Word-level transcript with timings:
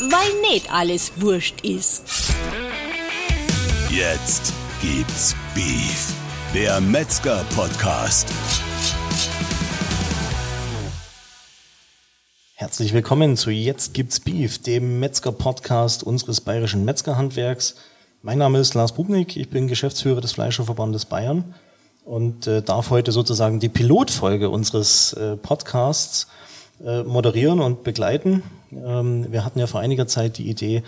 weil 0.00 0.52
nicht 0.52 0.72
alles 0.72 1.12
wurscht 1.16 1.60
ist. 1.62 2.02
Jetzt 3.90 4.52
gibt's 4.80 5.36
Beef, 5.54 6.12
der 6.52 6.80
Metzger-Podcast. 6.80 8.28
Herzlich 12.54 12.92
willkommen 12.92 13.36
zu 13.36 13.50
Jetzt 13.50 13.94
gibt's 13.94 14.20
Beef, 14.20 14.60
dem 14.62 14.98
Metzger-Podcast 14.98 16.02
unseres 16.02 16.40
bayerischen 16.40 16.84
Metzgerhandwerks. 16.84 17.76
Mein 18.22 18.38
Name 18.38 18.58
ist 18.58 18.74
Lars 18.74 18.92
Bubnik, 18.92 19.36
ich 19.36 19.50
bin 19.50 19.68
Geschäftsführer 19.68 20.20
des 20.20 20.32
Fleischerverbandes 20.32 21.04
Bayern 21.04 21.54
und 22.04 22.46
äh, 22.46 22.62
darf 22.62 22.90
heute 22.90 23.12
sozusagen 23.12 23.60
die 23.60 23.68
Pilotfolge 23.68 24.50
unseres 24.50 25.12
äh, 25.12 25.36
Podcasts 25.36 26.24
äh, 26.24 26.44
moderieren 26.80 27.60
und 27.60 27.84
begleiten. 27.84 28.42
Ähm, 28.72 29.26
wir 29.30 29.44
hatten 29.44 29.58
ja 29.58 29.66
vor 29.66 29.80
einiger 29.80 30.06
Zeit 30.06 30.38
die 30.38 30.48
Idee, 30.48 30.82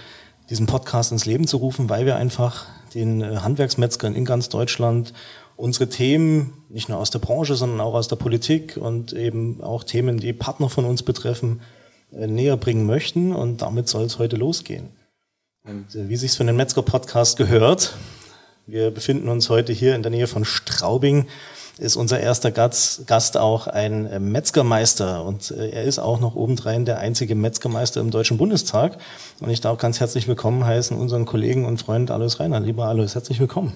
diesen 0.51 0.67
Podcast 0.67 1.13
ins 1.13 1.27
Leben 1.27 1.47
zu 1.47 1.57
rufen, 1.59 1.89
weil 1.89 2.07
wir 2.07 2.17
einfach 2.17 2.67
den 2.95 3.21
äh, 3.21 3.37
Handwerksmetzgern 3.37 4.15
in 4.15 4.25
ganz 4.25 4.49
Deutschland 4.49 5.13
unsere 5.57 5.89
Themen, 5.89 6.53
nicht 6.69 6.89
nur 6.89 6.99
aus 6.99 7.11
der 7.11 7.19
Branche, 7.19 7.55
sondern 7.55 7.81
auch 7.81 7.95
aus 7.95 8.09
der 8.09 8.17
Politik 8.17 8.77
und 8.77 9.13
eben 9.13 9.63
auch 9.63 9.85
Themen, 9.85 10.19
die 10.19 10.33
Partner 10.33 10.69
von 10.69 10.85
uns 10.85 11.03
betreffen, 11.03 11.61
äh, 12.13 12.27
näher 12.27 12.57
bringen 12.57 12.87
möchten. 12.87 13.35
Und 13.35 13.63
damit 13.63 13.89
soll 13.89 14.05
es 14.05 14.19
heute 14.19 14.37
losgehen. 14.37 14.91
Und 15.65 15.95
äh, 15.95 16.09
wie 16.09 16.17
sich's 16.17 16.37
für 16.37 16.45
den 16.45 16.57
Metzger-Podcast 16.57 17.37
gehört, 17.37 17.97
wir 18.67 18.91
befinden 18.91 19.29
uns 19.29 19.49
heute 19.49 19.73
hier 19.73 19.95
in 19.95 20.03
der 20.03 20.11
Nähe 20.11 20.27
von 20.27 20.45
Straubing, 20.45 21.27
ist 21.79 21.97
unser 21.97 22.21
erster 22.21 22.51
Gast 22.51 23.37
auch 23.37 23.67
ein 23.67 24.07
äh, 24.07 24.19
Metzgermeister 24.19 25.25
und 25.25 25.51
äh, 25.51 25.71
er 25.71 25.85
ist 25.85 25.99
auch 25.99 26.21
noch 26.21 26.35
obendrein 26.35 26.87
der 26.87 26.99
einzige 27.01 27.35
Metzgermeister 27.35 28.01
im 28.01 28.11
Deutschen 28.11 28.39
Bundestag. 28.39 28.97
Und 29.41 29.51
ich 29.51 29.61
darf 29.61 29.77
ganz 29.79 30.01
herzlich 30.01 30.27
willkommen 30.27 30.65
heißen 30.65 30.97
unseren 30.97 31.27
Kollegen 31.27 31.67
und 31.67 31.79
Freund 31.83 32.11
Alois 32.11 32.41
Reiner. 32.41 32.61
Lieber 32.61 32.87
Alois, 32.87 33.15
herzlich 33.15 33.41
willkommen. 33.41 33.73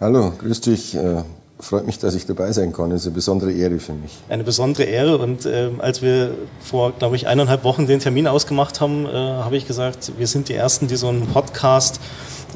Hallo, 0.00 0.32
grüß 0.36 0.62
dich. 0.62 0.96
Äh, 0.96 1.22
freut 1.60 1.86
mich, 1.86 1.98
dass 2.00 2.14
ich 2.14 2.26
dabei 2.26 2.50
sein 2.52 2.72
kann. 2.72 2.90
Das 2.90 3.02
ist 3.02 3.06
eine 3.06 3.14
besondere 3.14 3.52
Ehre 3.52 3.78
für 3.78 3.92
mich. 3.92 4.18
Eine 4.28 4.42
besondere 4.42 4.84
Ehre. 4.84 5.18
Und 5.18 5.46
äh, 5.46 5.70
als 5.78 6.02
wir 6.02 6.32
vor, 6.60 6.92
glaube 6.92 7.14
ich, 7.14 7.28
eineinhalb 7.28 7.62
Wochen 7.62 7.86
den 7.86 8.00
Termin 8.00 8.26
ausgemacht 8.26 8.80
haben, 8.80 9.06
äh, 9.06 9.10
habe 9.10 9.56
ich 9.56 9.66
gesagt, 9.66 10.12
wir 10.18 10.26
sind 10.26 10.48
die 10.48 10.54
Ersten, 10.54 10.88
die 10.88 10.96
so 10.96 11.08
einen 11.08 11.26
Podcast 11.26 12.00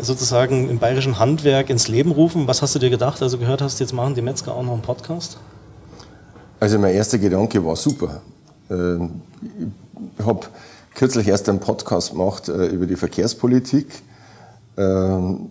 sozusagen 0.01 0.69
im 0.69 0.79
bayerischen 0.79 1.19
Handwerk 1.19 1.71
ins 1.71 1.89
Leben 1.89 2.13
rufen. 2.13 2.47
Was 2.47 2.63
hast 2.63 2.75
du 2.75 2.79
dir 2.79 2.91
gedacht, 2.91 3.23
also 3.23 3.39
gehört 3.39 3.63
hast, 3.63 3.81
jetzt 3.81 3.93
machen 3.93 4.15
die 4.15 4.23
Metzger 4.23 4.55
auch 4.55 4.63
noch 4.63 4.73
einen 4.73 4.83
Podcast? 4.83 5.39
Also 6.61 6.79
mein 6.79 6.95
erster 6.95 7.19
Gedanke 7.19 7.65
war 7.65 7.77
super. 7.77 8.23
Ähm, 8.71 9.23
ich 10.19 10.25
habe 10.25 10.47
kürzlich 10.95 11.29
erst 11.29 11.49
einen 11.49 11.61
Podcast 11.61 12.13
gemacht 12.13 12.49
äh, 12.49 12.67
über 12.67 12.87
die 12.87 12.97
Verkehrspolitik. 12.97 13.87
Ähm, 14.77 15.51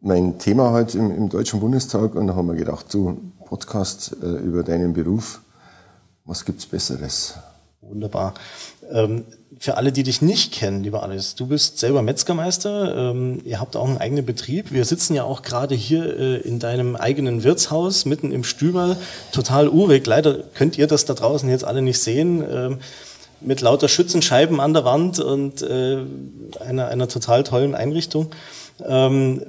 mein 0.00 0.38
Thema 0.38 0.70
heute 0.70 0.98
im, 0.98 1.10
im 1.10 1.28
Deutschen 1.28 1.60
Bundestag 1.60 2.14
und 2.14 2.26
da 2.26 2.34
haben 2.34 2.48
wir 2.48 2.54
gedacht, 2.54 2.92
du 2.92 3.20
Podcast 3.44 4.16
äh, 4.22 4.26
über 4.26 4.62
deinen 4.62 4.92
Beruf, 4.92 5.40
was 6.24 6.44
gibt's 6.44 6.66
Besseres? 6.66 7.34
Wunderbar. 7.80 8.34
Für 9.62 9.76
alle, 9.76 9.92
die 9.92 10.02
dich 10.02 10.22
nicht 10.22 10.52
kennen, 10.52 10.82
lieber 10.82 11.04
Alice, 11.04 11.36
du 11.36 11.46
bist 11.46 11.78
selber 11.78 12.02
Metzgermeister, 12.02 13.12
ähm, 13.12 13.40
ihr 13.44 13.60
habt 13.60 13.76
auch 13.76 13.86
einen 13.86 13.98
eigenen 13.98 14.26
Betrieb. 14.26 14.72
Wir 14.72 14.84
sitzen 14.84 15.14
ja 15.14 15.22
auch 15.22 15.42
gerade 15.42 15.76
hier 15.76 16.18
äh, 16.18 16.36
in 16.38 16.58
deinem 16.58 16.96
eigenen 16.96 17.44
Wirtshaus, 17.44 18.04
mitten 18.04 18.32
im 18.32 18.42
Stüber, 18.42 18.96
total 19.30 19.68
urig. 19.68 20.04
Leider 20.04 20.34
könnt 20.54 20.78
ihr 20.78 20.88
das 20.88 21.04
da 21.04 21.14
draußen 21.14 21.48
jetzt 21.48 21.62
alle 21.62 21.80
nicht 21.80 22.00
sehen. 22.00 22.44
Ähm, 22.50 22.78
mit 23.40 23.60
lauter 23.60 23.86
Schützenscheiben 23.86 24.58
an 24.58 24.74
der 24.74 24.84
Wand 24.84 25.20
und 25.20 25.62
äh, 25.62 25.98
einer, 26.58 26.88
einer 26.88 27.06
total 27.06 27.44
tollen 27.44 27.76
Einrichtung. 27.76 28.32
Ähm, 28.84 29.46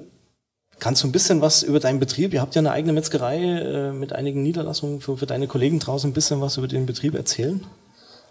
kannst 0.77 1.01
du 1.01 1.07
ein 1.07 1.11
bisschen 1.11 1.41
was 1.41 1.63
über 1.63 1.79
deinen 1.79 1.99
Betrieb? 1.99 2.35
Ihr 2.35 2.41
habt 2.41 2.53
ja 2.53 2.59
eine 2.59 2.71
eigene 2.71 2.93
Metzgerei 2.93 3.39
äh, 3.41 3.91
mit 3.91 4.13
einigen 4.13 4.43
Niederlassungen 4.43 5.01
für, 5.01 5.17
für 5.17 5.25
deine 5.25 5.47
Kollegen 5.47 5.79
draußen 5.79 6.11
ein 6.11 6.13
bisschen 6.13 6.39
was 6.39 6.57
über 6.57 6.67
den 6.67 6.85
Betrieb 6.85 7.15
erzählen? 7.15 7.65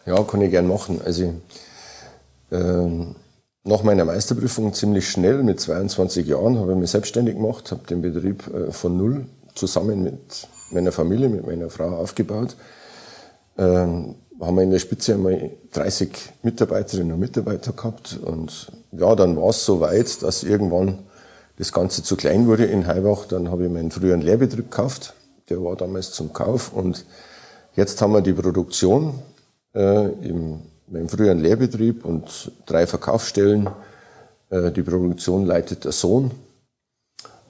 Ja, 0.06 0.22
kann 0.22 0.42
ich 0.42 0.52
gern 0.52 0.68
machen. 0.68 1.00
Also 1.04 1.34
ähm, 2.52 3.16
nach 3.64 3.82
meiner 3.82 4.04
Meisterprüfung 4.04 4.72
ziemlich 4.74 5.08
schnell, 5.08 5.42
mit 5.42 5.60
22 5.60 6.26
Jahren, 6.26 6.58
habe 6.58 6.72
ich 6.72 6.78
mich 6.78 6.90
selbstständig 6.90 7.36
gemacht, 7.36 7.70
habe 7.70 7.86
den 7.86 8.02
Betrieb 8.02 8.46
äh, 8.52 8.70
von 8.72 8.96
null 8.96 9.26
zusammen 9.54 10.02
mit 10.02 10.48
meiner 10.72 10.92
Familie, 10.92 11.28
mit 11.28 11.46
meiner 11.46 11.70
Frau 11.70 11.96
aufgebaut. 11.96 12.56
Ähm, 13.58 14.16
haben 14.40 14.56
wir 14.56 14.62
in 14.62 14.70
der 14.70 14.78
Spitze 14.78 15.14
einmal 15.14 15.50
30 15.72 16.10
Mitarbeiterinnen 16.42 17.12
und 17.12 17.20
Mitarbeiter 17.20 17.72
gehabt. 17.72 18.18
Und 18.22 18.72
ja, 18.90 19.14
dann 19.14 19.36
war 19.36 19.50
es 19.50 19.64
so 19.64 19.80
weit, 19.80 20.22
dass 20.22 20.42
irgendwann 20.42 21.00
das 21.58 21.72
Ganze 21.72 22.02
zu 22.02 22.16
klein 22.16 22.48
wurde 22.48 22.64
in 22.64 22.86
Heibach. 22.86 23.26
Dann 23.26 23.50
habe 23.50 23.66
ich 23.66 23.70
meinen 23.70 23.90
früheren 23.90 24.20
Lehrbetrieb 24.20 24.70
gekauft. 24.70 25.14
Der 25.48 25.62
war 25.62 25.76
damals 25.76 26.10
zum 26.10 26.32
Kauf. 26.32 26.72
Und 26.72 27.04
jetzt 27.76 28.00
haben 28.02 28.12
wir 28.12 28.20
die 28.20 28.32
Produktion 28.32 29.20
äh, 29.74 30.06
im, 30.26 30.62
im 31.00 31.08
früheren 31.08 31.40
Lehrbetrieb 31.40 32.04
und 32.04 32.52
drei 32.66 32.86
Verkaufsstellen. 32.86 33.70
Äh, 34.50 34.70
die 34.72 34.82
Produktion 34.82 35.46
leitet 35.46 35.84
der 35.84 35.92
Sohn. 35.92 36.30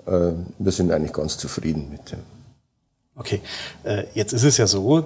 Äh, 0.07 0.33
wir 0.59 0.73
sind 0.73 0.93
eigentlich 0.93 1.13
ganz 1.13 1.37
zufrieden 1.37 1.91
mit 1.91 2.13
dem. 2.13 2.21
Okay, 3.15 3.41
äh, 3.85 4.05
jetzt 4.15 4.33
ist 4.33 4.45
es 4.45 4.57
ja 4.57 4.67
so, 4.67 5.05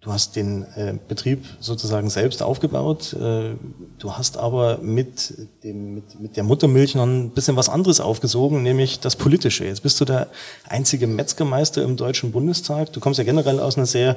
du 0.00 0.12
hast 0.12 0.36
den 0.36 0.64
Betrieb 1.08 1.44
sozusagen 1.58 2.10
selbst 2.10 2.40
aufgebaut, 2.40 3.16
du 3.18 4.12
hast 4.12 4.36
aber 4.36 4.78
mit, 4.78 5.34
dem, 5.64 5.96
mit, 5.96 6.20
mit 6.20 6.36
der 6.36 6.44
Muttermilch 6.44 6.94
noch 6.94 7.06
ein 7.06 7.30
bisschen 7.30 7.56
was 7.56 7.68
anderes 7.68 7.98
aufgesogen, 7.98 8.62
nämlich 8.62 9.00
das 9.00 9.16
Politische. 9.16 9.64
Jetzt 9.64 9.82
bist 9.82 10.00
du 10.00 10.04
der 10.04 10.28
einzige 10.68 11.08
Metzgermeister 11.08 11.82
im 11.82 11.96
Deutschen 11.96 12.30
Bundestag. 12.30 12.92
Du 12.92 13.00
kommst 13.00 13.18
ja 13.18 13.24
generell 13.24 13.58
aus 13.58 13.76
einer 13.76 13.86
sehr 13.86 14.16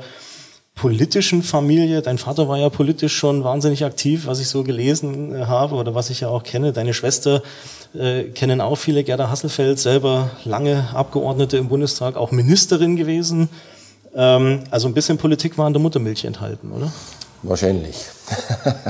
politischen 0.79 1.44
Familie. 1.44 2.01
Dein 2.01 2.17
Vater 2.17 2.47
war 2.47 2.57
ja 2.57 2.69
politisch 2.69 3.16
schon 3.16 3.44
wahnsinnig 3.44 3.84
aktiv, 3.84 4.28
was 4.28 4.40
ich 4.40 4.47
so 4.47 4.63
gelesen 4.63 5.35
äh, 5.35 5.45
habe 5.45 5.75
oder 5.75 5.94
was 5.94 6.09
ich 6.09 6.22
ja 6.22 6.29
auch 6.29 6.44
kenne. 6.44 6.72
Deine 6.72 6.94
Schwester 6.94 7.44
äh, 7.94 8.23
kennen 8.23 8.62
auch 8.62 8.78
viele. 8.78 9.03
Gerda 9.03 9.29
Hasselfeld, 9.29 9.78
selber 9.78 10.31
lange 10.45 10.88
Abgeordnete 10.94 11.57
im 11.57 11.67
Bundestag, 11.67 12.16
auch 12.16 12.31
Ministerin 12.31 12.95
gewesen. 12.95 13.50
Ähm, 14.16 14.63
also 14.72 14.88
ein 14.88 14.94
bisschen 14.94 15.17
Politik 15.17 15.57
war 15.57 15.67
in 15.67 15.73
der 15.73 15.81
Muttermilch 15.81 16.23
enthalten, 16.23 16.72
oder? 16.72 16.91
Wahrscheinlich. 17.44 17.97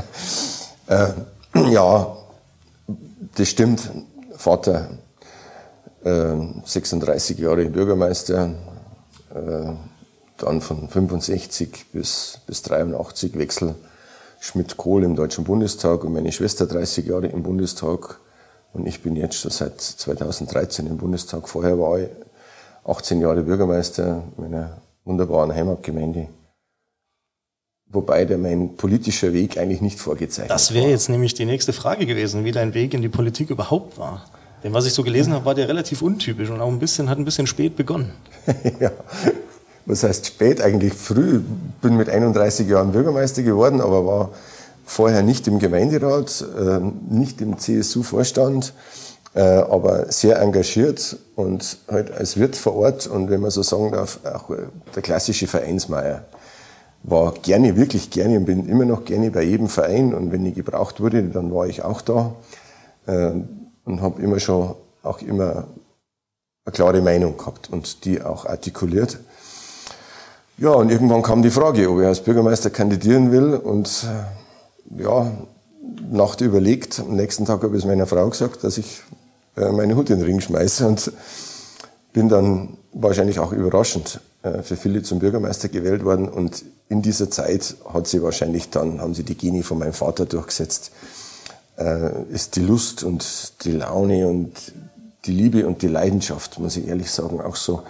äh, 0.88 1.08
ja, 1.72 2.16
das 3.36 3.50
stimmt. 3.50 3.90
Vater, 4.38 4.92
äh, 6.04 6.36
36 6.66 7.40
Jahre 7.40 7.66
Bürgermeister, 7.66 8.52
äh, 9.34 9.89
dann 10.40 10.62
von 10.62 10.90
65 10.90 11.88
bis, 11.92 12.40
bis 12.48 12.62
83 12.64 13.38
Wechsel 13.38 13.76
Schmidt-Kohl 14.40 15.04
im 15.04 15.16
Deutschen 15.16 15.44
Bundestag 15.44 16.04
und 16.04 16.14
meine 16.14 16.32
Schwester 16.32 16.66
30 16.66 17.06
Jahre 17.06 17.28
im 17.28 17.44
Bundestag. 17.44 18.20
Und 18.74 18.88
ich 18.88 19.02
bin 19.02 19.16
jetzt 19.16 19.36
schon 19.36 19.52
seit 19.52 19.82
2013 19.82 20.88
im 20.88 20.98
Bundestag. 20.98 21.50
Vorher 21.50 21.78
war 21.78 22.00
ich 22.00 22.08
18 22.86 23.20
Jahre 23.22 23.44
Bürgermeister 23.44 24.24
meiner 24.38 24.82
wunderbaren 25.04 25.54
Heimatgemeinde. 25.54 26.28
Wobei 27.92 28.24
der 28.26 28.38
mein 28.38 28.76
politischer 28.76 29.34
Weg 29.34 29.58
eigentlich 29.58 29.82
nicht 29.82 30.00
vorgezeichnet 30.00 30.52
Das 30.52 30.74
wäre 30.74 30.90
jetzt 30.90 31.10
nämlich 31.10 31.34
die 31.34 31.46
nächste 31.46 31.74
Frage 31.74 32.06
gewesen, 32.06 32.46
wie 32.46 32.52
dein 32.52 32.76
Weg 32.76 32.94
in 32.94 33.02
die 33.02 33.10
Politik 33.10 33.50
überhaupt 33.50 33.98
war. 33.98 34.26
Denn 34.64 34.74
was 34.74 34.86
ich 34.86 34.94
so 34.94 35.04
gelesen 35.04 35.34
habe, 35.34 35.46
war 35.46 35.56
der 35.56 35.68
relativ 35.68 36.02
untypisch 36.02 36.50
und 36.50 36.62
auch 36.62 36.68
ein 36.68 36.80
bisschen, 36.80 37.10
hat 37.10 37.18
ein 37.18 37.26
bisschen 37.26 37.48
spät 37.48 37.76
begonnen. 37.76 38.14
ja, 38.80 38.92
was 39.90 40.04
heißt 40.04 40.28
spät, 40.28 40.62
eigentlich 40.62 40.94
früh. 40.94 41.42
Bin 41.82 41.98
mit 41.98 42.10
31 42.10 42.68
Jahren 42.68 42.92
Bürgermeister 42.92 43.42
geworden, 43.42 43.82
aber 43.82 44.06
war 44.06 44.30
vorher 44.86 45.24
nicht 45.24 45.48
im 45.48 45.58
Gemeinderat, 45.58 46.46
äh, 46.58 46.80
nicht 47.10 47.42
im 47.42 47.58
CSU-Vorstand, 47.58 48.74
äh, 49.34 49.42
aber 49.42 50.12
sehr 50.12 50.40
engagiert 50.42 51.18
und 51.36 51.80
halt 51.88 52.12
als 52.12 52.38
Wirt 52.38 52.56
vor 52.56 52.76
Ort 52.76 53.08
und 53.08 53.32
wenn 53.32 53.42
man 53.42 53.50
so 53.50 53.64
sagen 53.64 53.92
darf, 53.92 54.20
auch 54.24 54.52
der 54.96 55.02
klassische 55.02 55.48
Vereinsmeier. 55.48 56.24
War 57.02 57.34
gerne, 57.42 57.76
wirklich 57.76 58.12
gerne 58.12 58.38
und 58.38 58.46
bin 58.46 58.68
immer 58.68 58.86
noch 58.86 59.06
gerne 59.06 59.32
bei 59.32 59.42
jedem 59.42 59.70
Verein 59.70 60.14
und 60.14 60.32
wenn 60.32 60.46
ich 60.46 60.54
gebraucht 60.54 61.00
wurde, 61.00 61.24
dann 61.24 61.54
war 61.54 61.66
ich 61.66 61.84
auch 61.84 62.02
da 62.02 62.36
äh, 63.08 63.32
und 63.86 64.02
habe 64.02 64.22
immer 64.22 64.40
schon 64.40 64.76
auch 65.02 65.22
immer 65.22 65.68
eine 66.66 66.74
klare 66.74 67.02
Meinung 67.02 67.38
gehabt 67.38 67.72
und 67.72 68.06
die 68.06 68.22
auch 68.22 68.46
artikuliert. 68.46 69.20
Ja, 70.60 70.72
und 70.72 70.92
irgendwann 70.92 71.22
kam 71.22 71.42
die 71.42 71.52
Frage, 71.52 71.90
ob 71.90 72.02
ich 72.02 72.06
als 72.06 72.20
Bürgermeister 72.20 72.70
kandidieren 72.70 73.32
will. 73.32 73.54
Und 73.54 74.06
äh, 74.06 75.02
ja, 75.04 75.32
Nacht 76.12 76.42
überlegt. 76.42 77.00
Am 77.00 77.16
nächsten 77.16 77.46
Tag 77.46 77.64
habe 77.64 77.78
ich 77.78 77.84
es 77.84 77.88
meiner 77.88 78.06
Frau 78.06 78.30
gesagt, 78.30 78.66
dass 78.66 78.78
ich 78.78 79.02
äh, 79.56 79.72
meine 79.72 79.96
Hut 79.96 80.10
in 80.10 80.18
den 80.18 80.26
Ring 80.26 80.42
schmeiße. 80.42 80.86
Und 80.86 81.14
bin 82.12 82.28
dann 82.28 82.78
wahrscheinlich 82.92 83.40
auch 83.40 83.54
überraschend 83.54 84.20
äh, 84.44 84.62
für 84.62 84.76
viele 84.76 85.02
zum 85.02 85.20
Bürgermeister 85.20 85.70
gewählt 85.70 86.04
worden. 86.04 86.28
Und 86.28 86.66
in 86.90 87.02
dieser 87.02 87.32
Zeit 87.32 87.78
hat 87.94 88.08
sie 88.08 88.22
wahrscheinlich 88.22 88.70
dann, 88.70 89.00
haben 89.00 89.14
sie 89.14 89.24
die 89.24 89.38
Genie 89.38 89.64
von 89.64 89.80
meinem 89.80 89.94
Vater 89.94 90.26
durchgesetzt. 90.26 90.92
ist 92.30 92.58
die 92.58 92.62
Lust 92.62 93.04
und 93.04 93.54
die 93.64 93.72
Laune 93.72 94.28
und 94.28 94.74
die 95.24 95.32
Liebe 95.32 95.66
und 95.66 95.82
die 95.82 95.88
Leidenschaft, 95.88 96.60
muss 96.60 96.76
ich 96.76 96.88
ehrlich 96.88 97.10
sagen, 97.10 97.40
auch 97.40 97.56
so 97.56 97.84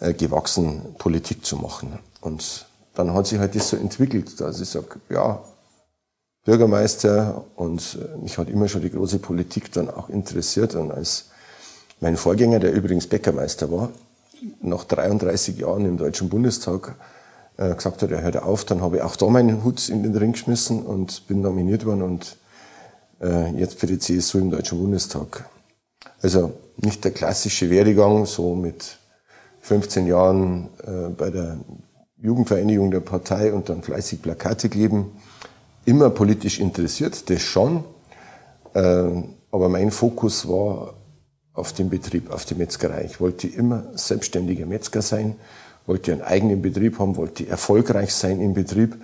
gewachsen, 0.00 0.96
Politik 0.98 1.44
zu 1.44 1.56
machen. 1.56 2.00
Und 2.28 2.66
dann 2.94 3.14
hat 3.14 3.26
sich 3.26 3.38
halt 3.38 3.54
das 3.54 3.70
so 3.70 3.76
entwickelt, 3.76 4.38
dass 4.40 4.60
ich 4.60 4.68
sage, 4.68 5.00
ja, 5.08 5.42
Bürgermeister 6.44 7.44
und 7.56 7.98
mich 8.22 8.36
hat 8.38 8.48
immer 8.48 8.68
schon 8.68 8.82
die 8.82 8.90
große 8.90 9.18
Politik 9.18 9.72
dann 9.72 9.90
auch 9.90 10.08
interessiert. 10.08 10.74
Und 10.74 10.92
als 10.92 11.30
mein 12.00 12.16
Vorgänger, 12.16 12.58
der 12.58 12.72
übrigens 12.72 13.06
Bäckermeister 13.06 13.70
war, 13.70 13.90
nach 14.60 14.84
33 14.84 15.58
Jahren 15.58 15.84
im 15.86 15.96
Deutschen 15.96 16.28
Bundestag 16.28 16.94
äh, 17.56 17.74
gesagt 17.74 18.02
hat, 18.02 18.10
er 18.10 18.22
hört 18.22 18.36
auf, 18.36 18.64
dann 18.64 18.82
habe 18.82 18.96
ich 18.96 19.02
auch 19.02 19.16
da 19.16 19.26
meinen 19.26 19.64
Hut 19.64 19.88
in 19.88 20.02
den 20.02 20.14
Ring 20.14 20.32
geschmissen 20.32 20.82
und 20.82 21.26
bin 21.28 21.40
nominiert 21.40 21.86
worden 21.86 22.02
und 22.02 22.36
äh, 23.20 23.50
jetzt 23.58 23.80
für 23.80 23.86
die 23.86 23.98
CSU 23.98 24.38
im 24.38 24.50
Deutschen 24.50 24.78
Bundestag. 24.78 25.48
Also 26.22 26.52
nicht 26.76 27.04
der 27.04 27.10
klassische 27.10 27.68
Werdegang, 27.70 28.26
so 28.26 28.54
mit 28.54 28.98
15 29.62 30.06
Jahren 30.06 30.68
äh, 30.86 31.10
bei 31.10 31.30
der 31.30 31.58
Jugendvereinigung 32.20 32.90
der 32.90 33.00
Partei 33.00 33.52
und 33.52 33.68
dann 33.68 33.82
fleißig 33.82 34.22
Plakate 34.22 34.68
kleben, 34.68 35.12
immer 35.84 36.10
politisch 36.10 36.58
interessiert, 36.58 37.30
das 37.30 37.42
schon. 37.42 37.84
Äh, 38.74 39.22
aber 39.50 39.68
mein 39.68 39.90
Fokus 39.90 40.48
war 40.48 40.94
auf 41.54 41.72
den 41.72 41.88
Betrieb, 41.88 42.30
auf 42.30 42.44
die 42.44 42.54
Metzgerei. 42.54 43.04
Ich 43.04 43.20
wollte 43.20 43.46
immer 43.46 43.84
selbstständiger 43.94 44.66
Metzger 44.66 45.00
sein, 45.00 45.36
wollte 45.86 46.12
einen 46.12 46.22
eigenen 46.22 46.60
Betrieb 46.60 46.98
haben, 46.98 47.16
wollte 47.16 47.48
erfolgreich 47.48 48.12
sein 48.12 48.40
im 48.40 48.52
Betrieb. 48.52 48.96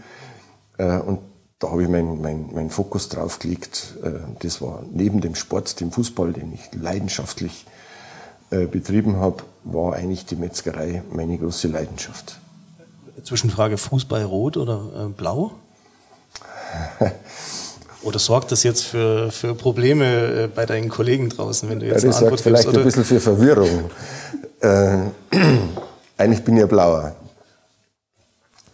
Äh, 0.78 0.98
und 0.98 1.20
da 1.60 1.70
habe 1.70 1.84
ich 1.84 1.88
meinen 1.88 2.20
mein, 2.20 2.50
mein 2.52 2.70
Fokus 2.70 3.08
drauf 3.08 3.38
gelegt. 3.38 3.94
Äh, 4.02 4.10
das 4.40 4.60
war 4.60 4.82
neben 4.92 5.20
dem 5.20 5.36
Sport, 5.36 5.80
dem 5.80 5.92
Fußball, 5.92 6.32
den 6.32 6.52
ich 6.52 6.70
leidenschaftlich 6.74 7.66
betrieben 8.50 9.16
habe, 9.16 9.42
war 9.64 9.94
eigentlich 9.94 10.26
die 10.26 10.36
Metzgerei 10.36 11.02
meine 11.10 11.36
große 11.38 11.66
Leidenschaft. 11.66 12.38
Zwischenfrage, 13.22 13.78
Fußball 13.78 14.24
rot 14.24 14.56
oder 14.56 15.10
blau? 15.16 15.52
Oder 18.04 18.18
sorgt 18.18 18.52
das 18.52 18.62
jetzt 18.62 18.82
für, 18.82 19.30
für 19.30 19.54
Probleme 19.54 20.44
äh, 20.44 20.46
bei 20.46 20.66
deinen 20.66 20.90
Kollegen 20.90 21.30
draußen, 21.30 21.68
wenn 21.70 21.80
du 21.80 21.86
jetzt 21.86 22.02
ja, 22.02 22.10
das 22.10 22.18
eine 22.18 22.26
Antwort 22.26 22.42
sorgt 22.42 22.64
vielleicht 22.64 22.78
ein 22.78 22.84
bisschen 22.84 23.04
für 23.04 23.20
Verwirrung. 23.20 23.90
äh, 24.60 24.98
eigentlich 26.18 26.44
bin 26.44 26.56
ich 26.56 26.60
ja 26.60 26.66
blauer. 26.66 27.16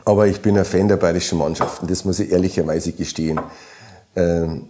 Aber 0.04 0.26
ich 0.26 0.40
bin 0.40 0.58
ein 0.58 0.64
Fan 0.64 0.88
der 0.88 0.96
bayerischen 0.96 1.38
Mannschaften, 1.38 1.86
das 1.86 2.04
muss 2.04 2.18
ich 2.18 2.32
ehrlicherweise 2.32 2.90
gestehen. 2.92 3.40
Ähm, 4.16 4.68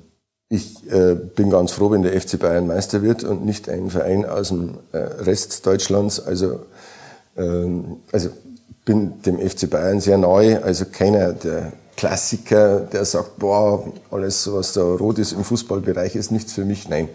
ich 0.51 0.91
äh, 0.91 1.15
bin 1.15 1.49
ganz 1.49 1.73
froh, 1.73 1.91
wenn 1.93 2.03
der 2.03 2.21
FC 2.21 2.39
Bayern 2.39 2.67
Meister 2.67 3.01
wird 3.03 3.25
und 3.25 3.45
nicht 3.47 3.69
ein 3.69 3.89
Verein 3.89 4.27
aus 4.27 4.49
dem 4.49 4.75
äh, 4.93 4.99
Rest 4.99 5.65
Deutschlands. 5.65 6.21
Also, 6.21 6.67
ähm, 7.37 7.99
also 8.13 8.31
bin 8.85 9.23
dem 9.23 9.39
FC 9.39 9.69
Bayern 9.69 10.01
sehr 10.01 10.19
neu. 10.19 10.59
Also 10.63 10.85
keiner 10.87 11.33
der 11.33 11.73
Klassiker, 11.97 12.81
der 12.81 13.05
sagt, 13.05 13.39
boah, 13.39 13.85
alles, 14.11 14.51
was 14.53 14.73
da 14.73 14.83
rot 14.83 15.19
ist 15.19 15.33
im 15.33 15.45
Fußballbereich, 15.45 16.17
ist 16.17 16.31
nichts 16.31 16.53
für 16.53 16.65
mich. 16.65 16.89
Nein, 16.89 17.09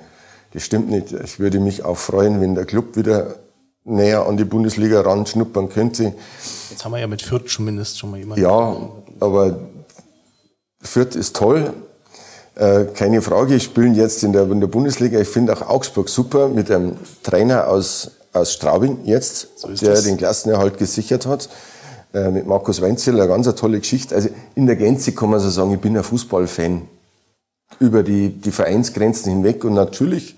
das 0.53 0.63
stimmt 0.63 0.89
nicht. 0.89 1.11
Ich 1.11 1.39
würde 1.39 1.59
mich 1.59 1.83
auch 1.83 1.97
freuen, 1.97 2.39
wenn 2.41 2.55
der 2.55 2.65
Club 2.65 2.95
wieder 2.95 3.35
näher 3.83 4.25
an 4.25 4.37
die 4.37 4.45
Bundesliga 4.45 5.01
ran 5.01 5.25
schnuppern 5.25 5.69
könnte. 5.69 6.13
Jetzt 6.69 6.83
haben 6.83 6.91
wir 6.91 6.99
ja 6.99 7.07
mit 7.07 7.21
Fürth 7.21 7.47
zumindest 7.47 7.99
schon 7.99 8.11
mal 8.11 8.17
jemanden. 8.17 8.43
Ja, 8.43 8.75
aber 9.19 9.59
Fürth 10.81 11.15
ist 11.15 11.35
toll. 11.35 11.73
Äh, 12.55 12.85
keine 12.93 13.21
Frage, 13.21 13.55
ich 13.55 13.63
spiele 13.63 13.93
jetzt 13.93 14.23
in 14.23 14.31
der, 14.31 14.49
in 14.49 14.59
der 14.59 14.67
Bundesliga. 14.67 15.19
Ich 15.19 15.27
finde 15.27 15.53
auch 15.53 15.61
Augsburg 15.67 16.09
super 16.09 16.47
mit 16.47 16.71
einem 16.71 16.97
Trainer 17.21 17.67
aus, 17.67 18.11
aus 18.35 18.53
Straubing 18.53 18.99
jetzt, 19.05 19.59
so 19.59 19.67
der 19.69 19.91
das. 19.91 20.03
den 20.03 20.17
Klassenerhalt 20.17 20.77
gesichert 20.77 21.25
hat. 21.25 21.49
Äh, 22.13 22.29
mit 22.29 22.45
Markus 22.45 22.81
Weinzel, 22.81 23.19
eine 23.19 23.27
ganz 23.27 23.53
tolle 23.55 23.79
Geschichte. 23.79 24.15
Also 24.15 24.29
in 24.55 24.67
der 24.67 24.75
Gänze 24.75 25.11
kann 25.11 25.29
man 25.29 25.39
so 25.39 25.49
sagen, 25.49 25.73
ich 25.73 25.79
bin 25.79 25.97
ein 25.97 26.03
Fußballfan 26.03 26.87
über 27.79 28.03
die, 28.03 28.29
die 28.29 28.51
Vereinsgrenzen 28.51 29.31
hinweg 29.31 29.63
und 29.63 29.73
natürlich 29.73 30.35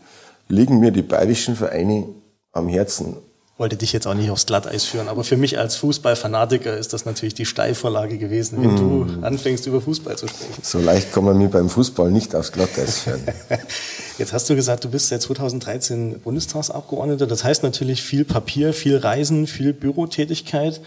liegen 0.47 0.79
mir 0.79 0.91
die 0.91 1.01
bayerischen 1.01 1.55
Vereine 1.55 2.07
am 2.51 2.67
Herzen. 2.67 3.17
Wollte 3.57 3.75
dich 3.75 3.91
jetzt 3.91 4.05
auch 4.05 4.13
nicht 4.13 4.29
aufs 4.29 4.45
Glatteis 4.45 4.83
führen, 4.83 5.07
aber 5.07 5.23
für 5.23 5.35
mich 5.35 5.57
als 5.57 5.75
Fußballfanatiker 5.77 6.77
ist 6.77 6.93
das 6.93 7.05
natürlich 7.05 7.33
die 7.33 7.45
Steilvorlage 7.45 8.19
gewesen, 8.19 8.61
wenn 8.61 8.75
mm. 8.75 8.77
du 8.77 9.25
anfängst, 9.25 9.65
über 9.65 9.81
Fußball 9.81 10.15
zu 10.15 10.27
sprechen. 10.27 10.61
So 10.61 10.77
leicht 10.77 11.11
kann 11.11 11.23
man 11.23 11.39
mich 11.39 11.49
beim 11.49 11.67
Fußball 11.67 12.11
nicht 12.11 12.35
aufs 12.35 12.51
Glatteis 12.51 12.99
führen. 12.99 13.23
Jetzt 14.19 14.31
hast 14.31 14.47
du 14.47 14.55
gesagt, 14.55 14.83
du 14.83 14.89
bist 14.89 15.07
seit 15.07 15.23
2013 15.23 16.19
Bundestagsabgeordneter. 16.19 17.25
Das 17.25 17.43
heißt 17.43 17.63
natürlich 17.63 18.03
viel 18.03 18.25
Papier, 18.25 18.73
viel 18.73 18.97
Reisen, 18.97 19.47
viel 19.47 19.73
Bürotätigkeit. 19.73 20.79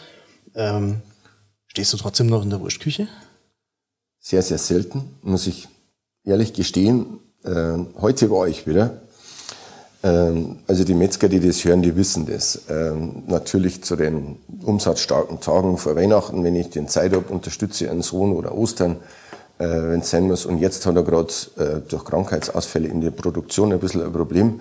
Ähm, 0.55 1.02
stehst 1.66 1.93
du 1.93 1.96
trotzdem 1.96 2.28
noch 2.28 2.44
in 2.44 2.50
der 2.50 2.61
Wurstküche? 2.61 3.08
Sehr, 4.20 4.43
sehr 4.43 4.58
selten, 4.58 5.11
muss 5.23 5.49
ich 5.49 5.66
ehrlich 6.25 6.52
gestehen. 6.52 7.19
Ähm, 7.44 7.88
heute 8.00 8.31
war 8.31 8.46
ich 8.46 8.69
wieder. 8.69 9.00
Ähm, 10.02 10.61
also 10.67 10.85
die 10.85 10.94
Metzger, 10.94 11.29
die 11.29 11.41
das 11.41 11.64
hören, 11.64 11.82
die 11.82 11.97
wissen 11.97 12.26
das. 12.26 12.62
Ähm, 12.69 13.23
natürlich 13.26 13.82
zu 13.85 13.97
den 13.97 14.38
umsatzstarken 14.62 15.41
Tagen 15.41 15.76
vor 15.76 15.97
Weihnachten, 15.97 16.43
wenn 16.43 16.56
ich 16.56 16.70
den 16.70 16.88
Zeit 16.88 17.12
habe, 17.12 17.32
unterstütze 17.32 17.91
einen 17.91 18.02
Sohn 18.02 18.32
oder 18.32 18.55
Ostern, 18.55 18.97
äh, 19.58 19.67
wenn 19.67 20.00
es 20.00 20.11
sein 20.11 20.26
muss. 20.26 20.47
Und 20.47 20.58
jetzt 20.58 20.87
hat 20.87 20.97
er 20.97 21.02
gerade 21.02 21.32
äh, 21.56 21.81
durch 21.87 22.05
Krankheitsausfälle 22.05 22.88
in 22.88 23.00
der 23.00 23.11
Produktion 23.11 23.73
ein 23.73 23.81
bisschen 23.81 24.02
ein 24.02 24.12
Problem. 24.12 24.61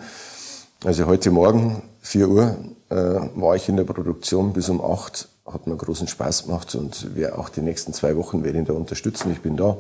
Also 0.84 1.06
heute 1.06 1.32
Morgen, 1.32 1.82
4 2.02 2.30
Uhr, 2.30 2.56
äh, 2.90 2.96
war 2.96 3.56
ich 3.56 3.70
in 3.70 3.78
der 3.78 3.84
Produktion 3.84 4.54
bis 4.54 4.70
um 4.70 4.84
8 4.84 5.28
hat 5.46 5.66
mir 5.66 5.76
großen 5.76 6.08
Spaß 6.08 6.44
gemacht 6.46 6.76
und 6.76 7.16
werde 7.16 7.40
auch 7.40 7.50
die 7.50 7.62
nächsten 7.62 7.92
zwei 7.92 8.16
Wochen 8.16 8.44
werde 8.44 8.60
ihn 8.60 8.66
da 8.66 8.74
unterstützen. 8.74 9.32
Ich 9.32 9.42
bin 9.42 9.58
da. 9.58 9.78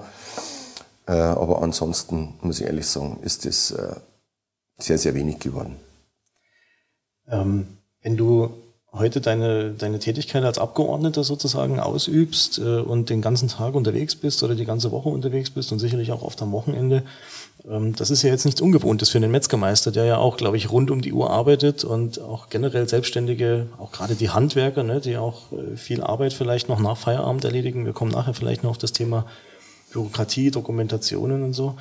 Aber 1.05 1.61
ansonsten 1.61 2.33
muss 2.41 2.59
ich 2.59 2.65
ehrlich 2.65 2.87
sagen, 2.87 3.17
ist 3.21 3.45
äh, 3.45 3.95
sehr, 4.79 4.97
sehr 4.97 5.13
wenig 5.13 5.39
geworden. 5.39 5.75
Ähm, 7.27 7.67
wenn 8.01 8.17
du 8.17 8.51
heute 8.91 9.21
deine, 9.21 9.71
deine 9.71 9.99
Tätigkeit 9.99 10.43
als 10.43 10.57
Abgeordneter 10.57 11.23
sozusagen 11.23 11.79
ausübst 11.79 12.57
äh, 12.57 12.79
und 12.79 13.09
den 13.09 13.21
ganzen 13.21 13.47
Tag 13.47 13.75
unterwegs 13.75 14.15
bist 14.15 14.41
oder 14.41 14.55
die 14.55 14.65
ganze 14.65 14.91
Woche 14.91 15.09
unterwegs 15.09 15.51
bist 15.51 15.71
und 15.71 15.79
sicherlich 15.79 16.11
auch 16.11 16.23
oft 16.23 16.41
am 16.41 16.51
Wochenende, 16.51 17.03
ähm, 17.69 17.95
das 17.95 18.09
ist 18.09 18.23
ja 18.23 18.29
jetzt 18.29 18.45
nichts 18.45 18.61
Ungewohntes 18.61 19.09
für 19.09 19.19
einen 19.19 19.31
Metzgermeister, 19.31 19.91
der 19.91 20.05
ja 20.05 20.17
auch, 20.17 20.37
glaube 20.37 20.57
ich, 20.57 20.71
rund 20.71 20.89
um 20.89 21.01
die 21.01 21.13
Uhr 21.13 21.29
arbeitet 21.29 21.83
und 21.83 22.19
auch 22.19 22.49
generell 22.49 22.89
Selbstständige, 22.89 23.67
auch 23.77 23.91
gerade 23.91 24.15
die 24.15 24.31
Handwerker, 24.31 24.83
ne, 24.83 24.99
die 25.01 25.17
auch 25.17 25.51
äh, 25.51 25.77
viel 25.77 26.01
Arbeit 26.01 26.33
vielleicht 26.33 26.67
noch 26.67 26.79
nach 26.79 26.97
Feierabend 26.97 27.45
erledigen. 27.45 27.85
Wir 27.85 27.93
kommen 27.93 28.11
nachher 28.11 28.33
vielleicht 28.33 28.63
noch 28.63 28.71
auf 28.71 28.77
das 28.79 28.93
Thema 28.93 29.25
Bürokratie, 29.91 30.49
Dokumentationen 30.49 31.43
und 31.43 31.53
so. 31.53 31.75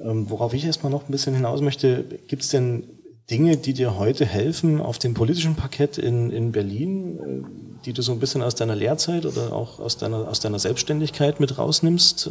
Ähm, 0.00 0.30
worauf 0.30 0.54
ich 0.54 0.64
erstmal 0.64 0.90
noch 0.90 1.08
ein 1.08 1.12
bisschen 1.12 1.34
hinaus 1.34 1.60
möchte, 1.60 2.04
gibt 2.26 2.42
es 2.42 2.48
denn 2.48 2.84
Dinge, 3.30 3.56
die 3.56 3.72
dir 3.72 3.98
heute 3.98 4.26
helfen 4.26 4.80
auf 4.80 4.98
dem 4.98 5.14
politischen 5.14 5.54
Parkett 5.54 5.98
in, 5.98 6.30
in 6.30 6.52
Berlin, 6.52 7.18
äh, 7.18 7.84
die 7.84 7.92
du 7.92 8.02
so 8.02 8.12
ein 8.12 8.20
bisschen 8.20 8.42
aus 8.42 8.54
deiner 8.54 8.76
Lehrzeit 8.76 9.26
oder 9.26 9.52
auch 9.52 9.80
aus 9.80 9.96
deiner, 9.96 10.28
aus 10.28 10.40
deiner 10.40 10.58
Selbstständigkeit 10.58 11.40
mit 11.40 11.58
rausnimmst, 11.58 12.30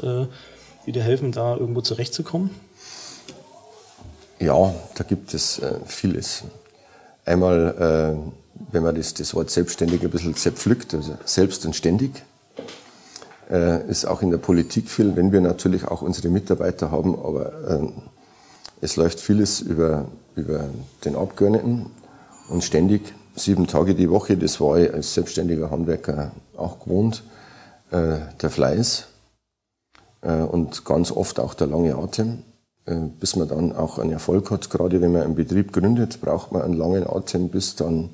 die 0.85 0.91
dir 0.93 1.03
helfen, 1.03 1.33
da 1.33 1.57
irgendwo 1.57 1.81
zurechtzukommen? 1.81 2.51
Ja, 4.41 4.73
da 4.95 5.03
gibt 5.03 5.33
es 5.35 5.59
äh, 5.59 5.79
vieles. 5.85 6.43
Einmal, 7.25 8.15
äh, 8.17 8.71
wenn 8.71 8.81
man 8.81 8.95
das, 8.95 9.13
das 9.13 9.35
Wort 9.35 9.51
selbstständig 9.51 10.01
ein 10.01 10.09
bisschen 10.09 10.35
zerpflückt, 10.35 10.95
also 10.95 11.15
selbst 11.25 11.63
und 11.65 11.75
ständig, 11.75 12.23
äh, 13.51 13.87
ist 13.87 14.05
auch 14.05 14.21
in 14.21 14.31
der 14.31 14.37
Politik 14.37 14.89
viel, 14.89 15.15
wenn 15.15 15.31
wir 15.31 15.41
natürlich 15.41 15.85
auch 15.85 16.01
unsere 16.01 16.29
Mitarbeiter 16.29 16.89
haben, 16.89 17.15
aber 17.15 17.51
äh, 17.69 17.87
es 18.81 18.95
läuft 18.95 19.19
vieles 19.19 19.59
über, 19.59 20.05
über 20.35 20.65
den 21.05 21.15
Abgeordneten 21.15 21.91
und 22.49 22.63
ständig 22.63 23.13
sieben 23.35 23.67
Tage 23.67 23.93
die 23.93 24.09
Woche, 24.09 24.37
das 24.37 24.59
war 24.59 24.79
ich 24.79 24.93
als 24.93 25.13
selbstständiger 25.13 25.69
Handwerker 25.69 26.31
auch 26.57 26.79
gewohnt, 26.79 27.23
äh, 27.91 28.17
der 28.41 28.49
Fleiß 28.49 29.07
äh, 30.21 30.33
und 30.33 30.85
ganz 30.85 31.11
oft 31.11 31.39
auch 31.39 31.53
der 31.53 31.67
lange 31.67 31.95
Atem. 31.95 32.43
Äh, 32.85 32.95
bis 33.19 33.35
man 33.35 33.47
dann 33.47 33.73
auch 33.73 33.99
einen 33.99 34.11
Erfolg 34.11 34.49
hat. 34.49 34.69
Gerade 34.69 35.01
wenn 35.01 35.11
man 35.11 35.21
einen 35.21 35.35
Betrieb 35.35 35.71
gründet, 35.71 36.19
braucht 36.19 36.51
man 36.51 36.63
einen 36.63 36.73
langen 36.73 37.07
Atem, 37.07 37.49
bis 37.49 37.75
dann 37.75 38.09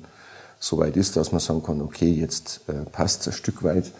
so 0.58 0.76
weit 0.78 0.96
ist, 0.96 1.16
dass 1.16 1.32
man 1.32 1.40
sagen 1.40 1.62
kann, 1.62 1.80
okay, 1.80 2.10
jetzt 2.10 2.60
äh, 2.68 2.84
passt 2.90 3.22
es 3.22 3.28
ein 3.28 3.32
Stück 3.32 3.62
weit. 3.62 3.90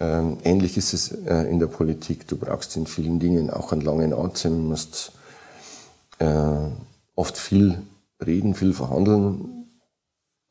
Ähm, 0.00 0.38
ähnlich 0.44 0.76
ist 0.76 0.94
es 0.94 1.12
äh, 1.12 1.42
in 1.50 1.58
der 1.58 1.66
Politik. 1.66 2.26
Du 2.26 2.36
brauchst 2.36 2.76
in 2.76 2.86
vielen 2.86 3.20
Dingen 3.20 3.50
auch 3.50 3.72
einen 3.72 3.82
langen 3.82 4.12
Atem, 4.12 4.68
musst 4.68 5.12
oft 7.14 7.38
viel 7.38 7.80
reden, 8.20 8.54
viel 8.54 8.74
verhandeln. 8.74 9.70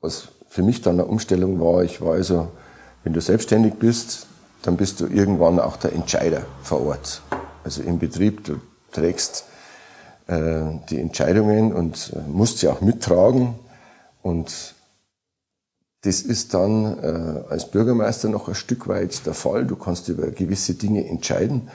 Was 0.01 0.29
für 0.47 0.63
mich 0.63 0.81
dann 0.81 0.95
eine 0.95 1.05
Umstellung 1.05 1.59
war, 1.59 1.83
ich 1.83 2.01
war 2.01 2.13
also, 2.13 2.49
wenn 3.03 3.13
du 3.13 3.21
selbstständig 3.21 3.75
bist, 3.75 4.25
dann 4.63 4.77
bist 4.77 4.99
du 4.99 5.05
irgendwann 5.05 5.59
auch 5.59 5.77
der 5.77 5.93
Entscheider 5.93 6.41
vor 6.63 6.85
Ort. 6.85 7.21
Also 7.63 7.81
im 7.83 7.99
Betrieb, 7.99 8.43
du 8.43 8.59
trägst 8.91 9.45
äh, 10.27 10.61
die 10.89 10.99
Entscheidungen 10.99 11.73
und 11.73 12.13
äh, 12.15 12.27
musst 12.27 12.59
sie 12.59 12.67
auch 12.67 12.81
mittragen. 12.81 13.55
Und 14.21 14.75
das 16.01 16.21
ist 16.21 16.53
dann 16.53 16.97
äh, 17.03 17.43
als 17.49 17.69
Bürgermeister 17.69 18.29
noch 18.29 18.47
ein 18.47 18.55
Stück 18.55 18.87
weit 18.87 19.25
der 19.25 19.33
Fall. 19.33 19.65
Du 19.65 19.75
kannst 19.75 20.07
über 20.07 20.27
gewisse 20.27 20.75
Dinge 20.75 21.05
entscheiden. 21.05 21.69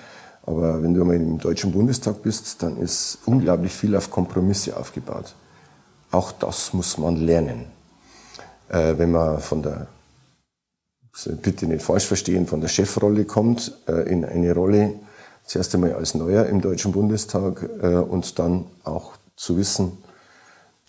Aber 0.46 0.82
wenn 0.82 0.94
du 0.94 1.02
einmal 1.02 1.16
im 1.16 1.38
Deutschen 1.38 1.72
Bundestag 1.72 2.22
bist, 2.22 2.62
dann 2.62 2.78
ist 2.78 3.18
unglaublich 3.26 3.72
viel 3.72 3.96
auf 3.96 4.10
Kompromisse 4.10 4.76
aufgebaut. 4.76 5.34
Auch 6.10 6.32
das 6.32 6.72
muss 6.72 6.96
man 6.96 7.16
lernen. 7.16 7.66
Äh, 8.68 8.94
wenn 8.96 9.12
man 9.12 9.40
von 9.40 9.62
der, 9.62 9.88
bitte 11.42 11.66
nicht 11.66 11.82
falsch 11.82 12.06
verstehen, 12.06 12.46
von 12.46 12.60
der 12.60 12.68
Chefrolle 12.68 13.24
kommt, 13.24 13.76
äh, 13.86 14.08
in 14.10 14.24
eine 14.24 14.54
Rolle, 14.54 14.94
zuerst 15.44 15.74
einmal 15.74 15.92
als 15.94 16.14
Neuer 16.14 16.46
im 16.46 16.62
Deutschen 16.62 16.92
Bundestag 16.92 17.68
äh, 17.82 17.96
und 17.96 18.38
dann 18.38 18.66
auch 18.84 19.12
zu 19.36 19.58
wissen, 19.58 19.98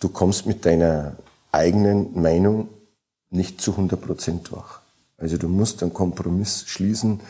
du 0.00 0.08
kommst 0.08 0.46
mit 0.46 0.64
deiner 0.64 1.16
eigenen 1.52 2.20
Meinung 2.20 2.68
nicht 3.30 3.60
zu 3.60 3.72
100 3.72 4.00
Prozent 4.00 4.50
durch. 4.50 4.80
Also 5.18 5.38
du 5.38 5.48
musst 5.48 5.82
einen 5.82 5.94
Kompromiss 5.94 6.64
schließen. 6.66 7.20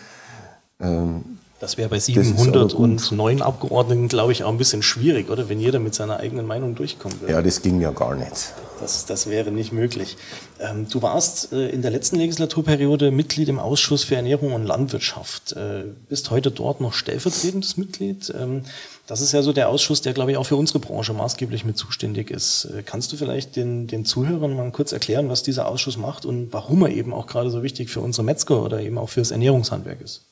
Ähm, 0.81 1.39
das 1.59 1.79
wäre 1.79 1.89
bei 1.89 1.99
709 1.99 3.41
Abgeordneten, 3.41 4.09
glaube 4.09 4.33
ich, 4.33 4.45
auch 4.45 4.51
ein 4.51 4.59
bisschen 4.59 4.83
schwierig, 4.83 5.31
oder? 5.31 5.49
Wenn 5.49 5.59
jeder 5.59 5.79
mit 5.79 5.95
seiner 5.95 6.19
eigenen 6.19 6.47
Meinung 6.47 6.75
durchkommen 6.75 7.19
würde. 7.21 7.33
Ja, 7.33 7.41
das 7.41 7.63
ging 7.63 7.81
ja 7.81 7.93
gar 7.93 8.15
nicht. 8.15 8.53
Das, 8.79 9.07
das 9.07 9.31
wäre 9.31 9.51
nicht 9.51 9.73
möglich. 9.73 10.19
Ähm, 10.61 10.87
du 10.91 11.01
warst 11.01 11.55
äh, 11.55 11.71
in 11.71 11.81
der 11.81 11.91
letzten 11.91 12.17
Legislaturperiode 12.17 13.11
Mitglied 13.11 13.49
im 13.49 13.59
Ausschuss 13.59 14.05
für 14.05 14.17
Ernährung 14.17 14.53
und 14.53 14.65
Landwirtschaft. 14.65 15.53
Äh, 15.53 15.85
bist 16.11 16.31
heute 16.31 16.51
dort 16.51 16.83
noch 16.83 16.93
stellvertretendes 16.93 17.79
Mitglied. 17.79 18.35
Ähm, 18.39 18.65
das 19.07 19.21
ist 19.21 19.33
ja 19.33 19.43
so 19.43 19.53
der 19.53 19.69
Ausschuss, 19.69 20.03
der, 20.03 20.13
glaube 20.13 20.33
ich, 20.33 20.37
auch 20.37 20.47
für 20.47 20.57
unsere 20.57 20.81
Branche 20.81 21.13
maßgeblich 21.13 21.65
mit 21.65 21.79
zuständig 21.79 22.31
ist. 22.31 22.65
Äh, 22.67 22.83
kannst 22.83 23.13
du 23.13 23.17
vielleicht 23.17 23.57
den, 23.57 23.87
den 23.87 24.05
Zuhörern 24.05 24.55
mal 24.55 24.71
kurz 24.73 24.93
erklären, 24.93 25.29
was 25.29 25.43
dieser 25.43 25.69
Ausschuss 25.69 25.97
macht 25.97 26.27
und 26.27 26.53
warum 26.53 26.83
er 26.83 26.91
eben 26.91 27.15
auch 27.15 27.27
gerade 27.27 27.51
so 27.51 27.63
wichtig 27.63 27.91
für 27.91 28.01
unsere 28.01 28.25
Metzger 28.25 28.63
oder 28.63 28.81
eben 28.81 28.99
auch 28.99 29.09
für 29.09 29.21
das 29.21 29.31
Ernährungshandwerk 29.31 30.01
ist? 30.01 30.23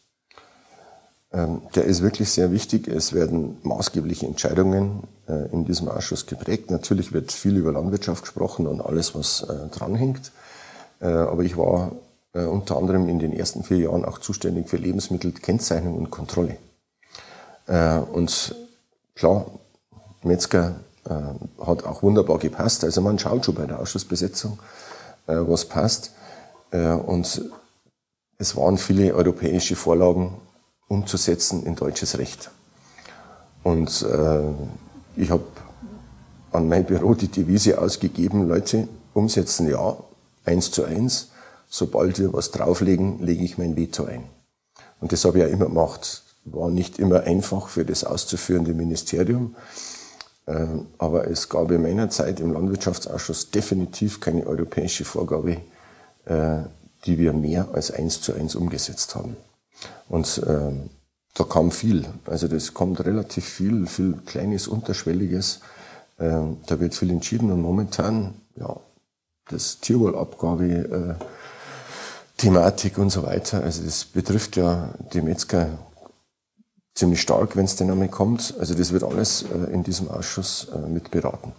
Ähm, 1.33 1.63
der 1.75 1.85
ist 1.85 2.03
wirklich 2.03 2.31
sehr 2.31 2.51
wichtig. 2.53 2.89
Es 2.89 3.13
werden 3.13 3.59
maßgebliche 3.63 4.27
Entscheidungen 4.27 5.05
äh, 5.29 5.51
in 5.53 5.65
diesem 5.65 5.89
Ausschuss 5.89 6.27
geprägt. 6.27 6.71
Natürlich 6.71 7.13
wird 7.13 7.31
viel 7.31 7.57
über 7.57 7.73
Landwirtschaft 7.73 8.23
gesprochen 8.23 8.67
und 8.67 8.81
alles, 8.81 9.15
was 9.15 9.43
äh, 9.43 9.69
dranhängt. 9.71 10.33
Aber 11.01 11.43
ich 11.43 11.59
war 11.59 11.93
unter 12.33 12.79
anderem 12.79 13.11
in 13.11 13.19
den 13.19 13.35
ersten 13.35 13.63
vier 13.63 13.77
Jahren 13.77 14.07
auch 14.07 14.21
zuständig 14.21 14.71
für 14.71 14.79
Lebensmittelkennzeichnung 14.79 15.97
und 15.97 16.11
Kontrolle. 16.11 16.57
Und 17.67 18.55
klar, 19.15 19.47
Metzger 20.23 20.77
hat 21.05 21.85
auch 21.85 22.03
wunderbar 22.03 22.39
gepasst. 22.39 22.83
Also 22.83 23.03
man 23.03 23.19
schaut 23.19 23.45
schon 23.45 23.55
bei 23.55 23.67
der 23.67 23.79
Ausschussbesetzung, 23.79 24.59
was 25.27 25.67
passt. 25.67 26.13
Und 26.71 27.43
es 28.39 28.57
waren 28.57 28.79
viele 28.79 29.15
europäische 29.15 29.77
Vorlagen 29.77 30.41
umzusetzen 30.89 31.65
in 31.65 31.77
deutsches 31.77 32.19
Recht. 32.19 32.51
Und 33.63 34.03
äh, 34.03 34.41
ich 35.17 35.31
habe 35.31 35.45
an 36.53 36.69
mein 36.69 36.85
Büro 36.85 37.15
die 37.15 37.29
Devise 37.29 37.81
ausgegeben, 37.81 38.49
Leute, 38.49 38.89
umsetzen 39.13 39.69
ja, 39.69 39.97
eins 40.45 40.71
zu 40.71 40.85
eins. 40.85 41.31
Sobald 41.69 42.19
wir 42.19 42.33
was 42.33 42.51
drauflegen, 42.51 43.21
lege 43.21 43.45
ich 43.45 43.59
mein 43.59 43.77
Veto 43.77 44.05
ein. 44.05 44.25
Und 45.01 45.13
das 45.13 45.25
habe 45.25 45.39
ich 45.39 45.45
ja 45.45 45.51
immer 45.51 45.67
gemacht. 45.67 46.24
War 46.45 46.71
nicht 46.71 46.99
immer 46.99 47.23
einfach 47.23 47.69
für 47.69 47.85
das 47.85 48.05
auszuführende 48.05 48.75
Ministerium. 48.75 49.55
Äh, 50.47 50.67
aber 50.99 51.29
es 51.29 51.49
gab 51.49 51.71
in 51.71 51.83
meiner 51.83 52.11
Zeit 52.11 52.41
im 52.41 52.53
Landwirtschaftsausschuss 52.53 53.51
definitiv 53.51 54.21
keine 54.21 54.47
europäische 54.47 55.05
Vorgabe, 55.05 55.59
äh, 56.27 56.59
die 57.07 57.19
wir 57.19 57.33
mehr 57.33 57.69
als 57.73 57.91
eins 57.91 58.21
zu 58.21 58.35
eins 58.35 58.55
umgesetzt 58.55 59.15
haben. 59.15 59.37
Und 60.09 60.43
ähm, 60.47 60.91
da 61.35 61.45
kam 61.45 61.71
viel. 61.71 62.07
Also 62.27 62.49
das 62.49 62.75
kommt 62.75 63.05
relativ 63.05 63.45
viel, 63.45 63.87
viel 63.87 64.15
Kleines, 64.25 64.69
Unterschwelliges. 64.69 65.61
Ähm, 66.19 66.59
da 66.67 66.79
wird 66.79 66.95
viel 66.95 67.11
entschieden 67.11 67.51
und 67.51 67.61
momentan, 67.61 68.35
ja, 68.57 68.77
das 69.49 69.81
Tierwohlabgabe, 69.81 70.65
äh, 71.19 71.25
Thematik 72.37 72.99
und 72.99 73.11
so 73.11 73.25
weiter. 73.25 73.63
Also 73.63 73.83
das 73.83 74.05
betrifft 74.05 74.57
ja 74.57 74.91
die 75.13 75.23
Metzger 75.23 75.79
ziemlich 76.95 77.21
stark, 77.21 77.57
wenn 77.57 77.65
es 77.65 77.77
denn 77.77 77.91
einmal 77.91 78.09
kommt. 78.09 78.55
Also 78.59 78.75
das 78.75 78.93
wird 78.93 79.03
alles 79.03 79.43
äh, 79.43 79.73
in 79.73 79.83
diesem 79.83 80.11
Ausschuss 80.11 80.69
äh, 80.75 80.89
mit 80.89 81.11
beraten. 81.11 81.53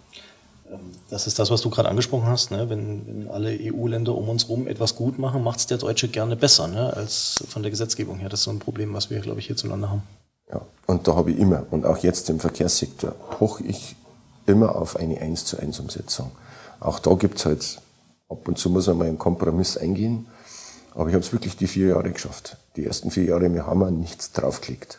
Das 1.08 1.26
ist 1.26 1.38
das, 1.38 1.50
was 1.50 1.60
du 1.60 1.70
gerade 1.70 1.88
angesprochen 1.88 2.26
hast. 2.26 2.50
Ne? 2.50 2.68
Wenn, 2.68 3.06
wenn 3.06 3.30
alle 3.30 3.56
EU-Länder 3.60 4.14
um 4.14 4.28
uns 4.28 4.44
herum 4.44 4.66
etwas 4.66 4.96
gut 4.96 5.18
machen, 5.18 5.44
macht 5.44 5.60
es 5.60 5.66
der 5.66 5.78
Deutsche 5.78 6.08
gerne 6.08 6.36
besser 6.36 6.66
ne? 6.66 6.92
als 6.94 7.44
von 7.48 7.62
der 7.62 7.70
Gesetzgebung 7.70 8.18
her. 8.18 8.28
Das 8.28 8.40
ist 8.40 8.44
so 8.44 8.50
ein 8.50 8.58
Problem, 8.58 8.92
was 8.92 9.10
wir, 9.10 9.20
glaube 9.20 9.38
ich, 9.38 9.46
hierzulande 9.46 9.88
haben. 9.90 10.02
Ja, 10.50 10.62
und 10.86 11.06
da 11.06 11.14
habe 11.14 11.30
ich 11.30 11.38
immer, 11.38 11.64
und 11.70 11.86
auch 11.86 11.98
jetzt 11.98 12.30
im 12.30 12.40
Verkehrssektor, 12.40 13.14
hoch 13.40 13.60
ich 13.60 13.96
immer 14.46 14.76
auf 14.76 14.96
eine 14.96 15.20
1 15.20 15.44
zu 15.44 15.58
1 15.58 15.80
Umsetzung. 15.80 16.30
Auch 16.80 16.98
da 16.98 17.14
gibt 17.14 17.38
es 17.38 17.46
halt, 17.46 17.80
ab 18.28 18.46
und 18.48 18.58
zu 18.58 18.70
muss 18.70 18.86
man 18.86 18.98
mal 18.98 19.08
einen 19.08 19.18
Kompromiss 19.18 19.76
eingehen. 19.76 20.26
Aber 20.94 21.08
ich 21.08 21.14
habe 21.14 21.24
es 21.24 21.32
wirklich 21.32 21.56
die 21.56 21.66
vier 21.66 21.88
Jahre 21.88 22.10
geschafft. 22.10 22.56
Die 22.76 22.86
ersten 22.86 23.10
vier 23.10 23.24
Jahre, 23.24 23.52
wir 23.52 23.66
haben 23.66 23.80
wir 23.80 23.90
nichts 23.90 24.32
draufgelegt. 24.32 24.98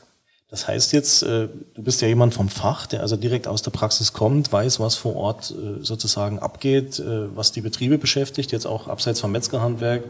Das 0.50 0.66
heißt 0.66 0.94
jetzt, 0.94 1.24
äh, 1.24 1.50
du 1.74 1.84
bist 1.84 2.02
ja 2.02 2.08
jemand 2.08 2.34
vom 2.34 2.48
Fach, 2.48 2.88
der 2.88 3.02
also 3.02 3.18
direkt 3.18 3.50
aus 3.50 3.64
der 3.64 3.72
Praxis 3.72 4.14
kommt, 4.14 4.52
weiß, 4.52 4.80
was 4.80 4.96
vor 4.96 5.16
Ort 5.18 5.52
äh, 5.52 5.84
sozusagen 5.84 6.40
abgeht, 6.40 7.00
äh, 7.00 7.36
was 7.36 7.52
die 7.52 7.60
Betriebe 7.60 7.98
beschäftigt, 7.98 8.54
jetzt 8.54 8.66
auch 8.66 8.88
abseits 8.88 9.20
vom 9.20 9.34
Metzgerhandwerk. 9.34 10.04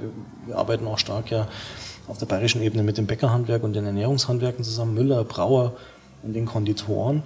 Wir 0.45 0.55
arbeiten 0.55 0.85
auch 0.85 0.99
stark 0.99 1.31
ja 1.31 1.47
auf 2.07 2.19
der 2.19 2.27
bayerischen 2.27 2.61
Ebene 2.61 2.83
mit 2.83 2.99
dem 2.99 3.07
Bäckerhandwerk 3.07 3.63
und 3.63 3.73
den 3.73 3.85
Ernährungshandwerken 3.87 4.63
zusammen, 4.63 4.93
Müller, 4.93 5.23
Brauer 5.23 5.73
und 6.21 6.33
den 6.33 6.45
Konditoren. 6.45 7.23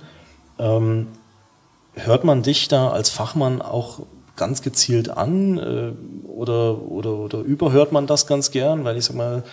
Ähm, 0.58 1.08
hört 1.94 2.24
man 2.24 2.44
dich 2.44 2.70
da 2.70 2.92
als 2.92 3.10
Fachmann 3.10 3.62
auch 3.62 4.04
ganz 4.38 4.62
gezielt 4.62 5.10
an 5.10 5.60
oder, 6.24 6.82
oder, 6.82 7.12
oder 7.12 7.40
überhört 7.40 7.92
man 7.92 8.08
das 8.08 8.26
ganz 8.26 8.50
gern? 8.50 8.86
Weil 8.86 8.98
ich 8.98 9.06
sag 9.06 9.16
mal, 9.18 9.44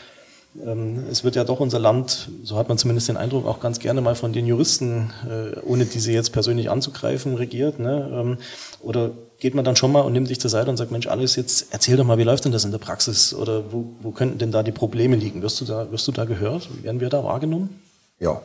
es 1.11 1.25
wird 1.25 1.37
ja 1.37 1.45
doch 1.45 1.61
unser 1.61 1.79
Land, 1.79 2.31
so 2.43 2.57
hat 2.57 2.69
man 2.69 2.79
zumindest 2.79 3.09
den 3.09 3.17
Eindruck, 3.17 3.47
auch 3.47 3.61
ganz 3.61 3.79
gerne 3.79 4.01
mal 4.01 4.15
von 4.15 4.33
den 4.33 4.47
Juristen, 4.47 5.11
äh, 5.29 5.59
ohne 5.61 5.85
diese 5.85 6.13
jetzt 6.13 6.33
persönlich 6.33 6.71
anzugreifen, 6.71 7.35
regiert. 7.35 7.79
Ne? 7.79 8.11
Ähm, 8.13 8.39
oder 8.83 9.13
geht 9.39 9.55
man 9.55 9.65
dann 9.65 9.77
schon 9.77 9.93
mal 9.93 10.01
und 10.01 10.13
nimmt 10.13 10.29
sich 10.29 10.41
zur 10.41 10.51
Seite 10.51 10.71
und 10.71 10.77
sagt, 10.77 10.91
Mensch, 10.91 11.07
alles 11.07 11.37
jetzt, 11.37 11.69
erzähl 11.71 11.97
doch 11.97 12.05
mal, 12.05 12.19
wie 12.19 12.25
läuft 12.25 12.45
denn 12.45 12.53
das 12.53 12.65
in 12.65 12.71
der 12.71 12.79
Praxis? 12.79 13.35
Oder 13.35 13.73
wo, 13.73 13.87
wo 14.01 14.11
könnten 14.11 14.39
denn 14.39 14.53
da 14.53 14.63
die 14.63 14.73
Probleme 14.73 15.17
liegen? 15.17 15.43
Wirst 15.43 15.61
du 15.61 15.65
da, 15.65 15.91
wirst 15.93 16.09
du 16.09 16.13
da 16.13 16.25
gehört? 16.25 16.69
Werden 16.83 17.01
wir 17.01 17.09
da 17.09 17.23
wahrgenommen? 17.23 17.81
Ja. 18.19 18.43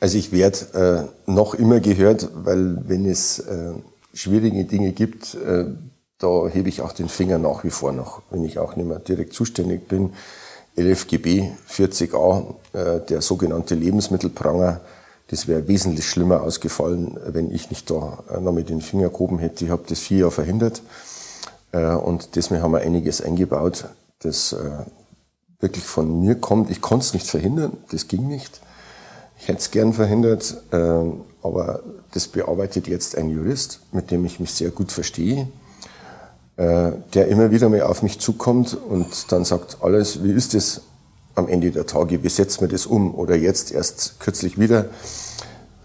Also 0.00 0.18
ich 0.18 0.32
werde 0.32 1.08
äh, 1.26 1.30
noch 1.30 1.54
immer 1.54 1.78
gehört, 1.78 2.28
weil 2.34 2.78
wenn 2.88 3.06
es 3.06 3.38
äh, 3.38 3.72
schwierige 4.12 4.64
Dinge 4.64 4.92
gibt, 4.92 5.34
äh, 5.34 5.66
da 6.18 6.48
hebe 6.48 6.68
ich 6.68 6.80
auch 6.80 6.92
den 6.92 7.08
Finger 7.08 7.38
nach 7.38 7.62
wie 7.62 7.70
vor 7.70 7.92
noch, 7.92 8.22
wenn 8.30 8.44
ich 8.44 8.58
auch 8.58 8.76
nicht 8.76 8.88
mehr 8.88 8.98
direkt 8.98 9.32
zuständig 9.32 9.88
bin 9.88 10.12
11GB 10.76 11.50
40a, 11.68 12.54
äh, 12.72 13.00
der 13.06 13.20
sogenannte 13.20 13.74
Lebensmittelpranger, 13.74 14.80
das 15.28 15.46
wäre 15.46 15.68
wesentlich 15.68 16.06
schlimmer 16.06 16.42
ausgefallen, 16.42 17.18
wenn 17.26 17.50
ich 17.50 17.70
nicht 17.70 17.90
da 17.90 18.22
äh, 18.30 18.40
noch 18.40 18.52
mit 18.52 18.68
den 18.68 18.80
Finger 18.80 19.10
gehoben 19.10 19.38
hätte. 19.38 19.64
Ich 19.64 19.70
habe 19.70 19.84
das 19.86 20.00
vier 20.00 20.18
Jahre 20.18 20.30
verhindert 20.30 20.82
äh, 21.72 21.92
und 21.92 22.36
deswegen 22.36 22.62
haben 22.62 22.72
wir 22.72 22.80
einiges 22.80 23.20
eingebaut, 23.20 23.86
das 24.20 24.54
wirklich 25.58 25.84
von 25.84 26.20
mir 26.20 26.36
kommt. 26.36 26.70
Ich 26.70 26.80
konnte 26.80 27.06
es 27.06 27.12
nicht 27.12 27.26
verhindern, 27.26 27.76
das 27.90 28.06
ging 28.06 28.28
nicht. 28.28 28.60
Ich 29.40 29.48
hätte 29.48 29.58
es 29.58 29.72
gern 29.72 29.92
verhindert, 29.92 30.62
aber 30.70 31.80
das 32.12 32.28
bearbeitet 32.28 32.86
jetzt 32.86 33.18
ein 33.18 33.30
Jurist, 33.30 33.80
mit 33.90 34.12
dem 34.12 34.24
ich 34.24 34.38
mich 34.38 34.52
sehr 34.52 34.70
gut 34.70 34.92
verstehe 34.92 35.40
äh, 35.40 35.61
der 36.64 37.28
immer 37.28 37.50
wieder 37.50 37.68
mal 37.68 37.82
auf 37.82 38.02
mich 38.02 38.18
zukommt 38.20 38.76
und 38.76 39.32
dann 39.32 39.44
sagt, 39.44 39.78
alles, 39.80 40.22
wie 40.22 40.32
ist 40.32 40.54
es 40.54 40.82
am 41.34 41.48
Ende 41.48 41.70
der 41.70 41.86
Tage, 41.86 42.22
wie 42.22 42.28
setzt 42.28 42.60
man 42.60 42.70
das 42.70 42.86
um? 42.86 43.14
Oder 43.14 43.36
jetzt 43.36 43.72
erst 43.72 44.20
kürzlich 44.20 44.58
wieder, 44.58 44.86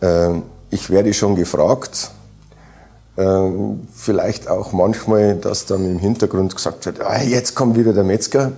äh, 0.01 0.33
ich 0.69 0.89
werde 0.89 1.13
schon 1.13 1.35
gefragt, 1.35 2.11
äh, 3.15 3.49
vielleicht 3.93 4.49
auch 4.49 4.73
manchmal, 4.73 5.35
dass 5.35 5.65
dann 5.65 5.85
im 5.85 5.99
Hintergrund 5.99 6.55
gesagt 6.55 6.85
wird, 6.85 7.01
ah, 7.01 7.21
jetzt 7.21 7.55
kommt 7.55 7.77
wieder 7.77 7.93
der 7.93 8.03
Metzger. 8.03 8.51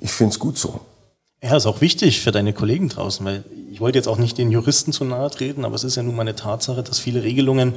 Ich 0.00 0.12
finde 0.12 0.32
es 0.32 0.38
gut 0.38 0.58
so. 0.58 0.80
Ja, 1.42 1.56
ist 1.56 1.66
auch 1.66 1.80
wichtig 1.80 2.20
für 2.20 2.30
deine 2.30 2.52
Kollegen 2.52 2.88
draußen, 2.88 3.24
weil 3.26 3.44
ich 3.70 3.80
wollte 3.80 3.98
jetzt 3.98 4.08
auch 4.08 4.18
nicht 4.18 4.38
den 4.38 4.50
Juristen 4.50 4.92
zu 4.92 5.04
nahe 5.04 5.30
treten, 5.30 5.64
aber 5.64 5.74
es 5.74 5.84
ist 5.84 5.96
ja 5.96 6.02
nun 6.02 6.14
mal 6.14 6.22
eine 6.22 6.36
Tatsache, 6.36 6.82
dass 6.82 6.98
viele 6.98 7.22
Regelungen 7.22 7.74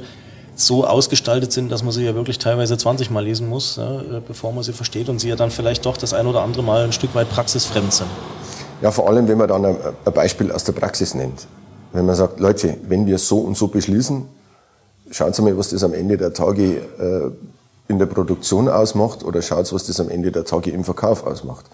so 0.56 0.86
ausgestaltet 0.86 1.52
sind, 1.52 1.70
dass 1.70 1.82
man 1.82 1.92
sie 1.92 2.04
ja 2.04 2.14
wirklich 2.14 2.38
teilweise 2.38 2.76
20 2.76 3.10
Mal 3.10 3.22
lesen 3.24 3.48
muss, 3.48 3.76
ja, 3.76 4.00
äh, 4.00 4.22
bevor 4.26 4.52
man 4.52 4.64
sie 4.64 4.72
versteht 4.72 5.08
und 5.08 5.18
sie 5.20 5.28
ja 5.28 5.36
dann 5.36 5.50
vielleicht 5.50 5.84
doch 5.84 5.96
das 5.96 6.14
ein 6.14 6.26
oder 6.26 6.42
andere 6.42 6.62
Mal 6.62 6.84
ein 6.84 6.92
Stück 6.92 7.14
weit 7.14 7.30
praxisfremd 7.30 7.92
sind. 7.92 8.08
Ja, 8.80 8.90
vor 8.90 9.08
allem, 9.08 9.28
wenn 9.28 9.38
man 9.38 9.48
dann 9.48 9.64
ein 9.64 9.76
Beispiel 10.12 10.50
aus 10.50 10.64
der 10.64 10.72
Praxis 10.72 11.14
nennt. 11.14 11.46
Wenn 11.92 12.06
man 12.06 12.14
sagt, 12.14 12.40
Leute, 12.40 12.76
wenn 12.88 13.06
wir 13.06 13.18
so 13.18 13.38
und 13.38 13.56
so 13.56 13.68
beschließen, 13.68 14.26
schauen 15.10 15.32
Sie 15.32 15.42
mal, 15.42 15.56
was 15.56 15.70
das 15.70 15.84
am 15.84 15.94
Ende 15.94 16.16
der 16.16 16.32
Tage 16.32 16.76
äh, 16.98 17.30
in 17.88 17.98
der 17.98 18.06
Produktion 18.06 18.68
ausmacht 18.68 19.24
oder 19.24 19.42
schaut, 19.42 19.72
was 19.72 19.86
das 19.86 20.00
am 20.00 20.08
Ende 20.08 20.32
der 20.32 20.44
Tage 20.44 20.70
im 20.70 20.84
Verkauf 20.84 21.26
ausmacht. 21.26 21.66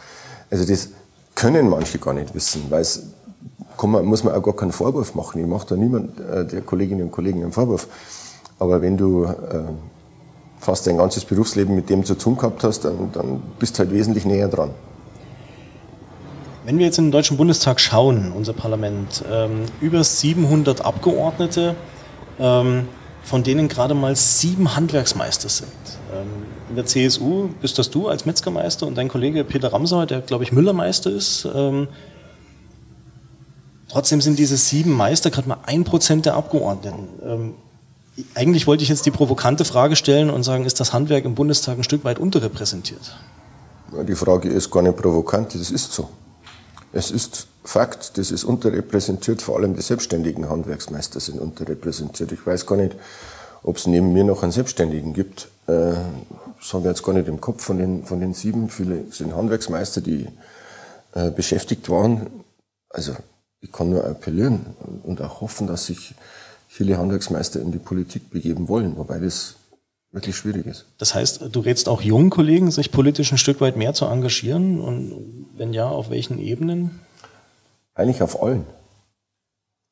Also 0.50 0.64
das 0.64 0.90
können 1.34 1.70
manche 1.70 1.98
gar 1.98 2.14
nicht 2.14 2.34
wissen, 2.34 2.64
weil 2.68 2.82
es 2.82 3.04
man, 3.82 4.04
muss 4.04 4.22
man 4.22 4.34
auch 4.34 4.42
gar 4.42 4.54
keinen 4.54 4.72
Vorwurf 4.72 5.14
machen. 5.14 5.40
Ich 5.40 5.46
mache 5.46 5.66
da 5.68 5.76
niemand 5.76 6.20
äh, 6.20 6.44
der 6.44 6.60
Kolleginnen 6.60 7.02
und 7.02 7.10
Kollegen 7.10 7.42
einen 7.42 7.52
Vorwurf. 7.52 7.88
Aber 8.62 8.80
wenn 8.80 8.96
du 8.96 9.24
äh, 9.24 9.32
fast 10.60 10.86
dein 10.86 10.96
ganzes 10.96 11.24
Berufsleben 11.24 11.74
mit 11.74 11.90
dem 11.90 12.04
zu 12.04 12.14
tun 12.14 12.36
gehabt 12.36 12.62
hast, 12.62 12.84
dann, 12.84 13.10
dann 13.12 13.42
bist 13.58 13.74
du 13.74 13.80
halt 13.80 13.92
wesentlich 13.92 14.24
näher 14.24 14.46
dran. 14.46 14.70
Wenn 16.64 16.78
wir 16.78 16.86
jetzt 16.86 16.96
in 16.96 17.06
den 17.06 17.10
Deutschen 17.10 17.36
Bundestag 17.36 17.80
schauen, 17.80 18.30
unser 18.30 18.52
Parlament, 18.52 19.24
ähm, 19.28 19.64
über 19.80 20.04
700 20.04 20.84
Abgeordnete, 20.84 21.74
ähm, 22.38 22.86
von 23.24 23.42
denen 23.42 23.66
gerade 23.66 23.94
mal 23.94 24.14
sieben 24.14 24.76
Handwerksmeister 24.76 25.48
sind. 25.48 25.72
Ähm, 26.14 26.28
in 26.68 26.76
der 26.76 26.86
CSU 26.86 27.48
bist 27.60 27.80
das 27.80 27.90
du 27.90 28.06
als 28.06 28.26
Metzgermeister 28.26 28.86
und 28.86 28.96
dein 28.96 29.08
Kollege 29.08 29.42
Peter 29.42 29.72
Ramsauer, 29.72 30.06
der 30.06 30.20
glaube 30.20 30.44
ich 30.44 30.52
Müllermeister 30.52 31.10
ist. 31.10 31.48
Ähm, 31.52 31.88
trotzdem 33.88 34.20
sind 34.20 34.38
diese 34.38 34.56
sieben 34.56 34.92
Meister 34.92 35.32
gerade 35.32 35.48
mal 35.48 35.58
ein 35.66 35.82
Prozent 35.82 36.26
der 36.26 36.34
Abgeordneten. 36.34 37.56
Eigentlich 38.34 38.66
wollte 38.66 38.82
ich 38.82 38.90
jetzt 38.90 39.06
die 39.06 39.10
provokante 39.10 39.64
Frage 39.64 39.96
stellen 39.96 40.28
und 40.28 40.42
sagen, 40.42 40.66
ist 40.66 40.80
das 40.80 40.92
Handwerk 40.92 41.24
im 41.24 41.34
Bundestag 41.34 41.78
ein 41.78 41.84
Stück 41.84 42.04
weit 42.04 42.18
unterrepräsentiert? 42.18 43.16
Die 44.06 44.14
Frage 44.14 44.48
ist 44.48 44.70
gar 44.70 44.82
nicht 44.82 44.96
provokant, 44.96 45.54
das 45.54 45.70
ist 45.70 45.92
so. 45.92 46.08
Es 46.92 47.10
ist 47.10 47.46
Fakt, 47.64 48.18
das 48.18 48.30
ist 48.32 48.44
unterrepräsentiert, 48.44 49.40
vor 49.40 49.56
allem 49.56 49.74
die 49.74 49.82
selbstständigen 49.82 50.48
Handwerksmeister 50.48 51.20
sind 51.20 51.40
unterrepräsentiert. 51.40 52.32
Ich 52.32 52.44
weiß 52.44 52.66
gar 52.66 52.76
nicht, 52.76 52.96
ob 53.62 53.76
es 53.76 53.86
neben 53.86 54.12
mir 54.12 54.24
noch 54.24 54.42
einen 54.42 54.50
Selbstständigen 54.52 55.14
gibt. 55.14 55.48
Äh, 55.68 55.92
das 56.58 56.72
haben 56.72 56.82
wir 56.82 56.90
jetzt 56.90 57.04
gar 57.04 57.12
nicht 57.12 57.28
im 57.28 57.40
Kopf 57.40 57.62
von 57.62 57.78
den, 57.78 58.04
von 58.04 58.20
den 58.20 58.34
sieben. 58.34 58.68
Viele 58.68 59.04
sind 59.10 59.34
Handwerksmeister, 59.34 60.00
die 60.00 60.26
äh, 61.14 61.30
beschäftigt 61.30 61.88
waren. 61.88 62.44
Also 62.90 63.14
ich 63.60 63.70
kann 63.70 63.90
nur 63.90 64.04
appellieren 64.04 64.66
und 65.04 65.20
auch 65.22 65.40
hoffen, 65.40 65.68
dass 65.68 65.86
sich 65.86 66.14
viele 66.72 66.96
Handwerksmeister 66.96 67.60
in 67.60 67.70
die 67.70 67.78
Politik 67.78 68.30
begeben 68.30 68.66
wollen, 68.66 68.96
wobei 68.96 69.18
das 69.18 69.56
wirklich 70.10 70.34
schwierig 70.34 70.64
ist. 70.64 70.86
Das 70.96 71.14
heißt, 71.14 71.44
du 71.52 71.60
rätst 71.60 71.86
auch 71.86 72.00
jungen 72.00 72.30
Kollegen, 72.30 72.70
sich 72.70 72.90
politisch 72.90 73.30
ein 73.30 73.36
Stück 73.36 73.60
weit 73.60 73.76
mehr 73.76 73.92
zu 73.92 74.06
engagieren 74.06 74.80
und 74.80 75.48
wenn 75.54 75.74
ja, 75.74 75.86
auf 75.86 76.08
welchen 76.08 76.38
Ebenen? 76.38 77.00
Eigentlich 77.94 78.22
auf 78.22 78.42
allen. 78.42 78.64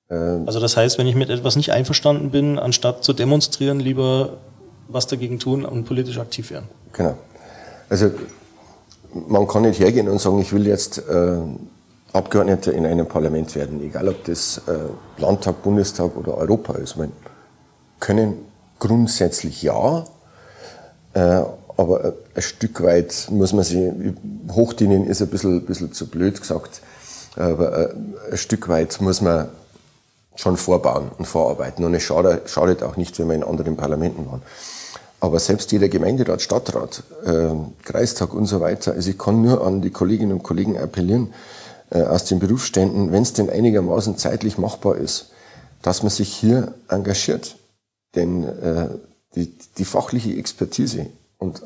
Ähm, 0.09 0.45
also 0.47 0.59
das 0.59 0.79
heißt, 0.79 0.97
wenn 0.97 1.07
ich 1.07 1.15
mit 1.15 1.29
etwas 1.29 1.55
nicht 1.55 1.71
einverstanden 1.71 2.31
bin, 2.31 2.59
anstatt 2.59 3.05
zu 3.05 3.13
demonstrieren, 3.13 3.79
lieber 3.79 4.39
was 4.89 5.07
dagegen 5.07 5.39
tun 5.39 5.67
und 5.67 5.85
politisch 5.85 6.17
aktiv 6.17 6.51
werden. 6.51 6.69
Genau. 6.95 7.15
Also 7.91 8.11
man 9.13 9.47
kann 9.47 9.63
nicht 9.63 9.81
hergehen 9.81 10.09
und 10.09 10.19
sagen, 10.19 10.41
ich 10.41 10.53
will 10.55 10.67
jetzt 10.67 10.97
äh, 10.97 11.41
Abgeordneter 12.12 12.73
in 12.73 12.87
einem 12.87 13.07
Parlament 13.07 13.55
werden, 13.55 13.81
egal 13.83 14.09
ob 14.09 14.25
das 14.25 14.62
äh, 14.67 15.21
Landtag, 15.21 15.62
Bundestag 15.62 16.17
oder 16.17 16.37
Europa 16.37 16.75
ist. 16.75 16.97
Man 16.97 17.12
können 18.00 18.35
grundsätzlich 18.79 19.62
ja, 19.62 20.05
äh, 21.14 21.43
aber 21.76 22.14
ein 22.35 22.43
Stück 22.43 22.83
weit 22.83 23.29
muss 23.31 23.52
man 23.52 23.64
sich, 23.64 23.90
hochdienen 24.50 25.07
ist 25.07 25.23
ein 25.23 25.29
bisschen, 25.29 25.64
bisschen 25.64 25.93
zu 25.93 26.09
blöd 26.09 26.40
gesagt, 26.40 26.83
aber 27.37 27.79
äh, 27.79 27.95
ein 28.33 28.37
Stück 28.37 28.69
weit 28.69 29.00
muss 29.00 29.21
man 29.21 29.49
schon 30.35 30.57
vorbauen 30.57 31.11
und 31.17 31.26
vorarbeiten. 31.26 31.85
Und 31.85 31.95
es 31.95 32.02
schadet, 32.02 32.83
auch 32.83 32.97
nicht, 32.97 33.19
wenn 33.19 33.29
wir 33.29 33.35
in 33.35 33.45
anderen 33.45 33.76
Parlamenten 33.76 34.26
waren. 34.26 34.43
Aber 35.21 35.39
selbst 35.39 35.71
jeder 35.71 35.89
Gemeinderat, 35.89 36.41
Stadtrat, 36.41 37.02
äh, 37.25 37.50
Kreistag 37.82 38.32
und 38.32 38.47
so 38.47 38.61
weiter, 38.61 38.93
also 38.93 39.11
ich 39.11 39.19
kann 39.19 39.43
nur 39.43 39.65
an 39.67 39.82
die 39.82 39.91
Kolleginnen 39.91 40.32
und 40.32 40.43
Kollegen 40.43 40.78
appellieren, 40.78 41.35
äh, 41.91 42.03
aus 42.03 42.25
den 42.25 42.39
Berufsständen, 42.39 43.13
wenn 43.13 43.23
es 43.23 43.33
denn 43.33 43.50
einigermaßen 43.50 44.17
zeitlich 44.17 44.59
machbar 44.59 44.97
ist, 44.97 45.31
dass 45.83 46.03
man 46.03 46.11
sich 46.11 46.33
hier 46.33 46.75
engagiert. 46.89 47.57
Denn 48.15 48.45
äh, 48.45 48.89
die, 49.35 49.55
die 49.79 49.85
fachliche 49.85 50.37
Expertise 50.37 51.07
und 51.39 51.63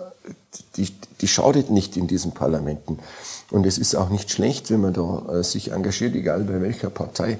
die, 0.76 0.88
die 1.20 1.28
schadet 1.28 1.70
nicht 1.70 1.96
in 1.96 2.06
diesen 2.06 2.32
Parlamenten. 2.32 2.98
Und 3.50 3.66
es 3.66 3.78
ist 3.78 3.94
auch 3.94 4.10
nicht 4.10 4.30
schlecht, 4.30 4.70
wenn 4.70 4.80
man 4.80 4.92
da 4.92 5.26
äh, 5.32 5.44
sich 5.44 5.72
engagiert, 5.72 6.14
egal 6.14 6.44
bei 6.44 6.60
welcher 6.60 6.90
Partei 6.90 7.38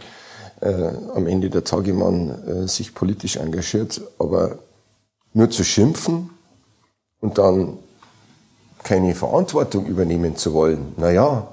äh, 0.60 0.90
am 1.14 1.26
Ende 1.26 1.50
der 1.50 1.64
Tage 1.64 1.92
man 1.92 2.30
äh, 2.46 2.68
sich 2.68 2.94
politisch 2.94 3.36
engagiert. 3.36 4.00
Aber 4.18 4.58
nur 5.32 5.50
zu 5.50 5.64
schimpfen 5.64 6.30
und 7.20 7.38
dann 7.38 7.78
keine 8.82 9.14
Verantwortung 9.14 9.86
übernehmen 9.86 10.36
zu 10.36 10.52
wollen, 10.52 10.92
na 10.96 11.10
ja, 11.10 11.48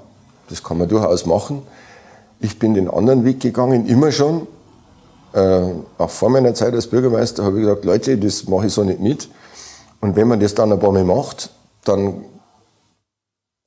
das 0.48 0.62
kann 0.62 0.78
man 0.78 0.88
durchaus 0.88 1.26
machen. 1.26 1.62
Ich 2.40 2.58
bin 2.58 2.74
den 2.74 2.90
anderen 2.90 3.24
Weg 3.24 3.40
gegangen, 3.40 3.86
immer 3.86 4.12
schon. 4.12 4.46
Äh, 5.32 5.62
auch 5.98 6.10
vor 6.10 6.28
meiner 6.28 6.54
Zeit 6.54 6.74
als 6.74 6.88
Bürgermeister 6.88 7.44
habe 7.44 7.58
ich 7.58 7.64
gesagt, 7.64 7.84
Leute, 7.84 8.18
das 8.18 8.46
mache 8.48 8.66
ich 8.66 8.72
so 8.72 8.84
nicht 8.84 9.00
mit. 9.00 9.28
Und 10.00 10.16
wenn 10.16 10.28
man 10.28 10.40
das 10.40 10.54
dann 10.54 10.72
ein 10.72 10.80
paar 10.80 10.92
Mal 10.92 11.04
macht, 11.04 11.50
dann 11.84 12.24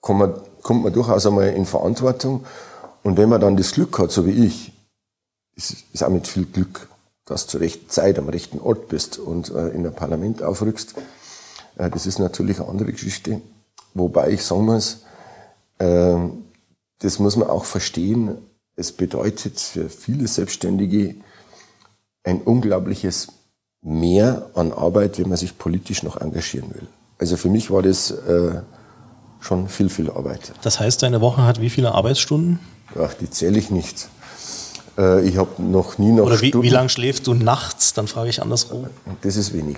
kommt 0.01 0.19
man, 0.19 0.33
kommt 0.61 0.83
man 0.83 0.93
durchaus 0.93 1.25
einmal 1.25 1.47
in 1.47 1.65
Verantwortung. 1.65 2.45
Und 3.03 3.17
wenn 3.17 3.29
man 3.29 3.41
dann 3.41 3.57
das 3.57 3.71
Glück 3.71 3.97
hat, 3.99 4.11
so 4.11 4.25
wie 4.25 4.45
ich, 4.45 4.73
ist, 5.55 5.75
ist 5.93 6.03
auch 6.03 6.09
mit 6.09 6.27
viel 6.27 6.45
Glück, 6.45 6.89
dass 7.25 7.45
du 7.45 7.51
zur 7.51 7.61
rechten 7.61 7.89
Zeit 7.89 8.19
am 8.19 8.29
rechten 8.29 8.59
Ort 8.59 8.89
bist 8.89 9.17
und 9.17 9.49
äh, 9.49 9.69
in 9.69 9.85
ein 9.85 9.95
Parlament 9.95 10.43
aufrückst. 10.43 10.95
Äh, 11.77 11.89
das 11.89 12.05
ist 12.05 12.19
natürlich 12.19 12.59
eine 12.59 12.69
andere 12.69 12.91
Geschichte. 12.91 13.41
Wobei 13.93 14.31
ich 14.31 14.43
sagen 14.43 14.65
muss, 14.65 15.03
äh, 15.79 16.17
das 17.05 17.19
muss 17.19 17.35
man 17.35 17.49
auch 17.49 17.65
verstehen. 17.65 18.39
Es 18.75 18.91
bedeutet 18.91 19.59
für 19.59 19.89
viele 19.89 20.27
Selbstständige 20.27 21.15
ein 22.23 22.41
unglaubliches 22.41 23.27
Mehr 23.81 24.49
an 24.55 24.71
Arbeit, 24.71 25.19
wenn 25.19 25.29
man 25.29 25.37
sich 25.37 25.59
politisch 25.59 26.01
noch 26.01 26.19
engagieren 26.19 26.73
will. 26.73 26.87
Also 27.19 27.37
für 27.37 27.49
mich 27.49 27.69
war 27.69 27.83
das 27.83 28.09
äh, 28.09 28.61
schon 29.39 29.69
viel, 29.69 29.89
viel 29.89 30.09
Arbeit. 30.09 30.53
Das 30.63 30.79
heißt, 30.79 31.03
deine 31.03 31.21
Woche 31.21 31.43
hat 31.43 31.61
wie 31.61 31.69
viele 31.69 31.93
Arbeitsstunden? 31.93 32.59
Ach, 32.99 33.13
die 33.13 33.29
zähle 33.29 33.59
ich 33.59 33.69
nicht. 33.69 34.09
Äh, 34.97 35.27
ich 35.27 35.37
habe 35.37 35.61
noch 35.61 35.99
nie 35.99 36.11
noch 36.11 36.25
Oder 36.25 36.41
wie, 36.41 36.51
wie 36.53 36.69
lange 36.69 36.89
schläfst 36.89 37.27
du 37.27 37.35
nachts? 37.35 37.93
Dann 37.93 38.07
frage 38.07 38.31
ich 38.31 38.41
andersrum. 38.41 38.87
Das 39.21 39.35
ist 39.35 39.53
wenig. 39.53 39.77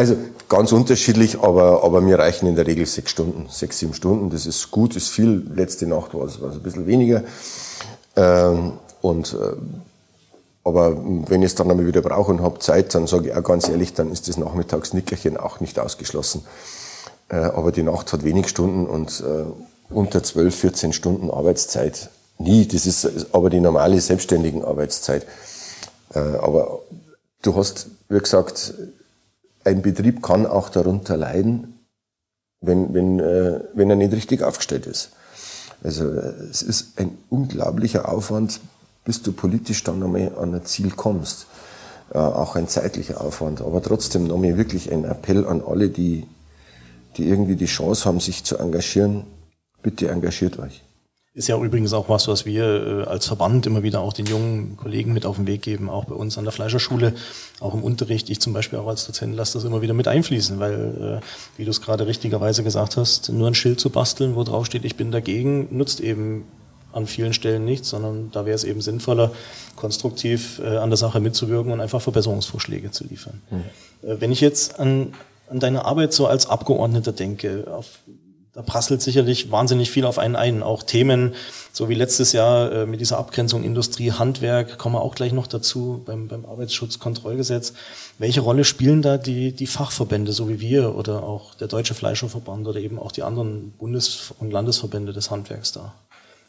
Also 0.00 0.16
ganz 0.48 0.72
unterschiedlich, 0.72 1.40
aber, 1.42 1.84
aber 1.84 2.00
mir 2.00 2.18
reichen 2.18 2.46
in 2.46 2.56
der 2.56 2.66
Regel 2.66 2.86
sechs 2.86 3.10
Stunden, 3.10 3.48
sechs, 3.50 3.80
sieben 3.80 3.92
Stunden. 3.92 4.30
Das 4.30 4.46
ist 4.46 4.70
gut, 4.70 4.96
ist 4.96 5.10
viel. 5.10 5.46
Letzte 5.54 5.86
Nacht 5.86 6.14
war 6.14 6.24
es, 6.24 6.42
ein 6.42 6.62
bisschen 6.62 6.86
weniger. 6.86 7.22
Ähm, 8.16 8.78
und, 9.02 9.34
äh, 9.34 9.56
aber 10.64 10.96
wenn 11.28 11.42
ich 11.42 11.48
es 11.48 11.54
dann 11.54 11.70
einmal 11.70 11.86
wieder 11.86 12.00
brauche 12.00 12.32
und 12.32 12.40
habe 12.40 12.60
Zeit, 12.60 12.94
dann 12.94 13.06
sage 13.06 13.28
ich 13.28 13.34
auch 13.34 13.42
ganz 13.42 13.68
ehrlich, 13.68 13.92
dann 13.92 14.10
ist 14.10 14.26
das 14.26 14.38
Nachmittagsnickerchen 14.38 15.36
auch 15.36 15.60
nicht 15.60 15.78
ausgeschlossen. 15.78 16.46
Äh, 17.28 17.36
aber 17.36 17.70
die 17.70 17.82
Nacht 17.82 18.10
hat 18.14 18.24
wenig 18.24 18.48
Stunden 18.48 18.86
und 18.86 19.20
äh, 19.20 19.92
unter 19.92 20.22
12, 20.22 20.54
14 20.54 20.92
Stunden 20.94 21.30
Arbeitszeit 21.30 22.08
nie. 22.38 22.66
Das 22.66 22.86
ist 22.86 23.34
aber 23.34 23.50
die 23.50 23.60
normale 23.60 24.00
selbstständigen 24.00 24.64
Arbeitszeit. 24.64 25.26
Äh, 26.14 26.20
aber 26.20 26.80
du 27.42 27.54
hast, 27.54 27.88
wie 28.08 28.18
gesagt, 28.18 28.72
ein 29.64 29.82
Betrieb 29.82 30.22
kann 30.22 30.46
auch 30.46 30.68
darunter 30.68 31.16
leiden, 31.16 31.80
wenn, 32.60 32.92
wenn, 32.94 33.20
äh, 33.20 33.60
wenn 33.74 33.90
er 33.90 33.96
nicht 33.96 34.12
richtig 34.12 34.42
aufgestellt 34.42 34.86
ist. 34.86 35.12
Also 35.82 36.06
es 36.06 36.62
ist 36.62 36.98
ein 36.98 37.16
unglaublicher 37.30 38.08
Aufwand, 38.08 38.60
bis 39.04 39.22
du 39.22 39.32
politisch 39.32 39.82
dann 39.82 40.02
einmal 40.02 40.32
an 40.36 40.54
ein 40.54 40.64
Ziel 40.64 40.90
kommst. 40.90 41.46
Äh, 42.12 42.18
auch 42.18 42.56
ein 42.56 42.68
zeitlicher 42.68 43.20
Aufwand. 43.20 43.60
Aber 43.60 43.82
trotzdem 43.82 44.26
nochmal 44.26 44.56
wirklich 44.56 44.92
ein 44.92 45.04
Appell 45.04 45.46
an 45.46 45.62
alle, 45.66 45.88
die, 45.88 46.26
die 47.16 47.28
irgendwie 47.28 47.56
die 47.56 47.66
Chance 47.66 48.04
haben, 48.04 48.20
sich 48.20 48.44
zu 48.44 48.58
engagieren. 48.58 49.24
Bitte 49.82 50.08
engagiert 50.08 50.58
euch. 50.58 50.82
Ist 51.32 51.46
ja 51.46 51.56
übrigens 51.56 51.92
auch 51.92 52.08
was, 52.08 52.26
was 52.26 52.44
wir 52.44 52.64
äh, 52.64 53.08
als 53.08 53.26
Verband 53.26 53.64
immer 53.64 53.84
wieder 53.84 54.00
auch 54.00 54.12
den 54.12 54.26
jungen 54.26 54.76
Kollegen 54.76 55.12
mit 55.12 55.24
auf 55.24 55.36
den 55.36 55.46
Weg 55.46 55.62
geben, 55.62 55.88
auch 55.88 56.06
bei 56.06 56.14
uns 56.16 56.36
an 56.36 56.44
der 56.44 56.52
Fleischerschule, 56.52 57.14
auch 57.60 57.72
im 57.72 57.84
Unterricht. 57.84 58.30
Ich 58.30 58.40
zum 58.40 58.52
Beispiel 58.52 58.80
auch 58.80 58.88
als 58.88 59.06
Dozent 59.06 59.36
lasse 59.36 59.54
das 59.54 59.64
immer 59.64 59.80
wieder 59.80 59.94
mit 59.94 60.08
einfließen, 60.08 60.58
weil, 60.58 61.20
äh, 61.22 61.26
wie 61.56 61.64
du 61.64 61.70
es 61.70 61.80
gerade 61.80 62.08
richtigerweise 62.08 62.64
gesagt 62.64 62.96
hast, 62.96 63.28
nur 63.28 63.46
ein 63.46 63.54
Schild 63.54 63.78
zu 63.78 63.90
basteln, 63.90 64.34
wo 64.34 64.42
drauf 64.42 64.66
steht, 64.66 64.84
ich 64.84 64.96
bin 64.96 65.12
dagegen, 65.12 65.68
nutzt 65.70 66.00
eben 66.00 66.46
an 66.92 67.06
vielen 67.06 67.32
Stellen 67.32 67.64
nichts, 67.64 67.90
sondern 67.90 68.32
da 68.32 68.44
wäre 68.44 68.56
es 68.56 68.64
eben 68.64 68.80
sinnvoller, 68.80 69.30
konstruktiv 69.76 70.60
äh, 70.64 70.78
an 70.78 70.90
der 70.90 70.96
Sache 70.96 71.20
mitzuwirken 71.20 71.70
und 71.70 71.80
einfach 71.80 72.02
Verbesserungsvorschläge 72.02 72.90
zu 72.90 73.04
liefern. 73.04 73.40
Mhm. 73.50 73.64
Wenn 74.02 74.32
ich 74.32 74.40
jetzt 74.40 74.80
an, 74.80 75.14
an 75.48 75.60
deine 75.60 75.84
Arbeit 75.84 76.12
so 76.12 76.26
als 76.26 76.48
Abgeordneter 76.48 77.12
denke, 77.12 77.68
auf 77.70 78.00
da 78.60 78.72
prasselt 78.72 79.00
sicherlich 79.00 79.50
wahnsinnig 79.50 79.90
viel 79.90 80.04
auf 80.04 80.18
einen 80.18 80.36
ein. 80.36 80.62
Auch 80.62 80.82
Themen, 80.82 81.34
so 81.72 81.88
wie 81.88 81.94
letztes 81.94 82.32
Jahr 82.32 82.70
äh, 82.72 82.86
mit 82.86 83.00
dieser 83.00 83.18
Abgrenzung 83.18 83.64
Industrie, 83.64 84.12
Handwerk, 84.12 84.76
kommen 84.76 84.94
wir 84.94 85.00
auch 85.00 85.14
gleich 85.14 85.32
noch 85.32 85.46
dazu 85.46 86.02
beim, 86.04 86.28
beim 86.28 86.44
Arbeitsschutzkontrollgesetz. 86.44 87.72
Welche 88.18 88.42
Rolle 88.42 88.64
spielen 88.64 89.00
da 89.00 89.16
die, 89.16 89.52
die 89.52 89.66
Fachverbände, 89.66 90.32
so 90.32 90.48
wie 90.48 90.60
wir 90.60 90.94
oder 90.94 91.22
auch 91.22 91.54
der 91.54 91.68
Deutsche 91.68 91.94
Fleischerverband 91.94 92.66
oder 92.66 92.80
eben 92.80 92.98
auch 92.98 93.12
die 93.12 93.22
anderen 93.22 93.72
Bundes- 93.78 94.34
und 94.38 94.52
Landesverbände 94.52 95.12
des 95.12 95.30
Handwerks 95.30 95.72
da? 95.72 95.94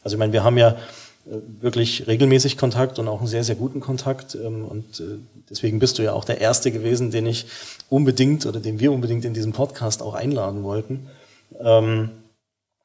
Also 0.04 0.16
ich 0.16 0.20
meine, 0.20 0.34
wir 0.34 0.44
haben 0.44 0.58
ja 0.58 0.72
äh, 0.72 1.36
wirklich 1.62 2.08
regelmäßig 2.08 2.58
Kontakt 2.58 3.00
und 3.00 3.08
auch 3.08 3.20
einen 3.20 3.28
sehr, 3.28 3.46
sehr 3.46 3.56
guten 3.56 3.80
Kontakt. 3.80 4.36
Ähm, 4.36 4.66
und 4.66 5.00
äh, 5.00 5.20
deswegen 5.50 5.80
bist 5.80 5.98
du 5.98 6.04
ja 6.04 6.12
auch 6.12 6.26
der 6.26 6.42
Erste 6.42 6.72
gewesen, 6.72 7.10
den 7.10 7.26
ich 7.26 7.46
unbedingt 7.88 8.46
oder 8.46 8.60
den 8.60 8.82
wir 8.82 8.92
unbedingt 8.92 9.24
in 9.24 9.34
diesen 9.34 9.54
Podcast 9.54 10.02
auch 10.02 10.14
einladen 10.14 10.64
wollten. 10.64 11.08
Ähm, 11.64 12.10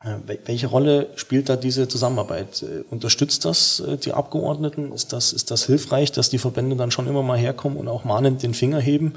äh, 0.00 0.16
welche 0.44 0.66
Rolle 0.66 1.08
spielt 1.16 1.48
da 1.48 1.56
diese 1.56 1.88
Zusammenarbeit? 1.88 2.64
Unterstützt 2.90 3.44
das 3.44 3.82
die 4.04 4.12
Abgeordneten? 4.12 4.92
Ist 4.92 5.12
das, 5.12 5.32
ist 5.32 5.50
das 5.50 5.64
hilfreich, 5.64 6.12
dass 6.12 6.30
die 6.30 6.38
Verbände 6.38 6.76
dann 6.76 6.90
schon 6.90 7.06
immer 7.06 7.22
mal 7.22 7.38
herkommen 7.38 7.78
und 7.78 7.88
auch 7.88 8.04
mahnend 8.04 8.42
den 8.42 8.54
Finger 8.54 8.80
heben 8.80 9.14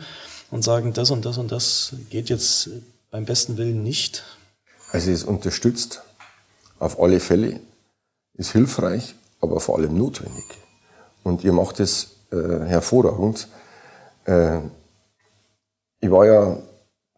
und 0.52 0.64
sagen, 0.64 0.94
das 0.94 1.12
und 1.12 1.26
das 1.26 1.38
und 1.38 1.52
das 1.52 1.94
geht 2.10 2.30
jetzt 2.30 2.70
beim 3.12 3.26
besten 3.26 3.58
Willen 3.58 3.84
nicht? 3.84 4.24
Also 4.92 5.12
es 5.12 5.24
unterstützt 5.24 6.02
auf 6.80 7.00
alle 7.00 7.20
Fälle 7.20 7.60
ist 8.34 8.54
hilfreich, 8.54 9.16
aber 9.42 9.60
vor 9.60 9.78
allem 9.78 9.98
notwendig. 9.98 10.46
Und 11.24 11.44
ihr 11.44 11.52
macht 11.52 11.80
es 11.80 12.16
äh, 12.32 12.66
hervorragend. 12.66 13.50
Äh, 14.26 14.60
ich 16.00 16.10
war 16.10 16.26
ja 16.26 16.58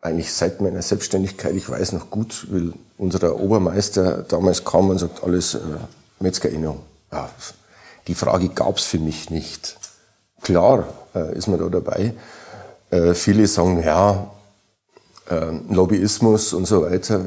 eigentlich 0.02 0.34
seit 0.34 0.62
meiner 0.62 0.82
Selbstständigkeit, 0.82 1.56
ich 1.56 1.70
weiß 1.70 1.92
noch 1.94 2.10
gut, 2.10 2.48
weil 2.50 2.74
unser 2.98 3.40
Obermeister 3.40 4.24
damals 4.24 4.66
kam 4.66 4.90
und 4.90 4.98
sagt, 4.98 5.24
alles 5.24 5.56
äh, 5.56 5.60
Metzgerinnung. 6.20 6.82
Ja, 7.12 7.30
die 8.08 8.16
Frage 8.16 8.50
gab 8.50 8.78
es 8.78 8.84
für 8.84 8.98
mich 8.98 9.30
nicht. 9.30 9.78
Klar 10.42 10.88
äh, 11.14 11.38
ist 11.38 11.48
man 11.48 11.60
da 11.60 11.70
dabei. 11.70 12.14
Äh, 12.90 13.14
viele 13.14 13.46
sagen, 13.48 13.84
ja, 13.84 14.32
äh, 15.30 15.52
Lobbyismus 15.70 16.54
und 16.54 16.66
so 16.66 16.82
weiter. 16.82 17.26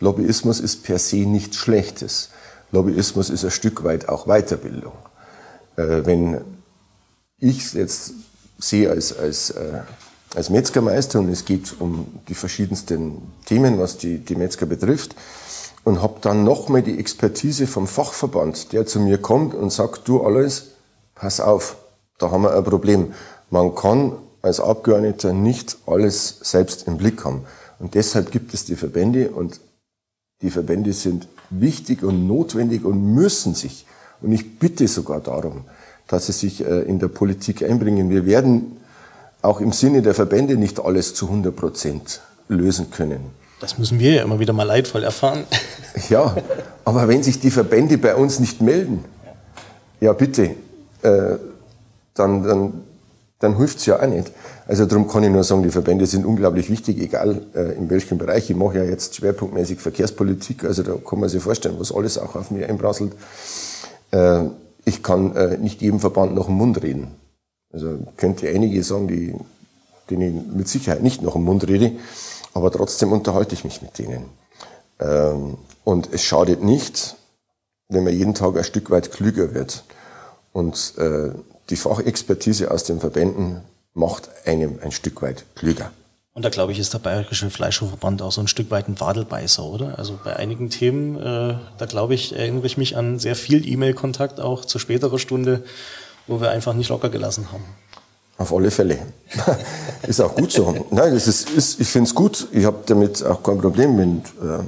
Lobbyismus 0.00 0.60
ist 0.60 0.84
per 0.84 0.98
se 0.98 1.16
nichts 1.16 1.56
Schlechtes. 1.56 2.30
Lobbyismus 2.70 3.30
ist 3.30 3.44
ein 3.44 3.50
Stück 3.50 3.82
weit 3.82 4.08
auch 4.08 4.26
Weiterbildung. 4.26 4.92
Äh, 5.76 6.06
wenn 6.06 6.40
ich 7.38 7.72
jetzt 7.74 8.12
sehe 8.58 8.90
als, 8.90 9.16
als, 9.16 9.50
äh, 9.50 9.80
als 10.34 10.50
Metzgermeister 10.50 11.20
und 11.20 11.28
es 11.28 11.44
geht 11.44 11.80
um 11.80 12.06
die 12.28 12.34
verschiedensten 12.34 13.22
Themen, 13.46 13.78
was 13.78 13.98
die, 13.98 14.18
die 14.18 14.36
Metzger 14.36 14.66
betrifft, 14.66 15.14
und 15.84 16.02
habe 16.02 16.18
dann 16.20 16.44
nochmal 16.44 16.82
die 16.82 16.98
Expertise 16.98 17.66
vom 17.66 17.86
Fachverband, 17.86 18.72
der 18.72 18.86
zu 18.86 19.00
mir 19.00 19.18
kommt 19.18 19.54
und 19.54 19.72
sagt, 19.72 20.06
du 20.06 20.22
alles, 20.22 20.72
pass 21.14 21.40
auf, 21.40 21.76
da 22.18 22.30
haben 22.30 22.42
wir 22.42 22.54
ein 22.54 22.64
Problem. 22.64 23.14
Man 23.50 23.74
kann 23.74 24.12
als 24.42 24.60
Abgeordneter 24.60 25.32
nicht 25.32 25.78
alles 25.86 26.38
selbst 26.42 26.86
im 26.86 26.98
Blick 26.98 27.24
haben. 27.24 27.44
Und 27.78 27.94
deshalb 27.94 28.30
gibt 28.30 28.54
es 28.54 28.64
die 28.64 28.76
Verbände 28.76 29.30
und 29.30 29.60
die 30.42 30.50
Verbände 30.50 30.92
sind 30.92 31.28
wichtig 31.50 32.02
und 32.02 32.26
notwendig 32.26 32.84
und 32.84 33.14
müssen 33.14 33.54
sich, 33.54 33.86
und 34.20 34.32
ich 34.32 34.58
bitte 34.58 34.88
sogar 34.88 35.20
darum, 35.20 35.64
dass 36.06 36.26
sie 36.26 36.32
sich 36.32 36.64
äh, 36.64 36.82
in 36.82 36.98
der 36.98 37.08
Politik 37.08 37.62
einbringen. 37.62 38.10
Wir 38.10 38.26
werden 38.26 38.77
auch 39.48 39.60
im 39.60 39.72
Sinne 39.72 40.02
der 40.02 40.14
Verbände 40.14 40.56
nicht 40.56 40.80
alles 40.80 41.14
zu 41.14 41.26
100 41.26 41.54
Prozent 41.54 42.20
lösen 42.48 42.90
können. 42.90 43.20
Das 43.60 43.78
müssen 43.78 43.98
wir 43.98 44.12
ja 44.12 44.22
immer 44.22 44.38
wieder 44.38 44.52
mal 44.52 44.64
leidvoll 44.64 45.04
erfahren. 45.04 45.44
Ja, 46.10 46.36
aber 46.84 47.08
wenn 47.08 47.24
sich 47.24 47.40
die 47.40 47.50
Verbände 47.50 47.98
bei 47.98 48.14
uns 48.14 48.38
nicht 48.38 48.60
melden, 48.62 49.04
ja 50.00 50.12
bitte, 50.12 50.54
äh, 51.02 51.36
dann, 52.14 52.44
dann 52.44 52.72
dann 53.38 53.56
hilft's 53.56 53.86
ja 53.86 54.00
auch 54.00 54.06
nicht. 54.06 54.32
Also 54.66 54.84
darum 54.86 55.06
kann 55.08 55.22
ich 55.22 55.30
nur 55.30 55.44
sagen, 55.44 55.62
die 55.62 55.70
Verbände 55.70 56.06
sind 56.06 56.26
unglaublich 56.26 56.70
wichtig, 56.70 56.98
egal 57.00 57.42
äh, 57.54 57.76
in 57.76 57.88
welchem 57.88 58.18
Bereich. 58.18 58.50
Ich 58.50 58.56
mache 58.56 58.78
ja 58.78 58.84
jetzt 58.84 59.14
schwerpunktmäßig 59.14 59.78
Verkehrspolitik, 59.78 60.64
also 60.64 60.82
da 60.82 60.94
kann 60.94 61.20
man 61.20 61.28
sich 61.28 61.42
vorstellen, 61.42 61.76
was 61.78 61.92
alles 61.92 62.18
auch 62.18 62.34
auf 62.34 62.50
mir 62.50 62.68
einprasselt. 62.68 63.12
Äh, 64.10 64.44
ich 64.84 65.02
kann 65.02 65.36
äh, 65.36 65.56
nicht 65.56 65.80
jedem 65.82 66.00
Verband 66.00 66.34
nach 66.34 66.46
dem 66.46 66.54
Mund 66.54 66.82
reden. 66.82 67.12
Also 67.72 67.98
könnte 68.16 68.48
einige 68.48 68.82
sagen, 68.82 69.08
die, 69.08 69.34
denen 70.10 70.48
ich 70.50 70.56
mit 70.56 70.68
Sicherheit 70.68 71.02
nicht 71.02 71.22
nach 71.22 71.32
dem 71.34 71.44
Mund 71.44 71.66
rede, 71.68 71.92
aber 72.54 72.70
trotzdem 72.70 73.12
unterhalte 73.12 73.54
ich 73.54 73.64
mich 73.64 73.82
mit 73.82 73.98
denen. 73.98 74.24
Ähm, 75.00 75.58
und 75.84 76.12
es 76.12 76.22
schadet 76.22 76.62
nicht, 76.62 77.16
wenn 77.88 78.04
man 78.04 78.14
jeden 78.14 78.34
Tag 78.34 78.56
ein 78.56 78.64
Stück 78.64 78.90
weit 78.90 79.12
klüger 79.12 79.54
wird. 79.54 79.84
Und 80.52 80.94
äh, 80.98 81.30
die 81.70 81.76
Fachexpertise 81.76 82.70
aus 82.70 82.84
den 82.84 83.00
Verbänden 83.00 83.62
macht 83.94 84.28
einem 84.46 84.78
ein 84.82 84.92
Stück 84.92 85.22
weit 85.22 85.44
klüger. 85.54 85.90
Und 86.32 86.44
da 86.44 86.50
glaube 86.50 86.70
ich, 86.72 86.78
ist 86.78 86.94
der 86.94 87.00
Bayerische 87.00 87.50
Fleischerverband 87.50 88.22
auch 88.22 88.30
so 88.30 88.40
ein 88.40 88.48
Stück 88.48 88.70
weit 88.70 88.88
ein 88.88 89.00
Wadelbeißer, 89.00 89.64
oder? 89.64 89.98
Also 89.98 90.18
bei 90.22 90.36
einigen 90.36 90.70
Themen, 90.70 91.16
äh, 91.16 91.56
da 91.78 91.86
glaube 91.86 92.14
ich, 92.14 92.36
erinnere 92.36 92.66
ich 92.66 92.76
mich 92.76 92.96
an 92.96 93.18
sehr 93.18 93.34
viel 93.34 93.68
E-Mail-Kontakt 93.68 94.38
auch 94.38 94.64
zu 94.64 94.78
späterer 94.78 95.18
Stunde, 95.18 95.64
wo 96.28 96.40
wir 96.40 96.50
einfach 96.50 96.74
nicht 96.74 96.90
locker 96.90 97.08
gelassen 97.08 97.50
haben. 97.50 97.64
Auf 98.36 98.52
alle 98.54 98.70
Fälle. 98.70 98.98
ist 100.06 100.20
auch 100.20 100.34
gut 100.34 100.52
so. 100.52 100.86
Nein, 100.90 101.12
das 101.12 101.26
ist, 101.26 101.50
ist 101.50 101.80
ich 101.80 101.88
finde 101.88 102.08
es 102.08 102.14
gut. 102.14 102.46
Ich 102.52 102.64
habe 102.64 102.78
damit 102.86 103.24
auch 103.24 103.42
kein 103.42 103.58
Problem, 103.58 103.98
wenn 103.98 104.18
äh, 104.18 104.62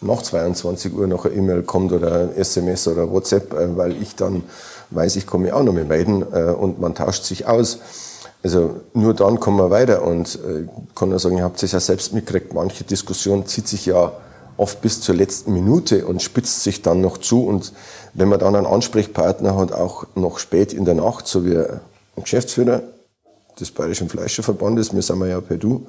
nach 0.00 0.22
22 0.22 0.94
Uhr 0.94 1.08
noch 1.08 1.24
eine 1.24 1.34
E-Mail 1.34 1.62
kommt 1.64 1.92
oder 1.92 2.20
ein 2.20 2.36
SMS 2.36 2.86
oder 2.86 3.10
WhatsApp, 3.10 3.52
äh, 3.54 3.76
weil 3.76 4.00
ich 4.00 4.14
dann 4.14 4.44
weiß, 4.90 5.16
ich 5.16 5.26
komme 5.26 5.52
auch 5.54 5.64
noch 5.64 5.72
mit 5.72 5.88
melden 5.88 6.24
äh, 6.32 6.52
und 6.52 6.80
man 6.80 6.94
tauscht 6.94 7.24
sich 7.24 7.46
aus. 7.46 7.80
Also 8.44 8.80
nur 8.94 9.14
dann 9.14 9.40
kommen 9.40 9.58
wir 9.58 9.70
weiter 9.70 10.02
und 10.02 10.36
äh, 10.36 10.68
kann 10.94 11.08
nur 11.08 11.18
sagen, 11.18 11.38
ihr 11.38 11.44
habt 11.44 11.60
es 11.60 11.72
ja 11.72 11.80
selbst 11.80 12.12
mitgekriegt, 12.12 12.54
manche 12.54 12.84
Diskussion 12.84 13.46
zieht 13.46 13.66
sich 13.66 13.86
ja 13.86 14.12
oft 14.56 14.80
bis 14.80 15.00
zur 15.00 15.16
letzten 15.16 15.52
Minute 15.52 16.06
und 16.06 16.22
spitzt 16.22 16.62
sich 16.62 16.82
dann 16.82 17.00
noch 17.00 17.18
zu 17.18 17.44
und 17.44 17.72
wenn 18.18 18.28
man 18.28 18.40
dann 18.40 18.56
einen 18.56 18.66
Ansprechpartner 18.66 19.56
hat, 19.56 19.72
auch 19.72 20.06
noch 20.16 20.40
spät 20.40 20.72
in 20.72 20.84
der 20.84 20.94
Nacht, 20.94 21.28
so 21.28 21.44
wie 21.44 21.56
ein 21.56 21.80
Geschäftsführer 22.16 22.82
des 23.60 23.70
Bayerischen 23.70 24.08
Fleischerverbandes, 24.08 24.92
wir 24.92 25.02
sind 25.02 25.24
ja 25.24 25.40
per 25.40 25.56
Du, 25.56 25.86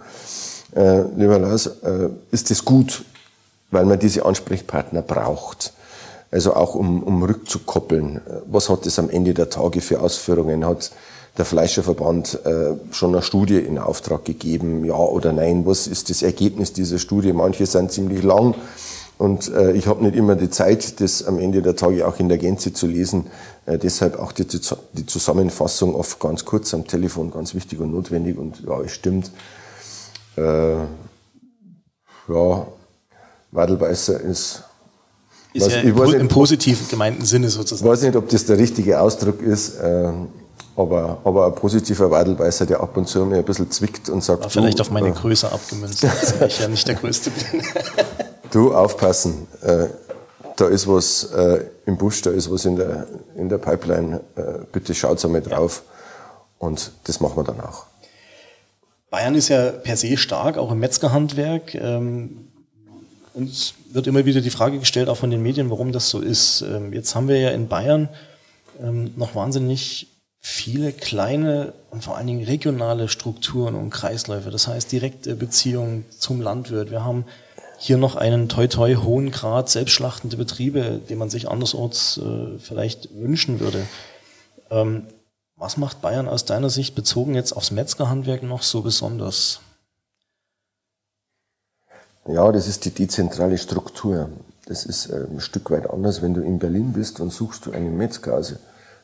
äh, 0.76 1.02
lieber 1.18 1.40
Lars, 1.40 1.66
äh, 1.66 2.10
ist 2.30 2.52
das 2.52 2.64
gut, 2.64 3.04
weil 3.72 3.86
man 3.86 3.98
diese 3.98 4.26
Ansprechpartner 4.26 5.02
braucht. 5.02 5.74
Also 6.30 6.54
auch 6.54 6.76
um, 6.76 7.02
um 7.02 7.24
rückzukoppeln. 7.24 8.22
Was 8.46 8.70
hat 8.70 8.86
es 8.86 9.00
am 9.00 9.10
Ende 9.10 9.34
der 9.34 9.50
Tage 9.50 9.82
für 9.82 10.00
Ausführungen? 10.00 10.64
Hat 10.64 10.92
der 11.40 11.46
Fleischerverband 11.46 12.46
äh, 12.46 12.76
schon 12.92 13.16
eine 13.16 13.24
Studie 13.24 13.58
in 13.58 13.80
Auftrag 13.80 14.26
gegeben? 14.26 14.86
Ja 14.86 14.94
oder 14.94 15.34
nein? 15.34 15.66
Was 15.66 15.88
ist 15.88 16.12
das 16.12 16.22
Ergebnis 16.22 16.74
dieser 16.74 17.00
Studie? 17.00 17.34
Manche 17.34 17.66
sind 17.66 17.92
ziemlich 17.92 18.22
lang 18.22 18.54
und 19.20 19.54
äh, 19.54 19.74
ich 19.74 19.86
habe 19.86 20.02
nicht 20.02 20.16
immer 20.16 20.38
die 20.38 20.50
Zeit, 20.50 21.02
das 21.02 21.26
am 21.26 21.40
Ende 21.40 21.62
der 21.62 21.76
Tage 21.76 22.08
auch 22.08 22.18
in 22.22 22.30
der 22.30 22.38
Gänze 22.38 22.72
zu 22.72 22.88
lesen. 22.88 23.26
Äh, 23.66 23.78
deshalb 23.78 24.18
auch 24.18 24.32
die, 24.32 24.46
die 24.46 25.06
Zusammenfassung 25.06 25.94
oft 25.94 26.22
ganz 26.22 26.46
kurz 26.46 26.74
am 26.74 26.88
Telefon, 26.88 27.30
ganz 27.30 27.54
wichtig 27.54 27.82
und 27.82 27.92
notwendig. 27.92 28.38
Und 28.38 28.64
ja, 28.66 28.80
es 28.80 28.94
stimmt. 28.94 29.30
Äh, 30.38 30.76
ja, 32.30 32.68
Wadelbeißer 33.52 34.22
ist 34.22 34.64
ist 35.52 35.66
was, 35.66 35.74
ja 35.74 35.82
im, 35.82 35.96
nicht, 35.96 36.14
im 36.14 36.28
positiven 36.30 36.88
gemeinten 36.88 37.26
Sinne 37.26 37.50
sozusagen. 37.50 37.86
Ich 37.86 37.92
weiß 37.92 38.04
nicht, 38.04 38.16
ob 38.16 38.30
das 38.30 38.46
der 38.46 38.58
richtige 38.58 39.02
Ausdruck 39.02 39.42
ist, 39.42 39.80
äh, 39.80 40.14
aber, 40.78 41.18
aber 41.26 41.48
ein 41.48 41.56
positiver 41.56 42.10
Wadelbeißer, 42.10 42.66
der 42.66 42.80
ab 42.80 42.96
und 42.96 43.10
zu 43.10 43.26
mir 43.26 43.40
ein 43.40 43.44
bisschen 43.44 43.70
zwickt 43.70 44.08
und 44.08 44.24
sagt. 44.24 44.44
Aber 44.44 44.50
vielleicht 44.50 44.80
auf 44.80 44.92
meine 44.92 45.10
äh, 45.10 45.12
Größe 45.12 45.52
abgemünzt, 45.52 46.06
dass 46.06 46.40
ich 46.40 46.60
ja 46.62 46.70
nicht 46.70 46.88
der 46.88 46.96
Größte 47.02 47.32
bin. 47.32 47.62
Du, 48.52 48.74
aufpassen. 48.74 49.48
Äh, 49.62 49.88
da 50.56 50.68
ist 50.68 50.88
was 50.88 51.32
äh, 51.32 51.66
im 51.86 51.98
Busch, 51.98 52.22
da 52.22 52.32
ist 52.32 52.52
was 52.52 52.66
in 52.66 52.76
der, 52.76 53.08
in 53.36 53.50
der 53.50 53.58
Pipeline. 53.58 54.22
Äh, 54.36 54.66
bitte 54.72 54.94
schaut 54.94 55.24
einmal 55.24 55.42
drauf. 55.42 55.84
Und 56.58 56.92
das 57.06 57.20
machen 57.20 57.38
wir 57.38 57.44
dann 57.44 57.62
auch. 57.62 57.86
Bayern 59.10 59.36
ist 59.36 59.50
ja 59.50 59.72
per 59.72 59.98
se 59.98 60.18
stark, 60.18 60.58
auch 60.58 60.72
im 60.72 60.80
Metzgerhandwerk. 60.80 61.74
Ähm, 61.76 62.50
uns 63.34 63.74
wird 63.92 64.08
immer 64.08 64.26
wieder 64.26 64.42
die 64.42 64.50
Frage 64.50 64.80
gestellt, 64.80 65.10
auch 65.10 65.18
von 65.18 65.32
den 65.32 65.42
Medien, 65.42 65.70
warum 65.70 65.92
das 65.92 66.10
so 66.10 66.20
ist. 66.20 66.62
Ähm, 66.62 66.94
jetzt 66.94 67.16
haben 67.16 67.28
wir 67.28 67.40
ja 67.40 67.50
in 67.52 67.68
Bayern 67.68 68.10
ähm, 68.82 69.12
noch 69.16 69.36
wahnsinnig 69.36 70.08
viele 70.40 70.92
kleine 70.92 71.74
und 71.90 72.04
vor 72.04 72.18
allen 72.18 72.28
Dingen 72.28 72.44
regionale 72.44 73.08
Strukturen 73.08 73.76
und 73.76 73.90
Kreisläufe. 73.90 74.52
Das 74.52 74.68
heißt 74.68 74.92
direkte 74.92 75.36
Beziehungen 75.36 76.06
zum 76.18 76.42
Landwirt. 76.42 76.92
Wir 76.92 77.04
haben 77.04 77.26
hier 77.80 77.98
noch 77.98 78.16
einen 78.16 78.50
toi 78.50 78.68
toi 78.68 78.96
hohen 78.96 79.32
Grad 79.32 79.70
selbstschlachtende 79.70 80.36
Betriebe, 80.36 81.00
den 81.10 81.18
man 81.18 81.30
sich 81.30 81.50
andersorts 81.50 82.18
äh, 82.18 82.60
vielleicht 82.60 83.16
wünschen 83.16 83.60
würde. 83.60 83.88
Ähm, 84.70 85.08
was 85.56 85.78
macht 85.78 86.02
Bayern 86.02 86.28
aus 86.28 86.46
deiner 86.46 86.70
Sicht 86.70 86.94
bezogen 86.94 87.36
jetzt 87.36 87.54
aufs 87.54 87.72
Metzgerhandwerk 87.72 88.44
noch 88.44 88.64
so 88.64 88.82
besonders? 88.82 89.62
Ja, 92.28 92.52
das 92.52 92.68
ist 92.68 92.86
die 92.86 92.92
dezentrale 92.92 93.58
Struktur. 93.58 94.30
Das 94.66 94.86
ist 94.86 95.08
äh, 95.08 95.26
ein 95.30 95.40
Stück 95.40 95.72
weit 95.72 95.90
anders, 95.90 96.22
wenn 96.22 96.34
du 96.34 96.42
in 96.42 96.60
Berlin 96.60 96.92
bist 96.94 97.20
und 97.22 97.32
suchst 97.32 97.66
du 97.66 97.72
einen 97.72 97.98
Metzger. 97.98 98.34
Also, 98.34 98.56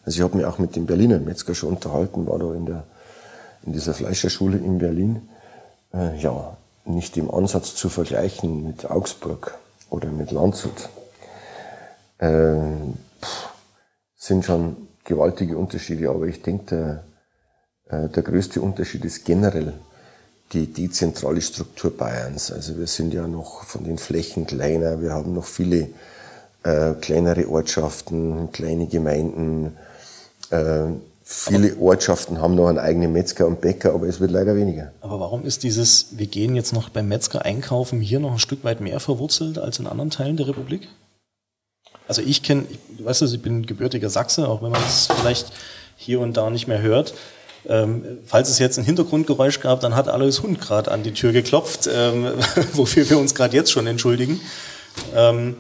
also 0.04 0.18
ich 0.18 0.22
habe 0.22 0.36
mich 0.36 0.46
auch 0.46 0.60
mit 0.60 0.76
dem 0.76 0.86
Berliner 0.86 1.20
Metzger 1.20 1.56
schon 1.56 1.70
unterhalten, 1.70 2.28
war 2.28 2.40
da 2.40 2.54
in, 2.54 2.66
der, 2.66 2.84
in 3.66 3.72
dieser 3.72 3.94
Fleischerschule 3.94 4.58
in 4.58 4.78
Berlin. 4.78 5.30
Äh, 5.94 6.20
ja, 6.20 6.58
nicht 6.86 7.18
im 7.18 7.32
Ansatz 7.32 7.76
zu 7.76 7.90
vergleichen 7.90 8.66
mit 8.66 8.90
Augsburg 8.90 9.58
oder 9.90 10.10
mit 10.10 10.32
Landshut. 10.32 10.90
Äh, 12.18 12.56
pff, 13.22 13.50
sind 14.16 14.46
schon 14.46 14.88
gewaltige 15.04 15.58
Unterschiede, 15.58 16.10
aber 16.10 16.26
ich 16.26 16.42
denke, 16.42 17.04
der, 17.90 18.06
äh, 18.06 18.10
der 18.10 18.24
größte 18.24 18.62
Unterschied 18.62 19.06
ist 19.06 19.26
generell 19.26 19.74
die 20.54 20.72
dezentrale 20.72 21.42
Struktur 21.42 21.96
Bayerns. 21.96 22.52
Also 22.52 22.78
wir 22.78 22.88
sind 22.88 23.14
ja 23.14 23.28
noch 23.28 23.64
von 23.64 23.84
den 23.84 23.98
Flächen 23.98 24.46
kleiner, 24.46 25.02
wir 25.02 25.12
haben 25.12 25.34
noch 25.34 25.46
viele 25.46 25.90
äh, 26.64 26.94
kleinere 27.02 27.48
Ortschaften, 27.50 28.52
kleine 28.52 28.88
Gemeinden. 28.88 29.78
Äh, 30.52 30.88
viele 31.28 31.76
Ortschaften 31.80 32.40
haben 32.40 32.54
noch 32.54 32.68
einen 32.68 32.78
eigenen 32.78 33.12
Metzger 33.12 33.48
und 33.48 33.60
Bäcker, 33.60 33.96
aber 33.96 34.08
es 34.08 34.20
wird 34.20 34.30
leider 34.30 34.56
weniger. 34.56 34.92
Aber 35.02 35.20
warum 35.20 35.44
ist 35.44 35.64
dieses, 35.64 36.10
wir 36.12 36.28
gehen 36.28 36.56
jetzt 36.56 36.72
noch 36.72 36.90
beim 36.90 37.08
Metzger 37.08 37.44
einkaufen, 37.44 38.00
hier 38.00 38.20
noch 38.20 38.34
ein 38.34 38.40
Stück 38.40 38.64
weit 38.64 38.80
mehr 38.80 39.00
verwurzelt 39.00 39.58
als 39.58 39.80
in 39.80 39.88
anderen 39.88 40.12
Teilen 40.12 40.38
der 40.38 40.48
Republik? 40.48 40.88
Also 42.08 42.22
ich 42.22 42.44
kenne, 42.44 42.66
du 42.96 43.06
weißt 43.06 43.22
du, 43.22 43.26
ich 43.26 43.42
bin 43.42 43.66
gebürtiger 43.66 44.12
Sachse, 44.12 44.48
auch 44.48 44.62
wenn 44.62 44.72
man 44.72 44.84
es 44.84 45.08
vielleicht 45.08 45.52
hier 45.96 46.20
und 46.20 46.38
da 46.38 46.52
nicht 46.52 46.68
mehr 46.68 46.84
hört. 46.84 47.16
Ähm, 47.68 48.20
falls 48.26 48.50
es 48.50 48.60
jetzt 48.60 48.78
ein 48.78 48.86
Hintergrundgeräusch 48.86 49.60
gab, 49.60 49.80
dann 49.80 49.96
hat 49.96 50.08
Alois 50.08 50.44
Hund 50.44 50.62
gerade 50.62 50.92
an 50.92 51.02
die 51.02 51.14
Tür 51.14 51.32
geklopft, 51.32 51.90
ähm, 51.92 52.28
wofür 52.74 53.10
wir 53.10 53.18
uns 53.18 53.34
gerade 53.34 53.56
jetzt 53.56 53.72
schon 53.72 53.88
entschuldigen. 53.88 54.40
Ähm, 55.16 55.58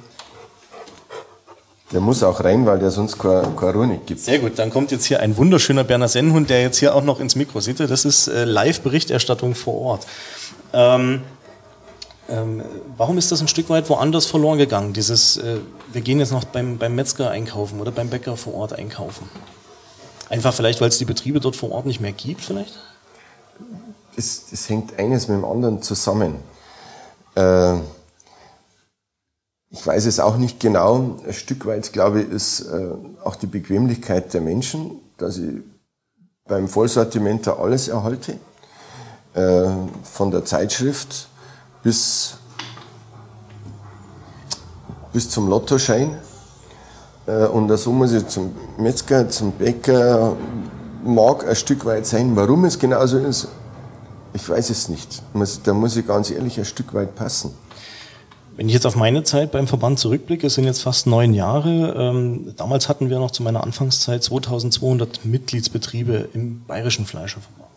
der 1.91 2.01
muss 2.01 2.23
auch 2.23 2.43
rein, 2.43 2.65
weil 2.65 2.79
der 2.79 2.89
sonst 2.89 3.19
keine, 3.19 3.47
keine 3.55 3.73
Ruhe 3.73 3.87
nicht 3.87 4.07
gibt. 4.07 4.19
Sehr 4.19 4.39
gut, 4.39 4.57
dann 4.57 4.71
kommt 4.71 4.91
jetzt 4.91 5.05
hier 5.05 5.19
ein 5.19 5.37
wunderschöner 5.37 5.83
Berner 5.83 6.07
Sennhund, 6.07 6.49
der 6.49 6.61
jetzt 6.61 6.77
hier 6.77 6.95
auch 6.95 7.03
noch 7.03 7.19
ins 7.19 7.35
Mikro 7.35 7.59
sitzt. 7.59 7.79
Das 7.79 8.05
ist 8.05 8.27
äh, 8.27 8.43
Live-Berichterstattung 8.43 9.53
vor 9.53 9.79
Ort. 9.81 10.07
Ähm, 10.73 11.21
ähm, 12.27 12.63
warum 12.97 13.19
ist 13.19 13.31
das 13.31 13.41
ein 13.41 13.47
Stück 13.47 13.69
weit 13.69 13.87
woanders 13.89 14.25
verloren 14.25 14.57
gegangen? 14.57 14.93
Dieses, 14.93 15.37
äh, 15.37 15.57
wir 15.93 16.01
gehen 16.01 16.19
jetzt 16.19 16.31
noch 16.31 16.43
beim, 16.43 16.77
beim 16.79 16.95
Metzger 16.95 17.29
einkaufen 17.29 17.79
oder 17.79 17.91
beim 17.91 18.09
Bäcker 18.09 18.35
vor 18.35 18.55
Ort 18.55 18.73
einkaufen. 18.73 19.29
Einfach 20.29 20.53
vielleicht, 20.53 20.81
weil 20.81 20.89
es 20.89 20.97
die 20.97 21.05
Betriebe 21.05 21.39
dort 21.39 21.55
vor 21.55 21.71
Ort 21.71 21.85
nicht 21.85 22.01
mehr 22.01 22.13
gibt, 22.13 22.41
vielleicht? 22.41 22.73
Es, 24.17 24.45
es 24.51 24.67
hängt 24.69 24.97
eines 24.97 25.27
mit 25.27 25.37
dem 25.37 25.45
anderen 25.45 25.83
zusammen. 25.83 26.37
Äh, 27.35 27.75
ich 29.75 29.85
weiß 29.85 30.05
es 30.05 30.21
auch 30.21 30.38
nicht 30.38 30.61
genau. 30.61 31.17
Ein 31.27 31.33
Stück 31.33 31.65
weit, 31.65 31.91
glaube 31.91 32.21
ich, 32.21 32.29
ist 32.29 32.61
äh, 32.61 32.88
auch 33.23 33.35
die 33.35 33.47
Bequemlichkeit 33.47 34.33
der 34.33 34.39
Menschen, 34.39 34.99
dass 35.17 35.38
ich 35.38 35.55
beim 36.47 36.69
Vollsortiment 36.69 37.45
da 37.45 37.57
alles 37.57 37.89
erhalte. 37.89 38.39
Äh, 39.33 39.69
von 40.03 40.31
der 40.31 40.45
Zeitschrift 40.45 41.27
bis, 41.83 42.38
bis 45.11 45.29
zum 45.29 45.49
Lottoschein. 45.49 46.19
Äh, 47.27 47.47
und 47.47 47.75
so 47.77 47.91
muss 47.91 48.13
ich 48.13 48.25
zum 48.27 48.55
Metzger, 48.77 49.27
zum 49.27 49.51
Bäcker, 49.51 50.38
mag 51.03 51.45
ein 51.45 51.55
Stück 51.55 51.83
weit 51.83 52.05
sein. 52.05 52.33
Warum 52.33 52.63
es 52.63 52.79
genauso 52.79 53.17
ist, 53.17 53.49
ich 54.31 54.47
weiß 54.47 54.69
es 54.69 54.88
nicht. 54.88 55.21
Da 55.65 55.73
muss 55.73 55.97
ich 55.97 56.07
ganz 56.07 56.31
ehrlich 56.31 56.57
ein 56.57 56.65
Stück 56.65 56.93
weit 56.93 57.13
passen. 57.13 57.64
Wenn 58.57 58.69
ich 58.69 58.73
jetzt 58.73 58.85
auf 58.85 58.95
meine 58.95 59.23
Zeit 59.23 59.51
beim 59.51 59.67
Verband 59.67 59.99
zurückblicke, 59.99 60.47
es 60.47 60.53
sind 60.53 60.63
jetzt 60.63 60.81
fast 60.81 61.07
neun 61.07 61.33
Jahre. 61.33 61.93
Ähm, 61.97 62.53
damals 62.55 62.87
hatten 62.87 63.09
wir 63.09 63.19
noch 63.19 63.31
zu 63.31 63.43
meiner 63.43 63.61
Anfangszeit 63.63 64.23
2200 64.23 65.25
Mitgliedsbetriebe 65.25 66.29
im 66.33 66.63
Bayerischen 66.63 67.05
Fleischerverband. 67.05 67.69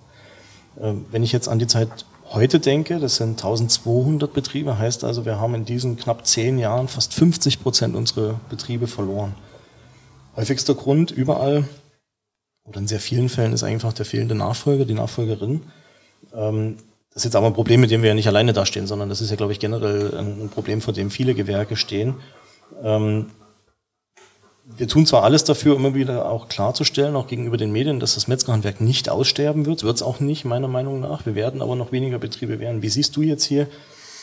Ähm, 0.80 1.06
wenn 1.10 1.24
ich 1.24 1.32
jetzt 1.32 1.48
an 1.48 1.58
die 1.58 1.66
Zeit 1.66 1.88
heute 2.30 2.60
denke, 2.60 3.00
das 3.00 3.16
sind 3.16 3.30
1200 3.30 4.32
Betriebe, 4.32 4.78
heißt 4.78 5.02
also, 5.02 5.24
wir 5.24 5.40
haben 5.40 5.56
in 5.56 5.64
diesen 5.64 5.96
knapp 5.96 6.24
zehn 6.26 6.58
Jahren 6.58 6.86
fast 6.86 7.12
50 7.12 7.60
Prozent 7.60 7.96
unserer 7.96 8.38
Betriebe 8.48 8.86
verloren. 8.86 9.34
Häufigster 10.36 10.76
Grund 10.76 11.10
überall 11.10 11.64
oder 12.64 12.78
in 12.78 12.86
sehr 12.86 13.00
vielen 13.00 13.28
Fällen 13.28 13.52
ist 13.52 13.64
einfach 13.64 13.94
der 13.94 14.06
fehlende 14.06 14.36
Nachfolger, 14.36 14.84
die 14.84 14.94
Nachfolgerin. 14.94 15.62
Das 17.18 17.24
ist 17.24 17.30
jetzt 17.30 17.36
aber 17.36 17.48
ein 17.48 17.52
Problem, 17.52 17.80
mit 17.80 17.90
dem 17.90 18.02
wir 18.02 18.10
ja 18.10 18.14
nicht 18.14 18.28
alleine 18.28 18.52
dastehen, 18.52 18.86
sondern 18.86 19.08
das 19.08 19.20
ist 19.20 19.30
ja, 19.30 19.34
glaube 19.34 19.50
ich, 19.50 19.58
generell 19.58 20.16
ein 20.16 20.50
Problem, 20.50 20.80
vor 20.80 20.94
dem 20.94 21.10
viele 21.10 21.34
Gewerke 21.34 21.74
stehen. 21.74 22.14
Ähm, 22.80 23.30
wir 24.64 24.86
tun 24.86 25.04
zwar 25.04 25.24
alles 25.24 25.42
dafür, 25.42 25.74
immer 25.74 25.96
wieder 25.96 26.30
auch 26.30 26.48
klarzustellen, 26.48 27.16
auch 27.16 27.26
gegenüber 27.26 27.56
den 27.56 27.72
Medien, 27.72 27.98
dass 27.98 28.14
das 28.14 28.28
Metzgerhandwerk 28.28 28.80
nicht 28.80 29.08
aussterben 29.08 29.66
wird. 29.66 29.82
Wird 29.82 29.96
es 29.96 30.02
auch 30.02 30.20
nicht, 30.20 30.44
meiner 30.44 30.68
Meinung 30.68 31.00
nach. 31.00 31.26
Wir 31.26 31.34
werden 31.34 31.60
aber 31.60 31.74
noch 31.74 31.90
weniger 31.90 32.20
Betriebe 32.20 32.60
werden. 32.60 32.82
Wie 32.82 32.88
siehst 32.88 33.16
du 33.16 33.22
jetzt 33.22 33.42
hier 33.42 33.66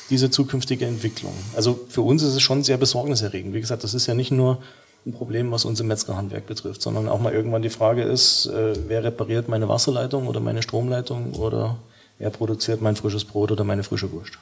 diese 0.10 0.30
zukünftige 0.30 0.86
Entwicklung? 0.86 1.34
Also 1.54 1.78
für 1.90 2.02
uns 2.02 2.24
ist 2.24 2.34
es 2.34 2.42
schon 2.42 2.64
sehr 2.64 2.78
besorgniserregend. 2.78 3.54
Wie 3.54 3.60
gesagt, 3.60 3.84
das 3.84 3.94
ist 3.94 4.08
ja 4.08 4.14
nicht 4.14 4.32
nur 4.32 4.60
ein 5.06 5.12
Problem, 5.12 5.52
was 5.52 5.66
unser 5.66 5.84
Metzgerhandwerk 5.84 6.48
betrifft, 6.48 6.82
sondern 6.82 7.10
auch 7.10 7.20
mal 7.20 7.34
irgendwann 7.34 7.62
die 7.62 7.70
Frage 7.70 8.04
ist, 8.04 8.46
äh, 8.46 8.74
wer 8.88 9.04
repariert 9.04 9.50
meine 9.50 9.68
Wasserleitung 9.68 10.30
oder 10.30 10.40
meine 10.40 10.62
Stromleitung 10.62 11.34
oder 11.34 11.76
wer 12.18 12.30
produziert 12.30 12.82
mein 12.82 12.96
frisches 12.96 13.26
Brot 13.26 13.52
oder 13.52 13.64
meine 13.64 13.84
frische 13.84 14.12
Wurst? 14.12 14.34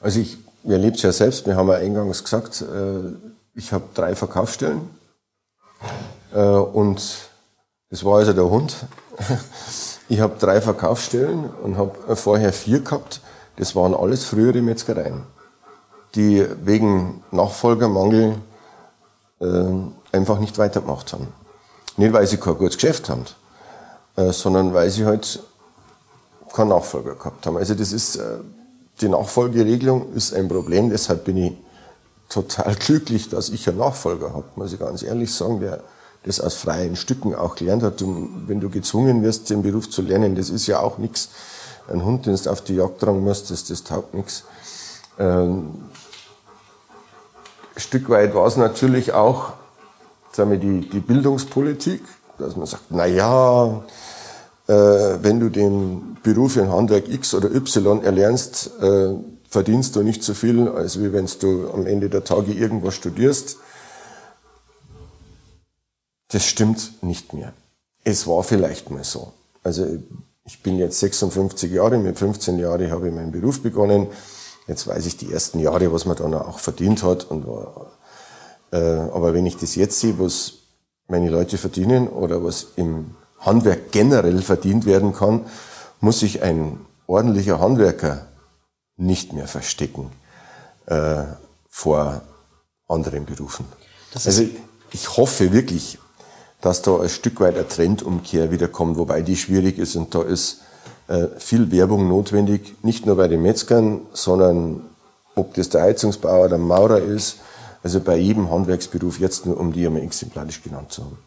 Also 0.00 0.20
ich, 0.20 0.38
wir 0.62 0.76
erlebt 0.76 0.96
es 0.96 1.02
ja 1.02 1.12
selbst, 1.12 1.46
wir 1.46 1.56
haben 1.56 1.68
ja 1.68 1.74
eingangs 1.74 2.22
gesagt, 2.22 2.62
äh, 2.62 3.12
ich 3.54 3.72
habe 3.72 3.84
drei 3.94 4.14
Verkaufsstellen 4.14 4.82
äh, 6.32 6.40
und 6.40 7.00
das 7.90 8.04
war 8.04 8.18
also 8.18 8.32
der 8.32 8.48
Hund. 8.48 8.76
Ich 10.10 10.20
habe 10.20 10.36
drei 10.38 10.62
Verkaufsstellen 10.62 11.50
und 11.62 11.76
habe 11.76 12.16
vorher 12.16 12.54
vier 12.54 12.80
gehabt. 12.80 13.20
Das 13.56 13.76
waren 13.76 13.94
alles 13.94 14.24
frühere 14.24 14.62
Metzgereien, 14.62 15.24
die 16.14 16.46
wegen 16.64 17.22
Nachfolgermangel 17.30 18.36
äh, 19.42 19.44
einfach 20.10 20.38
nicht 20.38 20.56
weitergemacht 20.56 21.12
haben. 21.12 21.28
Nicht, 21.98 22.14
weil 22.14 22.26
sie 22.26 22.38
kein 22.38 22.56
gutes 22.56 22.76
Geschäft 22.76 23.10
haben, 23.10 23.26
sondern 24.16 24.72
weil 24.72 24.88
sie 24.88 25.04
halt 25.04 25.42
keinen 26.52 26.68
Nachfolger 26.68 27.14
gehabt 27.14 27.46
haben. 27.46 27.56
Also 27.56 27.74
das 27.74 27.92
ist, 27.92 28.18
die 29.00 29.08
Nachfolgeregelung 29.08 30.12
ist 30.14 30.34
ein 30.34 30.48
Problem, 30.48 30.90
deshalb 30.90 31.24
bin 31.24 31.36
ich 31.36 31.52
total 32.28 32.74
glücklich, 32.78 33.28
dass 33.28 33.48
ich 33.48 33.68
einen 33.68 33.78
Nachfolger 33.78 34.32
habe, 34.32 34.44
muss 34.56 34.72
ich 34.72 34.78
ganz 34.78 35.02
ehrlich 35.02 35.32
sagen, 35.32 35.60
der 35.60 35.80
das 36.24 36.40
aus 36.40 36.54
freien 36.54 36.96
Stücken 36.96 37.34
auch 37.34 37.54
gelernt 37.54 37.82
hat. 37.82 38.02
Und 38.02 38.48
wenn 38.48 38.60
du 38.60 38.68
gezwungen 38.68 39.22
wirst, 39.22 39.50
den 39.50 39.62
Beruf 39.62 39.88
zu 39.88 40.02
lernen, 40.02 40.34
das 40.34 40.50
ist 40.50 40.66
ja 40.66 40.80
auch 40.80 40.98
nichts. 40.98 41.30
Ein 41.86 42.04
Hund, 42.04 42.26
den 42.26 42.36
du 42.36 42.50
auf 42.50 42.60
die 42.60 42.74
Jagd 42.74 43.00
tragen 43.00 43.22
musst, 43.22 43.50
das, 43.50 43.64
das 43.64 43.84
taugt 43.84 44.14
nichts. 44.14 44.44
Ähm, 45.18 45.74
Stück 47.76 48.10
weit 48.10 48.34
war 48.34 48.46
es 48.46 48.56
natürlich 48.56 49.12
auch 49.12 49.52
sagen 50.38 50.52
wir, 50.52 50.58
die, 50.58 50.88
die 50.88 51.00
Bildungspolitik, 51.00 52.02
dass 52.38 52.56
man 52.56 52.66
sagt, 52.66 52.84
na 52.90 53.06
ja, 53.06 53.66
äh, 53.66 53.70
wenn 54.72 55.40
du 55.40 55.48
den 55.48 56.16
Beruf 56.22 56.56
in 56.56 56.70
Handwerk 56.70 57.08
X 57.08 57.34
oder 57.34 57.50
Y 57.54 58.02
erlernst, 58.02 58.70
äh, 58.80 59.14
verdienst 59.48 59.96
du 59.96 60.02
nicht 60.02 60.22
so 60.22 60.34
viel, 60.34 60.68
als 60.68 61.00
wie 61.00 61.12
wenn 61.12 61.26
du 61.40 61.70
am 61.70 61.86
Ende 61.86 62.10
der 62.10 62.24
Tage 62.24 62.52
irgendwas 62.52 62.94
studierst. 62.94 63.56
Das 66.28 66.44
stimmt 66.44 67.02
nicht 67.02 67.32
mehr. 67.32 67.54
Es 68.04 68.26
war 68.26 68.42
vielleicht 68.42 68.90
mal 68.90 69.04
so. 69.04 69.32
Also 69.62 69.86
ich 70.44 70.62
bin 70.62 70.78
jetzt 70.78 71.00
56 71.00 71.72
Jahre, 71.72 71.98
mit 71.98 72.18
15 72.18 72.58
Jahren 72.58 72.90
habe 72.90 73.08
ich 73.08 73.14
meinen 73.14 73.32
Beruf 73.32 73.62
begonnen. 73.62 74.08
Jetzt 74.66 74.86
weiß 74.86 75.06
ich 75.06 75.16
die 75.16 75.32
ersten 75.32 75.60
Jahre, 75.60 75.92
was 75.92 76.04
man 76.04 76.16
dann 76.16 76.34
auch 76.34 76.58
verdient 76.58 77.02
hat. 77.02 77.24
Und 77.24 77.46
äh, 78.70 78.76
aber 78.76 79.32
wenn 79.32 79.46
ich 79.46 79.56
das 79.56 79.74
jetzt 79.76 79.98
sehe, 80.00 80.18
was 80.18 80.54
meine 81.06 81.30
Leute 81.30 81.56
verdienen 81.56 82.08
oder 82.08 82.44
was 82.44 82.68
im 82.76 83.14
Handwerk 83.40 83.92
generell 83.92 84.42
verdient 84.42 84.86
werden 84.86 85.12
kann, 85.12 85.44
muss 86.00 86.20
sich 86.20 86.42
ein 86.42 86.78
ordentlicher 87.06 87.60
Handwerker 87.60 88.26
nicht 88.96 89.32
mehr 89.32 89.46
verstecken 89.46 90.10
äh, 90.86 91.22
vor 91.68 92.22
anderen 92.88 93.24
Berufen. 93.24 93.64
also 94.14 94.44
ich 94.90 95.16
hoffe 95.16 95.52
wirklich, 95.52 95.98
dass 96.60 96.82
da 96.82 97.00
ein 97.00 97.08
Stück 97.08 97.40
weit 97.40 97.54
eine 97.54 97.68
Trendumkehr 97.68 98.50
wiederkommt, 98.50 98.96
wobei 98.96 99.22
die 99.22 99.36
schwierig 99.36 99.78
ist 99.78 99.94
und 99.96 100.14
da 100.14 100.22
ist 100.22 100.62
äh, 101.06 101.28
viel 101.38 101.70
Werbung 101.70 102.08
notwendig, 102.08 102.74
nicht 102.82 103.06
nur 103.06 103.16
bei 103.16 103.28
den 103.28 103.42
Metzgern, 103.42 104.02
sondern 104.12 104.82
ob 105.34 105.54
das 105.54 105.68
der 105.68 105.82
Heizungsbauer, 105.82 106.48
der 106.48 106.58
Maurer 106.58 106.98
ist, 106.98 107.36
also 107.82 108.00
bei 108.00 108.16
jedem 108.16 108.50
Handwerksberuf 108.50 109.20
jetzt 109.20 109.46
nur, 109.46 109.58
um 109.58 109.72
die 109.72 109.86
einmal 109.86 110.02
exemplarisch 110.02 110.62
genannt 110.62 110.92
zu 110.92 111.04
haben. 111.04 111.18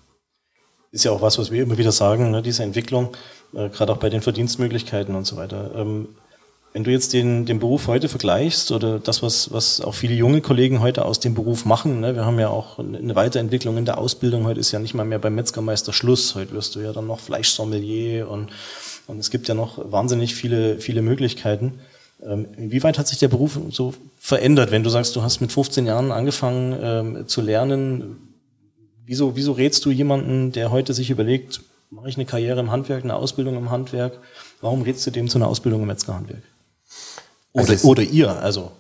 Ist 0.92 1.06
ja 1.06 1.12
auch 1.12 1.22
was, 1.22 1.38
was 1.38 1.52
wir 1.52 1.64
immer 1.64 1.78
wieder 1.78 1.94
sagen, 1.94 2.32
ne, 2.32 2.42
diese 2.42 2.64
Entwicklung, 2.64 3.16
äh, 3.54 3.70
gerade 3.70 3.94
auch 3.94 3.98
bei 3.98 4.10
den 4.10 4.22
Verdienstmöglichkeiten 4.22 5.16
und 5.16 5.26
so 5.26 5.38
weiter. 5.38 5.72
Ähm, 5.76 6.10
Wenn 6.74 6.84
du 6.84 6.92
jetzt 6.92 7.14
den, 7.14 7.46
den 7.46 7.60
Beruf 7.60 7.88
heute 7.88 8.10
vergleichst 8.10 8.72
oder 8.72 9.00
das, 9.00 9.22
was, 9.22 9.52
was 9.52 9.82
auch 9.82 9.94
viele 9.94 10.16
junge 10.16 10.42
Kollegen 10.42 10.80
heute 10.82 11.06
aus 11.06 11.20
dem 11.20 11.34
Beruf 11.34 11.66
machen, 11.66 12.02
ne, 12.02 12.16
wir 12.16 12.26
haben 12.26 12.40
ja 12.40 12.50
auch 12.50 12.80
eine 12.80 13.16
Weiterentwicklung 13.16 13.78
in 13.78 13.86
der 13.86 13.98
Ausbildung, 13.98 14.46
heute 14.46 14.60
ist 14.60 14.72
ja 14.72 14.80
nicht 14.80 14.94
mal 14.94 15.06
mehr 15.06 15.20
beim 15.20 15.36
Metzgermeister 15.36 15.94
Schluss, 15.94 16.36
heute 16.36 16.52
wirst 16.54 16.76
du 16.76 16.82
ja 16.82 16.92
dann 16.94 17.08
noch 17.08 17.20
Fleischsommelier 17.20 18.30
und, 18.30 18.50
und 19.08 19.20
es 19.20 19.32
gibt 19.32 19.48
ja 19.48 19.54
noch 19.54 19.92
wahnsinnig 19.92 20.36
viele, 20.36 20.80
viele 20.80 21.02
Möglichkeiten. 21.02 21.80
Ähm, 22.24 22.48
inwieweit 22.58 23.00
hat 23.00 23.08
sich 23.08 23.20
der 23.20 23.30
Beruf 23.30 23.60
so 23.70 23.94
verändert, 24.20 24.72
wenn 24.72 24.84
du 24.84 24.90
sagst, 24.90 25.16
du 25.16 25.24
hast 25.24 25.40
mit 25.42 25.52
15 25.52 25.86
Jahren 25.86 26.12
angefangen 26.12 26.78
ähm, 26.82 27.28
zu 27.28 27.42
lernen? 27.42 28.31
Wieso, 29.12 29.36
wieso 29.36 29.52
rätst 29.52 29.84
du 29.84 29.92
jemanden, 29.92 30.54
der 30.54 30.72
heute 30.72 30.94
sich 30.94 31.10
überlegt, 31.10 31.60
mache 31.90 32.08
ich 32.08 32.16
eine 32.16 32.24
Karriere 32.24 32.62
im 32.62 32.72
Handwerk, 32.72 33.04
eine 33.04 33.14
Ausbildung 33.14 33.58
im 33.58 33.70
Handwerk? 33.70 34.14
Warum 34.62 34.84
rätst 34.84 35.06
du 35.06 35.12
dem 35.12 35.28
zu 35.28 35.38
einer 35.38 35.50
Ausbildung 35.50 35.82
im 35.82 35.88
Metzgerhandwerk? 35.88 36.44
Oder, 37.52 37.72
also 37.72 37.90
oder 37.90 38.04
ihr, 38.04 38.32
also 38.32 38.72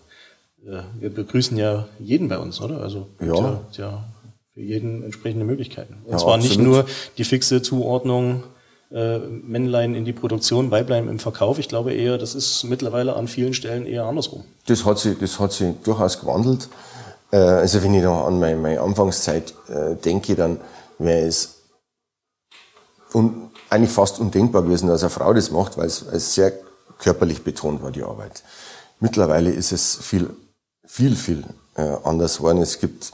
äh, 0.65 0.83
wir 1.01 1.13
begrüßen 1.13 1.57
ja 1.57 1.89
jeden 1.99 2.29
bei 2.29 2.37
uns, 2.37 2.61
oder? 2.61 2.81
Also 2.81 3.09
ja. 3.19 3.35
ja, 3.35 3.61
ja 3.73 4.05
für 4.53 4.61
jeden 4.61 5.03
entsprechende 5.03 5.43
Möglichkeiten. 5.43 5.97
Und 6.05 6.13
ja, 6.13 6.17
zwar 6.19 6.35
absolut. 6.35 6.57
nicht 6.57 6.65
nur 6.65 6.85
die 7.17 7.25
fixe 7.25 7.61
Zuordnung 7.61 8.43
äh, 8.89 9.17
Männlein 9.17 9.95
in 9.95 10.05
die 10.05 10.13
Produktion, 10.13 10.71
Weiblein 10.71 11.09
im 11.09 11.19
Verkauf. 11.19 11.59
Ich 11.59 11.67
glaube 11.67 11.91
eher, 11.91 12.17
das 12.17 12.35
ist 12.35 12.63
mittlerweile 12.63 13.17
an 13.17 13.27
vielen 13.27 13.53
Stellen 13.53 13.85
eher 13.85 14.05
andersrum. 14.05 14.45
Das 14.67 14.85
hat 14.85 14.97
sich, 14.97 15.17
das 15.19 15.41
hat 15.41 15.51
sich 15.51 15.73
durchaus 15.83 16.21
gewandelt. 16.21 16.69
Äh, 17.31 17.37
also 17.37 17.81
wenn 17.83 17.93
ich 17.93 18.03
da 18.03 18.25
an 18.25 18.39
meine, 18.39 18.57
meine 18.57 18.81
Anfangszeit 18.81 19.53
äh, 19.69 19.95
denke, 19.95 20.35
dann 20.35 20.59
wäre 20.99 21.25
es 21.27 21.61
un, 23.13 23.49
eigentlich 23.69 23.91
fast 23.91 24.19
undenkbar 24.19 24.63
gewesen, 24.63 24.87
dass 24.87 25.03
eine 25.03 25.09
Frau 25.09 25.33
das 25.33 25.51
macht, 25.51 25.77
weil 25.77 25.87
es, 25.87 26.35
sehr 26.35 26.53
körperlich 26.99 27.43
betont 27.43 27.81
war, 27.81 27.91
die 27.91 28.03
Arbeit. 28.03 28.43
Mittlerweile 28.99 29.49
ist 29.49 29.71
es 29.71 29.95
viel, 29.95 30.29
viel, 30.85 31.15
viel 31.15 31.43
äh, 31.75 31.95
anders 32.03 32.37
geworden. 32.37 32.61
Es 32.61 32.79
gibt 32.79 33.11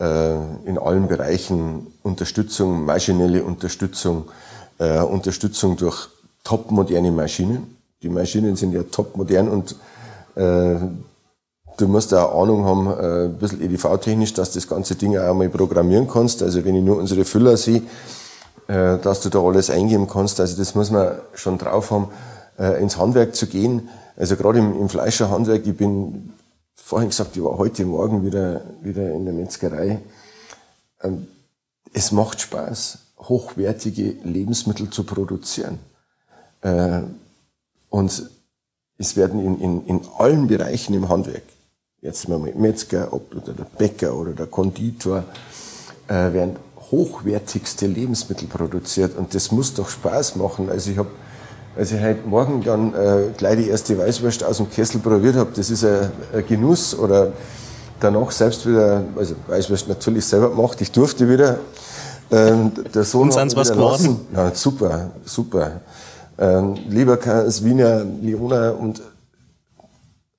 äh, 0.00 0.34
in 0.64 0.78
allen 0.78 1.08
Bereichen 1.08 1.88
Unterstützung, 2.02 2.86
maschinelle 2.86 3.44
Unterstützung, 3.44 4.30
äh, 4.78 5.00
Unterstützung 5.00 5.76
durch 5.76 6.08
topmoderne 6.44 7.10
Maschinen. 7.10 7.76
Die 8.02 8.08
Maschinen 8.08 8.56
sind 8.56 8.72
ja 8.72 8.84
topmodern 8.84 9.48
und 9.48 9.76
äh, 10.36 10.76
du 11.78 11.88
musst 11.88 12.12
auch 12.12 12.42
Ahnung 12.42 12.64
haben, 12.64 12.86
äh, 12.86 13.24
ein 13.26 13.38
bisschen 13.38 13.62
EDV-technisch, 13.62 14.34
dass 14.34 14.52
das 14.52 14.68
ganze 14.68 14.94
Ding 14.94 15.16
auch 15.16 15.34
mal 15.34 15.48
programmieren 15.48 16.08
kannst. 16.08 16.42
Also 16.42 16.64
wenn 16.64 16.74
ich 16.74 16.84
nur 16.84 16.98
unsere 16.98 17.24
Füller 17.24 17.56
sehe, 17.56 17.82
äh, 18.66 18.98
dass 18.98 19.20
du 19.20 19.30
da 19.30 19.40
alles 19.40 19.70
eingeben 19.70 20.08
kannst, 20.08 20.40
also 20.40 20.56
das 20.56 20.74
muss 20.74 20.90
man 20.90 21.18
schon 21.34 21.56
drauf 21.58 21.90
haben, 21.90 22.08
äh, 22.58 22.82
ins 22.82 22.98
Handwerk 22.98 23.34
zu 23.34 23.46
gehen. 23.46 23.88
Also 24.16 24.36
gerade 24.36 24.58
im, 24.58 24.78
im 24.78 24.88
Fleischerhandwerk, 24.88 25.66
ich 25.66 25.76
bin 25.76 26.34
vorhin 26.74 27.08
gesagt, 27.08 27.36
ich 27.36 27.42
war 27.42 27.56
heute 27.56 27.84
Morgen 27.84 28.24
wieder, 28.24 28.62
wieder 28.82 29.10
in 29.12 29.24
der 29.24 29.34
Metzgerei. 29.34 30.00
Ähm, 31.02 31.28
es 31.92 32.12
macht 32.12 32.40
Spaß, 32.40 32.98
hochwertige 33.20 34.16
Lebensmittel 34.24 34.90
zu 34.90 35.04
produzieren. 35.04 35.78
Äh, 36.60 37.02
und 37.90 38.30
es 38.98 39.16
werden 39.16 39.44
in, 39.44 39.60
in, 39.60 39.86
in 39.86 40.00
allen 40.18 40.48
Bereichen 40.48 40.92
im 40.94 41.08
Handwerk, 41.08 41.44
jetzt 42.00 42.28
mal 42.28 42.38
Metzger 42.38 43.12
oder 43.12 43.52
der 43.52 43.66
Bäcker 43.76 44.14
oder 44.14 44.32
der 44.32 44.46
Konditor, 44.46 45.24
äh, 46.06 46.32
werden 46.32 46.56
hochwertigste 46.90 47.86
Lebensmittel 47.86 48.48
produziert. 48.48 49.16
Und 49.16 49.34
das 49.34 49.52
muss 49.52 49.74
doch 49.74 49.88
Spaß 49.88 50.36
machen. 50.36 50.70
Also 50.70 50.90
ich 50.90 50.98
habe 50.98 51.10
als 51.78 51.92
ich 51.92 52.00
heute 52.00 52.26
Morgen 52.26 52.64
dann 52.64 52.92
äh, 52.92 53.30
gleich 53.36 53.58
die 53.58 53.68
erste 53.68 53.96
Weißwurst 53.96 54.42
aus 54.42 54.56
dem 54.56 54.68
Kessel 54.68 55.00
probiert 55.00 55.36
habe, 55.36 55.50
das 55.54 55.70
ist 55.70 55.84
ein, 55.84 56.10
ein 56.34 56.44
Genuss. 56.44 56.98
Oder 56.98 57.32
danach 58.00 58.32
selbst 58.32 58.66
wieder, 58.66 59.04
also 59.16 59.36
Weißwurst 59.46 59.86
natürlich 59.88 60.24
selber 60.24 60.50
gemacht, 60.50 60.80
ich 60.80 60.90
durfte 60.90 61.28
wieder. 61.28 61.60
Ähm, 62.32 62.72
der 62.92 63.04
Sohn 63.04 63.30
Und 63.30 63.56
was 63.56 63.70
geworden? 63.70 64.26
Ja, 64.34 64.52
super, 64.54 65.12
super. 65.24 65.80
Ähm, 66.36 66.74
lieber 66.88 67.16
Wiener 67.16 68.04
Leona 68.22 68.70
und 68.70 69.00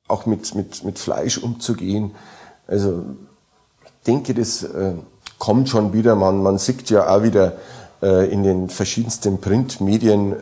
auch 0.10 0.26
mit, 0.26 0.56
mit, 0.56 0.84
mit 0.84 1.00
Fleisch 1.00 1.38
umzugehen. 1.38 2.12
Also 2.68 3.04
ich 3.86 3.92
denke, 4.06 4.34
das 4.34 4.64
äh, 4.64 4.94
kommt 5.38 5.70
schon 5.70 5.94
wieder. 5.94 6.16
Man, 6.16 6.44
man 6.44 6.58
sieht 6.58 6.90
ja 6.90 7.08
auch 7.10 7.24
wieder 7.24 7.54
äh, 8.02 8.32
in 8.32 8.44
den 8.44 8.70
verschiedensten 8.70 9.40
Printmedien 9.40 10.36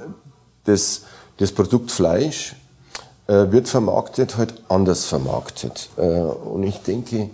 das, 0.65 1.03
das 1.37 1.51
Produkt 1.51 1.91
Fleisch 1.91 2.55
äh, 3.27 3.51
wird 3.51 3.67
vermarktet, 3.67 4.37
halt 4.37 4.61
anders 4.69 5.05
vermarktet. 5.05 5.89
Äh, 5.97 6.01
und 6.01 6.63
ich 6.63 6.77
denke, 6.79 7.29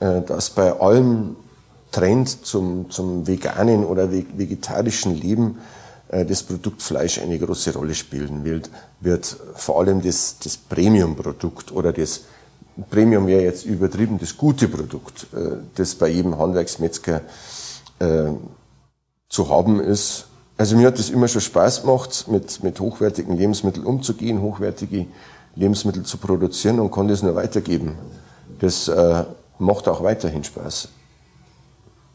äh, 0.00 0.22
dass 0.22 0.50
bei 0.50 0.78
allem 0.80 1.36
Trend 1.92 2.46
zum, 2.46 2.90
zum 2.90 3.26
veganen 3.26 3.84
oder 3.84 4.10
vegetarischen 4.12 5.14
Leben 5.14 5.58
äh, 6.08 6.24
das 6.24 6.42
Produkt 6.42 6.82
Fleisch 6.82 7.18
eine 7.18 7.38
große 7.38 7.74
Rolle 7.74 7.94
spielen 7.94 8.44
wird, 8.44 8.70
wird 9.00 9.36
vor 9.54 9.80
allem 9.80 10.02
das, 10.02 10.36
das 10.42 10.56
Premium-Produkt 10.56 11.72
oder 11.72 11.92
das 11.92 12.22
Premium 12.88 13.26
wäre 13.26 13.42
jetzt 13.42 13.64
übertrieben, 13.64 14.18
das 14.18 14.36
gute 14.36 14.68
Produkt, 14.68 15.26
äh, 15.34 15.56
das 15.74 15.94
bei 15.94 16.08
jedem 16.08 16.38
Handwerksmetzger 16.38 17.22
äh, 17.98 18.30
zu 19.28 19.48
haben 19.48 19.80
ist, 19.80 20.26
also 20.60 20.76
mir 20.76 20.88
hat 20.88 20.98
es 20.98 21.08
immer 21.08 21.26
schon 21.26 21.40
Spaß 21.40 21.80
gemacht, 21.80 22.26
mit, 22.28 22.62
mit 22.62 22.78
hochwertigen 22.80 23.34
Lebensmitteln 23.34 23.86
umzugehen, 23.86 24.42
hochwertige 24.42 25.06
Lebensmittel 25.54 26.02
zu 26.02 26.18
produzieren 26.18 26.80
und 26.80 26.90
konnte 26.90 27.14
es 27.14 27.22
nur 27.22 27.34
weitergeben. 27.34 27.96
Das 28.58 28.86
äh, 28.86 29.24
macht 29.58 29.88
auch 29.88 30.02
weiterhin 30.02 30.44
Spaß. 30.44 30.88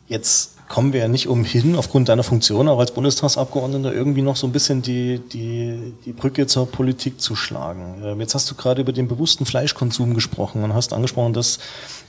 Jetzt 0.06 0.55
kommen 0.68 0.94
wir 0.94 1.02
ja 1.02 1.08
nicht 1.08 1.28
umhin, 1.28 1.76
aufgrund 1.76 2.10
deiner 2.10 2.24
Funktion 2.24 2.68
auch 2.68 2.80
als 2.80 2.92
Bundestagsabgeordneter 2.92 3.94
irgendwie 3.94 4.22
noch 4.22 4.36
so 4.36 4.48
ein 4.48 4.52
bisschen 4.52 4.82
die, 4.82 5.20
die, 5.20 5.94
die 6.06 6.14
Brücke 6.14 6.48
zur 6.48 6.70
Politik 6.72 7.22
zu 7.22 7.36
schlagen. 7.36 8.02
Ähm, 8.04 8.20
jetzt 8.20 8.34
hast 8.34 8.50
du 8.50 8.56
gerade 8.56 8.82
über 8.82 8.92
den 8.92 9.08
bewussten 9.08 9.46
Fleischkonsum 9.46 10.14
gesprochen 10.14 10.64
und 10.64 10.74
hast 10.74 10.94
angesprochen, 10.94 11.34
dass 11.34 11.60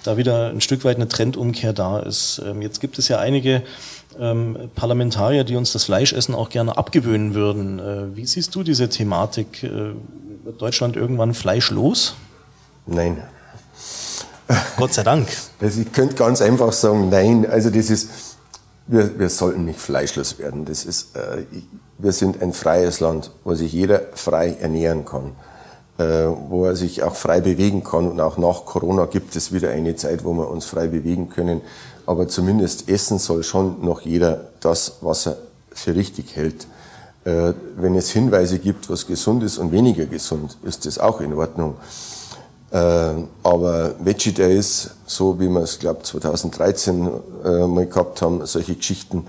da 0.05 0.17
wieder 0.17 0.49
ein 0.49 0.61
Stück 0.61 0.85
weit 0.85 0.97
eine 0.97 1.09
Trendumkehr 1.09 1.73
da 1.73 1.99
ist. 1.99 2.41
Ähm, 2.47 2.63
jetzt 2.63 2.81
gibt 2.81 2.99
es 2.99 3.09
ja 3.09 3.19
einige 3.19 3.63
ähm, 4.19 4.57
Parlamentarier, 4.75 5.45
die 5.45 5.57
uns 5.57 5.73
das 5.73 5.85
Fleischessen 5.85 6.35
auch 6.35 6.49
gerne 6.49 6.79
abgewöhnen 6.79 7.35
würden. 7.35 7.79
Äh, 7.79 8.17
wie 8.17 8.27
siehst 8.27 8.55
du 8.55 8.63
diese 8.63 8.89
Thematik? 8.89 9.63
Äh, 9.65 9.93
wird 10.45 10.63
Deutschland 10.63 10.97
irgendwann 10.97 11.35
fleischlos? 11.35 12.15
Nein. 12.87 13.23
Gott 14.77 14.95
sei 14.95 15.03
Dank. 15.03 15.29
Also 15.61 15.81
ich 15.81 15.93
könnte 15.93 16.15
ganz 16.15 16.41
einfach 16.41 16.73
sagen, 16.73 17.09
nein. 17.09 17.47
Also 17.51 17.69
das 17.71 17.91
ist, 17.91 18.36
wir, 18.87 19.19
wir 19.19 19.29
sollten 19.29 19.65
nicht 19.65 19.81
fleischlos 19.81 20.39
werden. 20.39 20.65
Das 20.65 20.85
ist, 20.85 21.17
äh, 21.17 21.45
wir 21.99 22.13
sind 22.13 22.43
ein 22.43 22.53
freies 22.53 23.01
Land, 23.01 23.31
wo 23.45 23.55
sich 23.55 23.73
jeder 23.73 24.03
frei 24.15 24.57
ernähren 24.61 25.05
kann, 25.05 25.33
äh, 25.99 26.27
wo 26.49 26.67
er 26.67 26.77
sich 26.77 27.03
auch 27.03 27.17
frei 27.17 27.41
bewegen 27.41 27.85
kann. 27.85 28.09
Und 28.09 28.21
auch 28.21 28.39
nach 28.39 28.65
Corona 28.65 29.07
gibt 29.07 29.35
es 29.37 29.53
wieder 29.53 29.71
eine 29.71 29.97
Zeit, 29.97 30.25
wo 30.25 30.33
wir 30.35 30.49
uns 30.49 30.67
frei 30.67 30.89
bewegen 30.89 31.29
können 31.29 31.63
aber 32.07 32.29
zumindest 32.29 32.89
essen 32.89 33.19
soll 33.19 33.43
schon 33.43 33.85
noch 33.85 34.01
jeder 34.03 34.49
das, 34.61 34.99
was 35.01 35.27
er 35.27 35.37
für 35.73 35.95
richtig 35.95 36.37
hält. 36.37 36.67
Äh, 37.25 37.53
wenn 37.77 37.97
es 37.97 38.11
Hinweise 38.11 38.61
gibt, 38.61 38.89
was 38.89 39.07
gesund 39.07 39.43
ist 39.43 39.59
und 39.59 39.73
weniger 39.73 40.07
gesund, 40.07 40.57
ist 40.63 40.87
das 40.87 40.99
auch 40.99 41.21
in 41.21 41.35
Ordnung. 41.35 41.75
Äh, 42.77 43.25
aber 43.43 43.95
Veggie 44.01 44.33
Days, 44.33 44.91
so 45.07 45.41
wie 45.41 45.49
wir 45.49 45.63
es, 45.63 45.79
glaube 45.79 46.03
2013 46.03 47.09
äh, 47.43 47.67
mal 47.67 47.87
gehabt 47.87 48.21
haben, 48.21 48.45
solche 48.45 48.75
Geschichten 48.75 49.27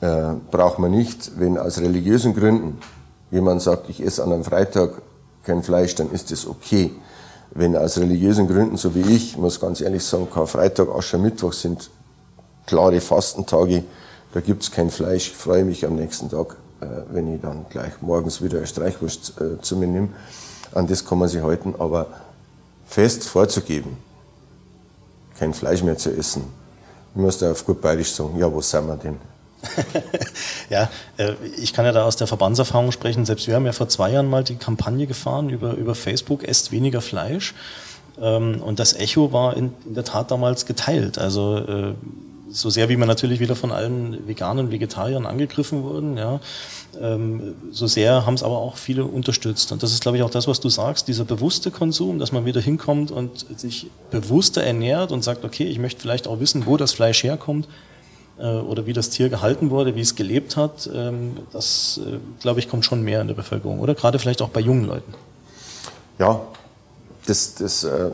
äh, 0.00 0.32
braucht 0.50 0.78
man 0.78 0.92
nicht. 0.92 1.32
Wenn 1.38 1.58
aus 1.58 1.78
religiösen 1.78 2.34
Gründen 2.34 2.78
jemand 3.30 3.60
sagt, 3.60 3.90
ich 3.90 4.02
esse 4.02 4.22
an 4.22 4.32
einem 4.32 4.44
Freitag 4.44 5.02
kein 5.44 5.62
Fleisch, 5.62 5.96
dann 5.96 6.10
ist 6.12 6.30
das 6.30 6.46
okay. 6.46 6.92
Wenn 7.50 7.76
aus 7.76 7.98
religiösen 7.98 8.48
Gründen, 8.48 8.78
so 8.78 8.94
wie 8.94 9.14
ich, 9.14 9.36
muss 9.36 9.60
ganz 9.60 9.82
ehrlich 9.82 10.04
sagen, 10.04 10.28
Karfreitag, 10.32 10.88
Aschermittwoch 10.88 11.52
sind 11.52 11.90
klare 12.64 13.02
Fastentage, 13.02 13.84
da 14.32 14.40
gibt's 14.40 14.70
kein 14.70 14.88
Fleisch. 14.88 15.28
Ich 15.28 15.36
freue 15.36 15.64
mich 15.64 15.84
am 15.84 15.96
nächsten 15.96 16.30
Tag, 16.30 16.56
äh, 16.80 16.86
wenn 17.12 17.34
ich 17.34 17.42
dann 17.42 17.66
gleich 17.68 18.00
morgens 18.00 18.40
wieder 18.40 18.58
eine 18.58 18.66
Streichwurst 18.66 19.34
äh, 19.42 19.60
zu 19.60 19.76
mir 19.76 19.88
nehme. 19.88 20.08
An 20.72 20.86
das 20.86 21.04
kann 21.04 21.18
man 21.18 21.28
sich 21.28 21.42
halten, 21.42 21.74
aber 21.78 22.06
fest 22.88 23.28
vorzugeben, 23.28 23.96
kein 25.38 25.54
Fleisch 25.54 25.82
mehr 25.82 25.96
zu 25.96 26.10
essen, 26.10 26.44
ich 27.14 27.38
da 27.38 27.52
auf 27.52 27.64
gut 27.64 27.80
bayerisch 27.80 28.12
sagen, 28.12 28.38
ja, 28.38 28.52
wo 28.52 28.60
sind 28.60 28.86
wir 28.86 28.96
denn? 28.96 29.16
ja, 30.70 30.88
äh, 31.16 31.34
ich 31.56 31.72
kann 31.72 31.84
ja 31.84 31.92
da 31.92 32.04
aus 32.04 32.16
der 32.16 32.28
Verbandserfahrung 32.28 32.92
sprechen. 32.92 33.24
Selbst 33.24 33.48
wir 33.48 33.56
haben 33.56 33.66
ja 33.66 33.72
vor 33.72 33.88
zwei 33.88 34.12
Jahren 34.12 34.30
mal 34.30 34.44
die 34.44 34.54
Kampagne 34.54 35.06
gefahren 35.06 35.50
über, 35.50 35.74
über 35.74 35.96
Facebook, 35.96 36.44
esst 36.44 36.70
weniger 36.70 37.00
Fleisch. 37.00 37.54
Ähm, 38.20 38.62
und 38.62 38.78
das 38.78 38.94
Echo 38.94 39.32
war 39.32 39.56
in, 39.56 39.72
in 39.84 39.94
der 39.94 40.04
Tat 40.04 40.30
damals 40.30 40.64
geteilt. 40.64 41.18
Also 41.18 41.94
so 42.50 42.70
sehr 42.70 42.88
wie 42.88 42.96
wir 42.96 43.06
natürlich 43.06 43.40
wieder 43.40 43.56
von 43.56 43.72
allen 43.72 44.26
Veganern 44.26 44.70
Vegetariern 44.70 45.26
angegriffen 45.26 45.82
wurden, 45.82 46.16
ja, 46.16 46.40
ähm, 47.00 47.54
so 47.70 47.86
sehr 47.86 48.26
haben 48.26 48.34
es 48.34 48.42
aber 48.42 48.58
auch 48.58 48.76
viele 48.76 49.04
unterstützt. 49.04 49.72
Und 49.72 49.82
das 49.82 49.92
ist, 49.92 50.02
glaube 50.02 50.16
ich, 50.16 50.22
auch 50.22 50.30
das, 50.30 50.48
was 50.48 50.60
du 50.60 50.68
sagst, 50.68 51.08
dieser 51.08 51.24
bewusste 51.24 51.70
Konsum, 51.70 52.18
dass 52.18 52.32
man 52.32 52.44
wieder 52.44 52.60
hinkommt 52.60 53.10
und 53.10 53.46
sich 53.58 53.90
bewusster 54.10 54.62
ernährt 54.62 55.12
und 55.12 55.22
sagt, 55.22 55.44
okay, 55.44 55.64
ich 55.64 55.78
möchte 55.78 56.00
vielleicht 56.00 56.26
auch 56.26 56.40
wissen, 56.40 56.66
wo 56.66 56.76
das 56.76 56.92
Fleisch 56.92 57.22
herkommt 57.22 57.68
äh, 58.38 58.46
oder 58.46 58.86
wie 58.86 58.92
das 58.92 59.10
Tier 59.10 59.28
gehalten 59.28 59.70
wurde, 59.70 59.94
wie 59.94 60.00
es 60.00 60.14
gelebt 60.16 60.56
hat. 60.56 60.88
Ähm, 60.92 61.36
das, 61.52 62.00
äh, 62.04 62.18
glaube 62.40 62.60
ich, 62.60 62.68
kommt 62.68 62.84
schon 62.84 63.02
mehr 63.02 63.20
in 63.20 63.28
der 63.28 63.34
Bevölkerung, 63.34 63.80
oder? 63.80 63.94
Gerade 63.94 64.18
vielleicht 64.18 64.42
auch 64.42 64.50
bei 64.50 64.60
jungen 64.60 64.86
Leuten. 64.86 65.14
Ja, 66.18 66.40
das, 67.26 67.54
das 67.54 67.84
äh, 67.84 68.10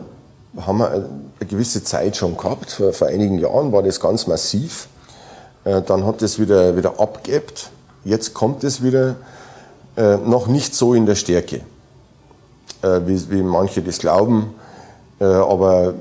haben 0.61 0.79
wir 0.79 0.91
eine 0.91 1.09
gewisse 1.49 1.83
Zeit 1.83 2.17
schon 2.17 2.37
gehabt. 2.37 2.73
Vor, 2.73 2.93
vor 2.93 3.09
einigen 3.09 3.39
Jahren 3.39 3.73
war 3.73 3.83
das 3.83 4.01
ganz 4.01 4.27
massiv. 4.27 4.89
Äh, 5.65 5.83
dann 5.83 6.05
hat 6.07 6.23
es 6.23 6.39
wieder, 6.39 6.77
wieder 6.77 7.01
abgeebbt. 7.01 7.71
Jetzt 8.05 8.35
kommt 8.35 8.65
es 8.65 8.83
wieder 8.83 9.17
äh, 9.97 10.17
noch 10.17 10.47
nicht 10.47 10.75
so 10.75 10.95
in 10.95 11.07
der 11.07 11.15
Stärke, 11.15 11.61
äh, 12.83 13.01
wie, 13.07 13.31
wie 13.31 13.43
manche 13.43 13.83
das 13.83 13.99
glauben. 13.99 14.55
Aber 15.21 15.95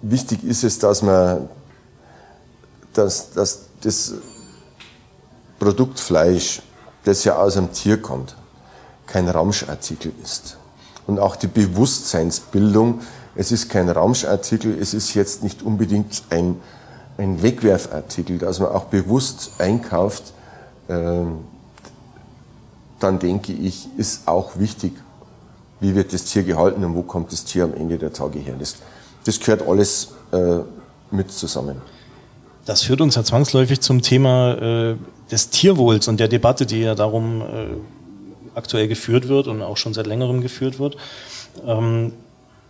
wichtig 0.00 0.42
ist 0.42 0.64
es, 0.64 0.78
dass 0.78 1.02
man 1.02 1.46
dass, 2.94 3.32
dass 3.32 3.66
das 3.82 4.14
Produkt 5.58 6.00
Fleisch, 6.00 6.62
das 7.04 7.24
ja 7.24 7.36
aus 7.36 7.56
einem 7.56 7.72
Tier 7.72 8.00
kommt, 8.00 8.34
kein 9.06 9.28
Ramschartikel 9.28 10.12
ist. 10.22 10.56
Und 11.06 11.18
auch 11.18 11.36
die 11.36 11.46
Bewusstseinsbildung, 11.46 13.00
es 13.34 13.52
ist 13.52 13.68
kein 13.68 13.88
Ramschartikel, 13.88 14.76
es 14.80 14.94
ist 14.94 15.14
jetzt 15.14 15.42
nicht 15.42 15.62
unbedingt 15.62 16.22
ein, 16.30 16.56
ein 17.18 17.42
Wegwerfartikel, 17.42 18.38
dass 18.38 18.58
man 18.60 18.70
auch 18.70 18.84
bewusst 18.84 19.52
einkauft, 19.58 20.32
äh, 20.88 21.24
dann 22.98 23.18
denke 23.18 23.52
ich, 23.52 23.88
ist 23.96 24.26
auch 24.26 24.58
wichtig, 24.58 24.92
wie 25.80 25.94
wird 25.94 26.12
das 26.12 26.24
Tier 26.24 26.42
gehalten 26.42 26.84
und 26.84 26.94
wo 26.94 27.02
kommt 27.02 27.30
das 27.32 27.44
Tier 27.44 27.64
am 27.64 27.74
Ende 27.74 27.98
der 27.98 28.12
Tage 28.12 28.38
her. 28.38 28.54
Das, 28.58 28.76
das 29.24 29.38
gehört 29.38 29.66
alles 29.68 30.08
äh, 30.32 30.60
mit 31.10 31.30
zusammen. 31.30 31.82
Das 32.64 32.82
führt 32.82 33.00
uns 33.00 33.14
ja 33.14 33.22
zwangsläufig 33.22 33.80
zum 33.80 34.02
Thema 34.02 34.54
äh, 34.54 34.96
des 35.30 35.50
Tierwohls 35.50 36.08
und 36.08 36.18
der 36.18 36.28
Debatte, 36.28 36.66
die 36.66 36.80
ja 36.80 36.94
darum 36.94 37.42
äh, 37.42 37.44
aktuell 38.56 38.88
geführt 38.88 39.28
wird 39.28 39.46
und 39.46 39.62
auch 39.62 39.76
schon 39.76 39.94
seit 39.94 40.06
längerem 40.06 40.40
geführt 40.40 40.78
wird. 40.78 40.96
Ähm, 41.66 42.12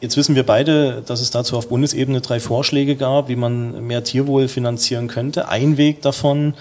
jetzt 0.00 0.16
wissen 0.16 0.34
wir 0.34 0.44
beide, 0.44 1.02
dass 1.06 1.20
es 1.20 1.30
dazu 1.30 1.56
auf 1.56 1.68
Bundesebene 1.68 2.20
drei 2.20 2.40
Vorschläge 2.40 2.96
gab, 2.96 3.28
wie 3.28 3.36
man 3.36 3.86
mehr 3.86 4.04
Tierwohl 4.04 4.48
finanzieren 4.48 5.08
könnte. 5.08 5.48
Ein 5.48 5.76
Weg 5.76 6.02
davon 6.02 6.54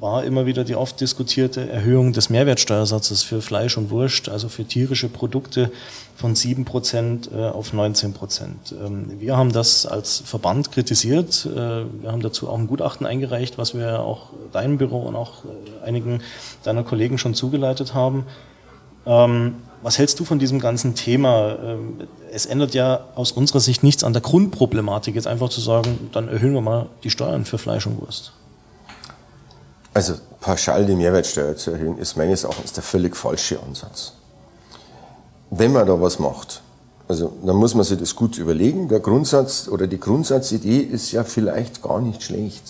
war 0.00 0.24
immer 0.24 0.44
wieder 0.44 0.62
die 0.64 0.76
oft 0.76 1.00
diskutierte 1.00 1.68
Erhöhung 1.70 2.12
des 2.12 2.28
Mehrwertsteuersatzes 2.28 3.22
für 3.22 3.40
Fleisch 3.40 3.78
und 3.78 3.90
Wurst, 3.90 4.28
also 4.28 4.48
für 4.48 4.64
tierische 4.64 5.08
Produkte 5.08 5.70
von 6.18 6.34
7 6.34 6.64
Prozent 6.64 7.30
äh, 7.32 7.46
auf 7.46 7.72
19 7.72 8.12
Prozent. 8.12 8.74
Ähm, 8.84 9.20
wir 9.20 9.36
haben 9.36 9.52
das 9.52 9.86
als 9.86 10.18
Verband 10.18 10.72
kritisiert. 10.72 11.46
Äh, 11.46 11.54
wir 11.54 12.10
haben 12.10 12.22
dazu 12.22 12.48
auch 12.48 12.58
ein 12.58 12.66
Gutachten 12.66 13.06
eingereicht, 13.06 13.56
was 13.56 13.74
wir 13.74 14.00
auch 14.00 14.30
deinem 14.52 14.78
Büro 14.78 15.02
und 15.02 15.14
auch 15.14 15.44
einigen 15.84 16.20
deiner 16.64 16.82
Kollegen 16.82 17.18
schon 17.18 17.34
zugeleitet 17.34 17.94
haben. 17.94 18.26
Ähm, 19.06 19.54
was 19.80 19.98
hältst 19.98 20.18
du 20.18 20.24
von 20.24 20.40
diesem 20.40 20.58
ganzen 20.58 20.96
Thema? 20.96 21.56
Ähm, 21.62 22.08
es 22.32 22.46
ändert 22.46 22.74
ja 22.74 23.06
aus 23.14 23.30
unserer 23.30 23.60
Sicht 23.60 23.84
nichts 23.84 24.02
an 24.02 24.12
der 24.12 24.22
Grundproblematik, 24.22 25.14
jetzt 25.14 25.28
einfach 25.28 25.50
zu 25.50 25.60
sagen, 25.60 26.10
dann 26.10 26.26
erhöhen 26.26 26.52
wir 26.52 26.62
mal 26.62 26.86
die 27.04 27.10
Steuern 27.10 27.44
für 27.44 27.58
Fleisch 27.58 27.86
und 27.86 28.00
Wurst. 28.00 28.32
Also 29.98 30.14
pauschal 30.40 30.86
die 30.86 30.94
Mehrwertsteuer 30.94 31.56
zu 31.56 31.72
erhöhen, 31.72 31.98
ist 31.98 32.16
meines 32.16 32.44
Erachtens 32.44 32.72
der 32.72 32.84
völlig 32.84 33.16
falsche 33.16 33.60
Ansatz. 33.60 34.12
Wenn 35.50 35.72
man 35.72 35.88
da 35.88 36.00
was 36.00 36.20
macht, 36.20 36.62
also 37.08 37.32
dann 37.44 37.56
muss 37.56 37.74
man 37.74 37.82
sich 37.82 37.98
das 37.98 38.14
gut 38.14 38.38
überlegen. 38.38 38.88
Der 38.88 39.00
Grundsatz 39.00 39.66
oder 39.66 39.88
die 39.88 39.98
Grundsatzidee 39.98 40.78
ist 40.78 41.10
ja 41.10 41.24
vielleicht 41.24 41.82
gar 41.82 42.00
nicht 42.00 42.22
schlecht. 42.22 42.62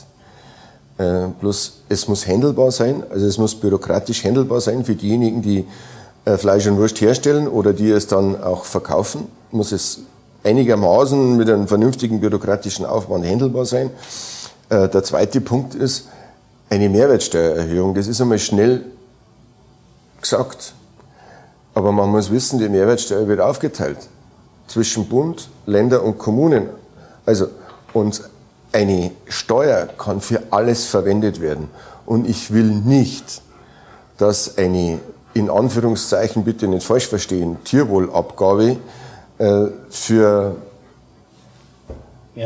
Äh, 0.96 1.26
bloß 1.38 1.80
es 1.90 2.08
muss 2.08 2.26
handelbar 2.26 2.70
sein, 2.70 3.04
also 3.10 3.26
es 3.26 3.36
muss 3.36 3.54
bürokratisch 3.54 4.24
handelbar 4.24 4.62
sein 4.62 4.86
für 4.86 4.94
diejenigen, 4.94 5.42
die 5.42 5.66
äh, 6.24 6.38
Fleisch 6.38 6.66
und 6.66 6.78
Wurst 6.78 6.98
herstellen 7.02 7.46
oder 7.46 7.74
die 7.74 7.90
es 7.90 8.06
dann 8.06 8.42
auch 8.42 8.64
verkaufen. 8.64 9.26
Muss 9.50 9.72
es 9.72 9.98
einigermaßen 10.44 11.36
mit 11.36 11.50
einem 11.50 11.68
vernünftigen 11.68 12.20
bürokratischen 12.20 12.86
Aufwand 12.86 13.26
handelbar 13.26 13.66
sein. 13.66 13.90
Äh, 14.70 14.88
der 14.88 15.04
zweite 15.04 15.42
Punkt 15.42 15.74
ist, 15.74 16.08
eine 16.70 16.88
Mehrwertsteuererhöhung, 16.88 17.94
das 17.94 18.06
ist 18.06 18.20
einmal 18.20 18.38
schnell 18.38 18.84
gesagt. 20.20 20.74
Aber 21.74 21.92
man 21.92 22.10
muss 22.10 22.30
wissen, 22.30 22.58
die 22.58 22.68
Mehrwertsteuer 22.68 23.28
wird 23.28 23.40
aufgeteilt 23.40 23.98
zwischen 24.66 25.08
Bund, 25.08 25.48
Länder 25.66 26.02
und 26.02 26.18
Kommunen. 26.18 26.68
Also, 27.24 27.48
und 27.92 28.22
eine 28.72 29.12
Steuer 29.26 29.86
kann 29.86 30.20
für 30.20 30.42
alles 30.50 30.86
verwendet 30.86 31.40
werden. 31.40 31.68
Und 32.04 32.28
ich 32.28 32.52
will 32.52 32.66
nicht, 32.66 33.42
dass 34.18 34.58
eine, 34.58 34.98
in 35.34 35.48
Anführungszeichen 35.48 36.44
bitte 36.44 36.68
nicht 36.68 36.86
falsch 36.86 37.06
verstehen, 37.06 37.56
Tierwohlabgabe 37.64 38.76
äh, 39.38 39.66
für 39.88 40.56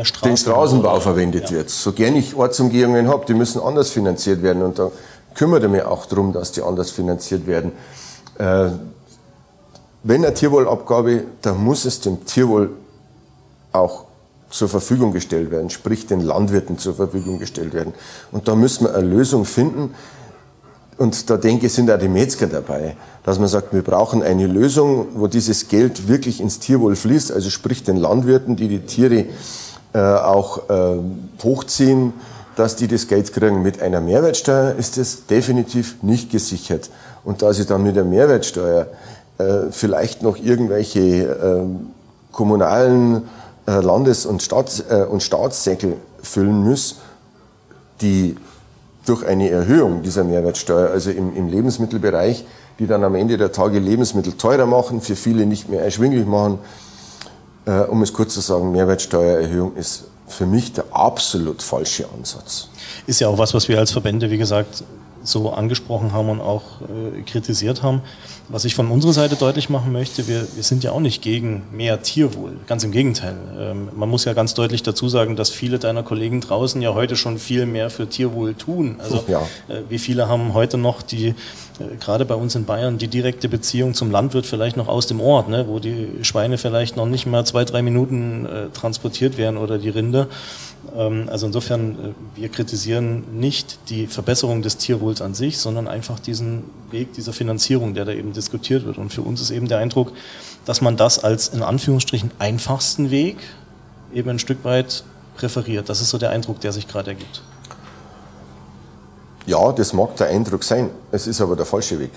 Straßen 0.03 0.29
den 0.29 0.37
Straßenbau 0.37 0.99
verwendet 0.99 1.45
ja. 1.45 1.57
wird. 1.57 1.69
So 1.69 1.91
gern 1.91 2.15
ich 2.15 2.35
Ortsumgehungen 2.35 3.07
habe, 3.07 3.25
die 3.25 3.33
müssen 3.33 3.61
anders 3.61 3.89
finanziert 3.89 4.41
werden 4.41 4.63
und 4.63 4.79
da 4.79 4.91
kümmere 5.35 5.65
ich 5.65 5.71
mich 5.71 5.83
auch 5.83 6.05
darum, 6.05 6.33
dass 6.33 6.51
die 6.51 6.61
anders 6.61 6.91
finanziert 6.91 7.47
werden. 7.47 7.71
Äh, 8.37 8.69
wenn 10.03 10.25
eine 10.25 10.33
Tierwohlabgabe, 10.33 11.23
dann 11.41 11.63
muss 11.63 11.85
es 11.85 12.01
dem 12.01 12.25
Tierwohl 12.25 12.71
auch 13.71 14.05
zur 14.49 14.69
Verfügung 14.69 15.13
gestellt 15.13 15.49
werden, 15.49 15.69
sprich 15.69 16.05
den 16.05 16.21
Landwirten 16.21 16.77
zur 16.77 16.93
Verfügung 16.93 17.39
gestellt 17.39 17.73
werden. 17.73 17.93
Und 18.31 18.47
da 18.47 18.55
müssen 18.55 18.85
wir 18.85 18.93
eine 18.93 19.07
Lösung 19.07 19.45
finden. 19.45 19.95
Und 20.97 21.29
da 21.29 21.37
denke 21.37 21.65
ich, 21.65 21.73
sind 21.73 21.89
auch 21.89 21.97
die 21.97 22.07
Metzger 22.07 22.45
dabei, 22.45 22.95
dass 23.23 23.39
man 23.39 23.47
sagt, 23.47 23.73
wir 23.73 23.81
brauchen 23.81 24.21
eine 24.21 24.45
Lösung, 24.45 25.07
wo 25.15 25.27
dieses 25.27 25.69
Geld 25.69 26.07
wirklich 26.07 26.39
ins 26.39 26.59
Tierwohl 26.59 26.95
fließt, 26.95 27.31
also 27.31 27.49
sprich 27.49 27.83
den 27.83 27.97
Landwirten, 27.97 28.55
die 28.55 28.67
die 28.67 28.81
Tiere 28.81 29.25
äh, 29.93 29.99
auch 29.99 30.69
äh, 30.69 30.97
hochziehen, 31.43 32.13
dass 32.55 32.75
die 32.75 32.87
das 32.87 33.07
Geld 33.07 33.31
kriegen. 33.33 33.61
Mit 33.61 33.81
einer 33.81 34.01
Mehrwertsteuer 34.01 34.75
ist 34.75 34.97
das 34.97 35.25
definitiv 35.27 36.01
nicht 36.01 36.31
gesichert. 36.31 36.89
Und 37.23 37.41
da 37.41 37.53
sie 37.53 37.65
dann 37.65 37.83
mit 37.83 37.95
der 37.95 38.03
Mehrwertsteuer 38.03 38.87
äh, 39.37 39.71
vielleicht 39.71 40.21
noch 40.21 40.37
irgendwelche 40.37 40.99
äh, 40.99 41.65
kommunalen 42.31 43.23
äh, 43.65 43.79
Landes- 43.79 44.25
und, 44.25 44.41
Staats 44.43 44.83
äh, 44.89 45.05
und 45.09 45.23
Staatssäckel 45.23 45.95
füllen 46.21 46.63
muss, 46.63 46.97
die 48.01 48.35
durch 49.05 49.25
eine 49.25 49.49
Erhöhung 49.49 50.01
dieser 50.01 50.23
Mehrwertsteuer, 50.23 50.89
also 50.89 51.11
im, 51.11 51.35
im 51.35 51.49
Lebensmittelbereich, 51.49 52.45
die 52.79 52.87
dann 52.87 53.03
am 53.03 53.15
Ende 53.15 53.37
der 53.37 53.51
Tage 53.51 53.79
Lebensmittel 53.79 54.33
teurer 54.33 54.65
machen, 54.65 55.01
für 55.01 55.15
viele 55.15 55.45
nicht 55.45 55.69
mehr 55.69 55.83
erschwinglich 55.83 56.25
machen, 56.25 56.59
um 57.65 58.01
es 58.01 58.11
kurz 58.13 58.33
zu 58.33 58.41
sagen, 58.41 58.71
Mehrwertsteuererhöhung 58.71 59.75
ist 59.75 60.05
für 60.27 60.45
mich 60.45 60.73
der 60.73 60.85
absolut 60.91 61.61
falsche 61.61 62.05
Ansatz. 62.09 62.69
Ist 63.07 63.19
ja 63.19 63.27
auch 63.27 63.37
was, 63.37 63.53
was 63.53 63.67
wir 63.67 63.79
als 63.79 63.91
Verbände, 63.91 64.29
wie 64.29 64.37
gesagt, 64.37 64.83
so 65.23 65.51
angesprochen 65.51 66.13
haben 66.13 66.29
und 66.29 66.41
auch 66.41 66.63
äh, 66.81 67.21
kritisiert 67.21 67.81
haben. 67.81 68.01
Was 68.49 68.65
ich 68.65 68.75
von 68.75 68.89
unserer 68.91 69.13
Seite 69.13 69.35
deutlich 69.35 69.69
machen 69.69 69.93
möchte, 69.93 70.27
wir, 70.27 70.45
wir 70.53 70.63
sind 70.63 70.83
ja 70.83 70.91
auch 70.91 70.99
nicht 70.99 71.21
gegen 71.21 71.63
mehr 71.71 72.01
Tierwohl. 72.01 72.57
Ganz 72.67 72.83
im 72.83 72.91
Gegenteil. 72.91 73.35
Ähm, 73.57 73.89
man 73.95 74.09
muss 74.09 74.25
ja 74.25 74.33
ganz 74.33 74.53
deutlich 74.53 74.83
dazu 74.83 75.07
sagen, 75.07 75.35
dass 75.35 75.49
viele 75.49 75.79
deiner 75.79 76.03
Kollegen 76.03 76.41
draußen 76.41 76.81
ja 76.81 76.93
heute 76.93 77.15
schon 77.15 77.39
viel 77.39 77.65
mehr 77.65 77.89
für 77.89 78.07
Tierwohl 78.07 78.53
tun. 78.53 78.97
Also 78.99 79.23
ja. 79.27 79.41
äh, 79.69 79.81
wie 79.87 79.97
viele 79.97 80.27
haben 80.27 80.53
heute 80.53 80.77
noch 80.77 81.01
die, 81.01 81.27
äh, 81.27 81.33
gerade 81.99 82.25
bei 82.25 82.35
uns 82.35 82.55
in 82.55 82.65
Bayern, 82.65 82.97
die 82.97 83.07
direkte 83.07 83.47
Beziehung 83.47 83.93
zum 83.93 84.11
Landwirt 84.11 84.45
vielleicht 84.45 84.75
noch 84.75 84.89
aus 84.89 85.07
dem 85.07 85.21
Ort, 85.21 85.47
ne, 85.47 85.65
wo 85.69 85.79
die 85.79 86.09
Schweine 86.23 86.57
vielleicht 86.57 86.97
noch 86.97 87.05
nicht 87.05 87.25
mal 87.25 87.45
zwei, 87.45 87.63
drei 87.63 87.81
Minuten 87.81 88.45
äh, 88.45 88.69
transportiert 88.73 89.37
werden 89.37 89.57
oder 89.57 89.77
die 89.77 89.89
Rinder. 89.89 90.27
Ähm, 90.95 91.27
also 91.29 91.47
insofern, 91.47 91.91
äh, 91.91 92.39
wir 92.39 92.49
kritisieren 92.49 93.39
nicht 93.39 93.89
die 93.89 94.07
Verbesserung 94.07 94.61
des 94.61 94.77
Tierwohls 94.77 95.21
an 95.21 95.33
sich, 95.33 95.57
sondern 95.57 95.87
einfach 95.87 96.19
diesen 96.19 96.63
Weg 96.91 97.13
dieser 97.13 97.33
Finanzierung, 97.33 97.93
der 97.93 98.05
da 98.05 98.11
eben 98.11 98.33
diskutiert 98.33 98.85
wird. 98.85 98.97
Und 98.97 99.11
für 99.11 99.21
uns 99.21 99.41
ist 99.41 99.51
eben 99.51 99.67
der 99.67 99.79
Eindruck, 99.79 100.11
dass 100.65 100.81
man 100.81 100.97
das 100.97 101.23
als 101.23 101.49
in 101.49 101.63
Anführungsstrichen 101.63 102.31
einfachsten 102.39 103.11
Weg 103.11 103.37
eben 104.13 104.29
ein 104.29 104.39
Stück 104.39 104.63
weit 104.63 105.03
präferiert. 105.35 105.89
Das 105.89 106.01
ist 106.01 106.09
so 106.09 106.17
der 106.17 106.29
Eindruck, 106.29 106.59
der 106.61 106.71
sich 106.71 106.87
gerade 106.87 107.11
ergibt. 107.11 107.41
Ja, 109.45 109.71
das 109.71 109.91
mag 109.93 110.15
der 110.17 110.27
Eindruck 110.27 110.63
sein. 110.63 110.89
Es 111.11 111.27
ist 111.27 111.41
aber 111.41 111.55
der 111.55 111.65
falsche 111.65 111.99
Weg. 111.99 112.11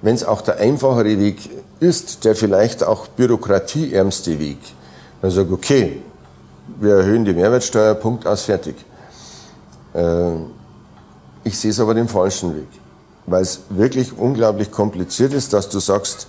Wenn 0.00 0.14
es 0.14 0.24
auch 0.24 0.40
der 0.40 0.58
einfachere 0.58 1.18
Weg 1.18 1.50
ist, 1.80 2.24
der 2.24 2.34
vielleicht 2.34 2.82
auch 2.82 3.08
bürokratieärmste 3.08 4.38
Weg, 4.38 4.58
dann 5.20 5.30
sage 5.30 5.48
ich, 5.48 5.54
okay, 5.54 6.02
wir 6.80 6.96
erhöhen 6.96 7.24
die 7.24 7.32
Mehrwertsteuer, 7.32 7.94
Punkt 7.94 8.26
aus, 8.26 8.42
fertig. 8.42 8.76
Äh, 9.94 10.32
ich 11.44 11.58
sehe 11.58 11.70
es 11.70 11.80
aber 11.80 11.94
den 11.94 12.08
falschen 12.08 12.56
Weg, 12.56 12.68
weil 13.26 13.42
es 13.42 13.60
wirklich 13.68 14.16
unglaublich 14.16 14.70
kompliziert 14.70 15.32
ist, 15.32 15.52
dass 15.52 15.68
du 15.68 15.78
sagst, 15.78 16.26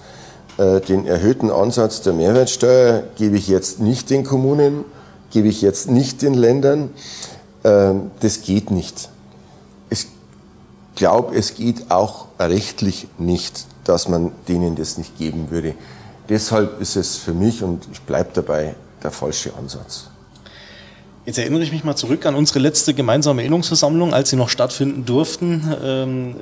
äh, 0.57 0.79
den 0.81 1.05
erhöhten 1.05 1.51
Ansatz 1.51 2.01
der 2.01 2.13
Mehrwertsteuer 2.13 3.03
gebe 3.15 3.37
ich 3.37 3.47
jetzt 3.47 3.79
nicht 3.79 4.09
den 4.09 4.23
Kommunen, 4.23 4.85
gebe 5.31 5.47
ich 5.47 5.61
jetzt 5.61 5.89
nicht 5.89 6.21
den 6.21 6.33
Ländern. 6.33 6.89
Ähm, 7.63 8.11
das 8.21 8.41
geht 8.41 8.71
nicht. 8.71 9.09
Ich 9.89 10.07
glaube, 10.95 11.35
es 11.35 11.55
geht 11.55 11.91
auch 11.91 12.27
rechtlich 12.39 13.07
nicht, 13.17 13.65
dass 13.83 14.07
man 14.07 14.31
denen 14.47 14.75
das 14.75 14.97
nicht 14.97 15.17
geben 15.17 15.51
würde. 15.51 15.75
Deshalb 16.29 16.81
ist 16.81 16.95
es 16.95 17.17
für 17.17 17.33
mich, 17.33 17.63
und 17.63 17.87
ich 17.91 18.01
bleibe 18.01 18.29
dabei, 18.33 18.75
der 19.03 19.11
falsche 19.11 19.53
Ansatz. 19.55 20.09
Jetzt 21.27 21.39
erinnere 21.39 21.61
ich 21.61 21.73
mich 21.73 21.83
mal 21.83 21.97
zurück 21.97 22.25
an 22.25 22.35
unsere 22.35 22.59
letzte 22.59 22.93
gemeinsame 22.93 23.43
Innungsversammlung, 23.43 24.13
als 24.13 24.29
sie 24.29 24.37
noch 24.37 24.47
stattfinden 24.47 25.03
durften, 25.03 25.61
ähm, 25.83 26.35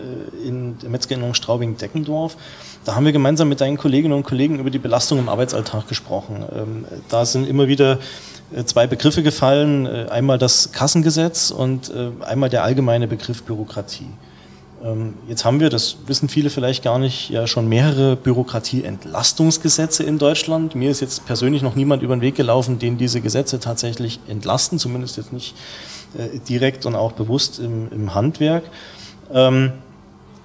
in 0.45 0.77
der 0.77 0.91
Metzgerinnung 0.91 1.33
Straubing-Deckendorf. 1.33 2.37
Da 2.83 2.93
haben 2.93 3.03
wir 3.03 3.11
gemeinsam 3.11 3.49
mit 3.49 3.61
deinen 3.61 3.77
Kolleginnen 3.77 4.13
und 4.13 4.21
Kollegen 4.21 4.59
über 4.59 4.69
die 4.69 4.77
Belastung 4.77 5.17
im 5.17 5.27
Arbeitsalltag 5.27 5.87
gesprochen. 5.87 6.45
Ähm, 6.55 6.85
da 7.09 7.25
sind 7.25 7.49
immer 7.49 7.67
wieder 7.67 7.97
äh, 8.55 8.63
zwei 8.65 8.85
Begriffe 8.85 9.23
gefallen. 9.23 9.87
Äh, 9.87 10.05
einmal 10.11 10.37
das 10.37 10.71
Kassengesetz 10.71 11.49
und 11.49 11.89
äh, 11.89 12.23
einmal 12.23 12.51
der 12.51 12.63
allgemeine 12.63 13.07
Begriff 13.07 13.41
Bürokratie. 13.41 14.05
Ähm, 14.85 15.15
jetzt 15.27 15.45
haben 15.45 15.59
wir, 15.59 15.69
das 15.69 15.97
wissen 16.05 16.29
viele 16.29 16.49
vielleicht 16.49 16.83
gar 16.83 16.99
nicht, 16.99 17.29
ja 17.29 17.47
schon 17.47 17.67
mehrere 17.67 18.15
Bürokratieentlastungsgesetze 18.15 20.03
in 20.03 20.19
Deutschland. 20.19 20.75
Mir 20.75 20.91
ist 20.91 21.01
jetzt 21.01 21.25
persönlich 21.25 21.63
noch 21.63 21.75
niemand 21.75 22.03
über 22.03 22.15
den 22.15 22.21
Weg 22.21 22.35
gelaufen, 22.35 22.77
den 22.77 22.97
diese 22.97 23.21
Gesetze 23.21 23.59
tatsächlich 23.59 24.19
entlasten, 24.27 24.77
zumindest 24.77 25.17
jetzt 25.17 25.33
nicht 25.33 25.55
äh, 26.17 26.39
direkt 26.47 26.85
und 26.85 26.95
auch 26.95 27.13
bewusst 27.13 27.59
im, 27.59 27.91
im 27.91 28.13
Handwerk. 28.13 28.63
Ähm, 29.33 29.71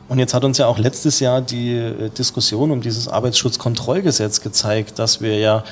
und 0.09 0.19
jetzt 0.19 0.33
hat 0.33 0.43
uns 0.43 0.59
ja 0.59 0.67
auch 0.67 0.79
letztes 0.79 1.21
Jahr 1.21 1.43
die 1.43 1.75
äh, 1.75 2.09
Diskussion 2.09 2.71
um 2.71 2.81
dieses 2.81 3.09
Arbeitsschutzkontrollgesetz 3.09 4.41
gezeigt, 4.41 4.99
dass 4.99 5.21
wir 5.21 5.39
ja 5.39 5.65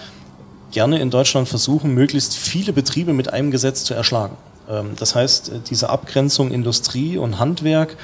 gerne 0.73 1.01
in 1.01 1.11
Deutschland 1.11 1.49
versuchen, 1.49 1.95
möglichst 1.95 2.37
viele 2.37 2.75
Betriebe 2.75 3.15
mit 3.15 3.33
einem 3.33 3.51
Gesetz 3.51 3.85
zu 3.85 3.95
erschlagen. 3.95 4.37
Ähm, 4.69 4.91
das 4.99 5.15
heißt, 5.15 5.49
äh, 5.49 5.53
diese 5.69 5.89
Abgrenzung 5.89 6.51
Industrie 6.51 7.17
und 7.17 7.39
Handwerk 7.39 7.97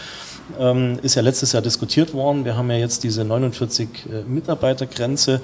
ähm, 0.58 0.98
ist 1.02 1.14
ja 1.14 1.22
letztes 1.22 1.52
Jahr 1.52 1.62
diskutiert 1.62 2.12
worden. 2.14 2.44
Wir 2.44 2.56
haben 2.56 2.70
ja 2.70 2.76
jetzt 2.76 3.04
diese 3.04 3.24
49 3.24 3.88
äh, 3.88 4.22
Mitarbeitergrenze 4.28 5.40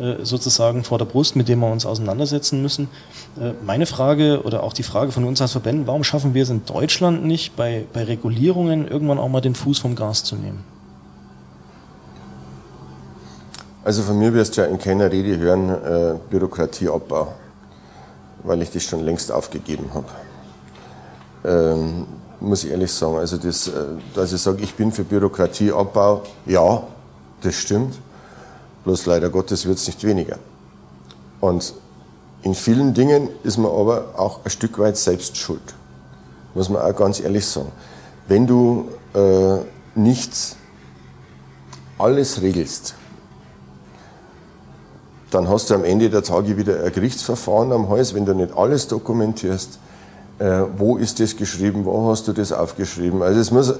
äh, 0.00 0.24
sozusagen 0.24 0.84
vor 0.84 0.98
der 0.98 1.04
Brust, 1.04 1.36
mit 1.36 1.48
dem 1.48 1.60
wir 1.60 1.70
uns 1.70 1.84
auseinandersetzen 1.84 2.62
müssen. 2.62 2.88
Äh, 3.40 3.52
meine 3.64 3.86
Frage 3.86 4.42
oder 4.44 4.62
auch 4.62 4.72
die 4.72 4.82
Frage 4.82 5.12
von 5.12 5.24
uns 5.24 5.40
als 5.40 5.52
Verbänden, 5.52 5.86
warum 5.86 6.04
schaffen 6.04 6.34
wir 6.34 6.42
es 6.42 6.50
in 6.50 6.64
Deutschland 6.64 7.24
nicht, 7.24 7.56
bei, 7.56 7.86
bei 7.92 8.04
Regulierungen 8.04 8.88
irgendwann 8.88 9.18
auch 9.18 9.28
mal 9.28 9.40
den 9.40 9.54
Fuß 9.54 9.78
vom 9.78 9.94
Gas 9.96 10.24
zu 10.24 10.36
nehmen? 10.36 10.64
Also 13.84 14.02
von 14.02 14.18
mir 14.18 14.34
wirst 14.34 14.56
du 14.56 14.62
ja 14.62 14.66
in 14.66 14.78
keiner 14.78 15.10
Rede 15.12 15.38
hören, 15.38 15.68
äh, 15.68 16.18
Bürokratieabbau, 16.30 17.34
weil 18.42 18.62
ich 18.62 18.70
das 18.70 18.82
schon 18.82 19.04
längst 19.04 19.30
aufgegeben 19.30 19.90
habe. 19.94 20.06
Ähm, 21.44 22.06
muss 22.46 22.64
ich 22.64 22.70
ehrlich 22.70 22.92
sagen. 22.92 23.16
Also, 23.16 23.36
das, 23.36 23.68
äh, 23.68 23.72
dass 24.14 24.32
ich 24.32 24.40
sage, 24.40 24.62
ich 24.62 24.74
bin 24.74 24.92
für 24.92 25.04
Bürokratieabbau, 25.04 26.22
ja, 26.46 26.82
das 27.42 27.54
stimmt. 27.54 27.94
Bloß 28.84 29.06
leider 29.06 29.30
Gottes 29.30 29.66
wird 29.66 29.78
es 29.78 29.86
nicht 29.86 30.04
weniger. 30.04 30.38
Und 31.40 31.74
in 32.42 32.54
vielen 32.54 32.94
Dingen 32.94 33.28
ist 33.42 33.58
man 33.58 33.70
aber 33.70 34.14
auch 34.16 34.44
ein 34.44 34.50
Stück 34.50 34.78
weit 34.78 34.96
selbst 34.96 35.36
schuld. 35.36 35.74
Muss 36.54 36.68
man 36.68 36.80
auch 36.80 36.96
ganz 36.96 37.20
ehrlich 37.20 37.44
sagen. 37.44 37.72
Wenn 38.28 38.46
du 38.46 38.88
äh, 39.14 39.58
nicht 39.94 40.56
alles 41.98 42.42
regelst, 42.42 42.94
dann 45.30 45.48
hast 45.48 45.70
du 45.70 45.74
am 45.74 45.84
Ende 45.84 46.08
der 46.08 46.22
Tage 46.22 46.56
wieder 46.56 46.84
ein 46.84 46.92
Gerichtsverfahren 46.92 47.72
am 47.72 47.88
Hals, 47.88 48.14
wenn 48.14 48.24
du 48.24 48.34
nicht 48.34 48.56
alles 48.56 48.86
dokumentierst 48.86 49.80
äh, 50.38 50.62
wo 50.76 50.96
ist 50.96 51.20
das 51.20 51.36
geschrieben, 51.36 51.84
wo 51.84 52.10
hast 52.10 52.28
du 52.28 52.32
das 52.32 52.52
aufgeschrieben. 52.52 53.22
Also 53.22 53.40
es 53.40 53.50
muss, 53.50 53.74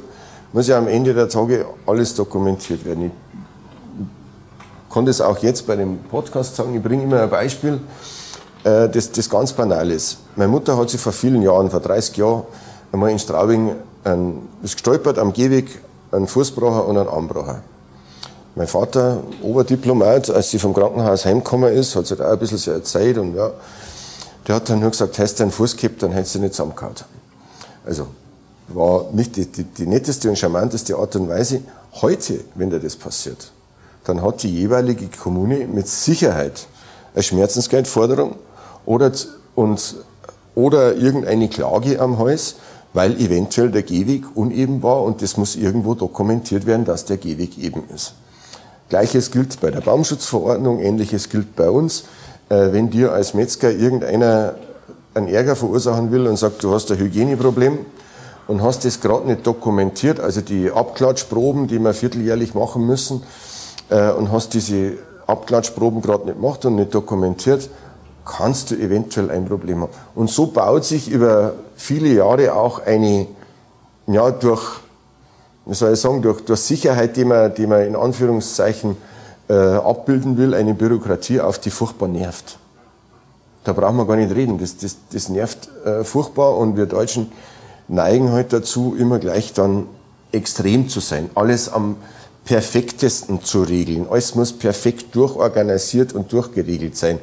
muss 0.52 0.68
ja 0.68 0.78
am 0.78 0.88
Ende 0.88 1.14
der 1.14 1.28
Tage 1.28 1.66
alles 1.86 2.14
dokumentiert 2.14 2.84
werden. 2.84 3.10
Ich 4.88 4.94
kann 4.94 5.04
das 5.04 5.20
auch 5.20 5.38
jetzt 5.38 5.66
bei 5.66 5.76
dem 5.76 5.98
Podcast 5.98 6.56
sagen, 6.56 6.74
ich 6.74 6.82
bringe 6.82 7.04
immer 7.04 7.22
ein 7.22 7.30
Beispiel, 7.30 7.80
äh, 8.64 8.88
das, 8.88 9.12
das 9.12 9.28
ganz 9.28 9.52
banal 9.52 9.90
ist. 9.90 10.18
Meine 10.36 10.50
Mutter 10.50 10.76
hat 10.76 10.90
sich 10.90 11.00
vor 11.00 11.12
vielen 11.12 11.42
Jahren, 11.42 11.70
vor 11.70 11.80
30 11.80 12.16
Jahren, 12.16 12.44
einmal 12.92 13.10
in 13.10 13.18
Straubing 13.18 13.76
ein, 14.04 14.38
ist 14.62 14.74
gestolpert 14.74 15.18
am 15.18 15.32
Gehweg, 15.32 15.82
einen 16.12 16.26
Fußbrocher 16.26 16.86
und 16.86 16.96
einen 16.96 17.08
Armbrocher. 17.08 17.62
Mein 18.54 18.66
Vater, 18.66 19.18
Oberdiplomat, 19.42 20.30
als 20.30 20.50
sie 20.50 20.58
vom 20.58 20.72
Krankenhaus 20.72 21.26
heimgekommen 21.26 21.74
ist, 21.74 21.94
hat 21.94 22.06
sich 22.06 22.18
auch 22.18 22.30
ein 22.30 22.38
bisschen 22.38 22.56
so 22.56 22.70
erzählt 22.70 23.18
und 23.18 23.34
ja, 23.34 23.50
der 24.46 24.56
hat 24.56 24.68
dann 24.70 24.80
nur 24.80 24.90
gesagt, 24.90 25.18
hast 25.18 25.38
du 25.38 25.44
einen 25.44 25.52
Fuß 25.52 25.76
gehabt, 25.76 26.02
dann 26.02 26.12
hättest 26.12 26.36
du 26.36 26.38
nicht 26.40 26.54
zusammengehauen. 26.54 26.94
Also, 27.84 28.08
war 28.68 29.06
nicht 29.12 29.36
die, 29.36 29.46
die, 29.46 29.64
die 29.64 29.86
netteste 29.86 30.28
und 30.28 30.38
charmanteste 30.38 30.96
Art 30.96 31.14
und 31.16 31.28
Weise. 31.28 31.62
Heute, 32.00 32.40
wenn 32.54 32.70
dir 32.70 32.80
das 32.80 32.96
passiert, 32.96 33.52
dann 34.04 34.22
hat 34.22 34.42
die 34.42 34.52
jeweilige 34.52 35.08
Kommune 35.08 35.66
mit 35.66 35.88
Sicherheit 35.88 36.66
eine 37.14 37.22
Schmerzensgeldforderung 37.22 38.36
oder, 38.84 39.12
und, 39.54 39.96
oder 40.54 40.94
irgendeine 40.94 41.48
Klage 41.48 42.00
am 42.00 42.18
Hals, 42.18 42.56
weil 42.92 43.20
eventuell 43.20 43.70
der 43.70 43.82
Gehweg 43.82 44.24
uneben 44.36 44.82
war 44.82 45.02
und 45.02 45.22
das 45.22 45.36
muss 45.36 45.56
irgendwo 45.56 45.94
dokumentiert 45.94 46.66
werden, 46.66 46.84
dass 46.84 47.04
der 47.04 47.16
Gehweg 47.16 47.58
eben 47.58 47.84
ist. 47.94 48.14
Gleiches 48.88 49.32
gilt 49.32 49.60
bei 49.60 49.70
der 49.70 49.80
Baumschutzverordnung, 49.80 50.80
ähnliches 50.80 51.28
gilt 51.28 51.56
bei 51.56 51.68
uns. 51.68 52.04
Äh, 52.48 52.72
wenn 52.72 52.90
dir 52.90 53.12
als 53.12 53.34
Metzger 53.34 53.70
irgendeiner 53.70 54.54
einen 55.14 55.28
Ärger 55.28 55.56
verursachen 55.56 56.12
will 56.12 56.26
und 56.26 56.36
sagt, 56.36 56.62
du 56.62 56.72
hast 56.72 56.92
ein 56.92 56.98
Hygieneproblem 56.98 57.78
und 58.46 58.62
hast 58.62 58.84
das 58.84 59.00
gerade 59.00 59.26
nicht 59.26 59.46
dokumentiert, 59.46 60.20
also 60.20 60.42
die 60.42 60.70
Abklatschproben, 60.70 61.66
die 61.68 61.78
wir 61.78 61.94
vierteljährlich 61.94 62.54
machen 62.54 62.86
müssen, 62.86 63.22
äh, 63.88 64.10
und 64.10 64.30
hast 64.30 64.54
diese 64.54 64.92
Abklatschproben 65.26 66.02
gerade 66.02 66.26
nicht 66.26 66.36
gemacht 66.36 66.64
und 66.64 66.76
nicht 66.76 66.94
dokumentiert, 66.94 67.68
kannst 68.24 68.70
du 68.70 68.74
eventuell 68.74 69.30
ein 69.30 69.46
Problem 69.46 69.82
haben. 69.82 69.92
Und 70.14 70.30
so 70.30 70.46
baut 70.48 70.84
sich 70.84 71.08
über 71.10 71.54
viele 71.76 72.08
Jahre 72.08 72.54
auch 72.54 72.84
eine, 72.84 73.26
ja, 74.06 74.30
durch, 74.30 74.80
wie 75.64 75.74
soll 75.74 75.94
ich 75.94 76.00
sagen, 76.00 76.22
durch, 76.22 76.42
durch 76.42 76.60
Sicherheit, 76.60 77.16
die 77.16 77.24
man, 77.24 77.54
die 77.54 77.66
man 77.66 77.82
in 77.82 77.96
Anführungszeichen 77.96 78.96
äh, 79.48 79.54
abbilden 79.54 80.38
will, 80.38 80.54
eine 80.54 80.74
Bürokratie 80.74 81.40
auf, 81.40 81.58
die 81.58 81.70
furchtbar 81.70 82.08
nervt. 82.08 82.58
Da 83.64 83.72
brauchen 83.72 83.96
wir 83.96 84.06
gar 84.06 84.16
nicht 84.16 84.34
reden. 84.34 84.58
Das, 84.58 84.76
das, 84.76 84.96
das 85.12 85.28
nervt 85.28 85.68
äh, 85.84 86.04
furchtbar 86.04 86.56
und 86.56 86.76
wir 86.76 86.86
Deutschen 86.86 87.32
neigen 87.88 88.32
halt 88.32 88.52
dazu, 88.52 88.96
immer 88.98 89.18
gleich 89.18 89.52
dann 89.52 89.88
extrem 90.32 90.88
zu 90.88 91.00
sein. 91.00 91.30
Alles 91.34 91.68
am 91.68 91.96
perfektesten 92.44 93.42
zu 93.42 93.62
regeln. 93.62 94.06
Alles 94.08 94.34
muss 94.34 94.52
perfekt 94.52 95.14
durchorganisiert 95.14 96.12
und 96.12 96.32
durchgeregelt 96.32 96.96
sein. 96.96 97.18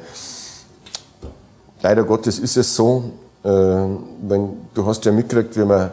Leider 1.82 2.04
Gottes 2.04 2.38
ist 2.38 2.56
es 2.56 2.76
so, 2.76 3.04
äh, 3.42 3.48
wenn, 3.48 4.50
du 4.74 4.86
hast 4.86 5.04
ja 5.04 5.12
mitgekriegt, 5.12 5.56
wie 5.56 5.68
wir 5.68 5.92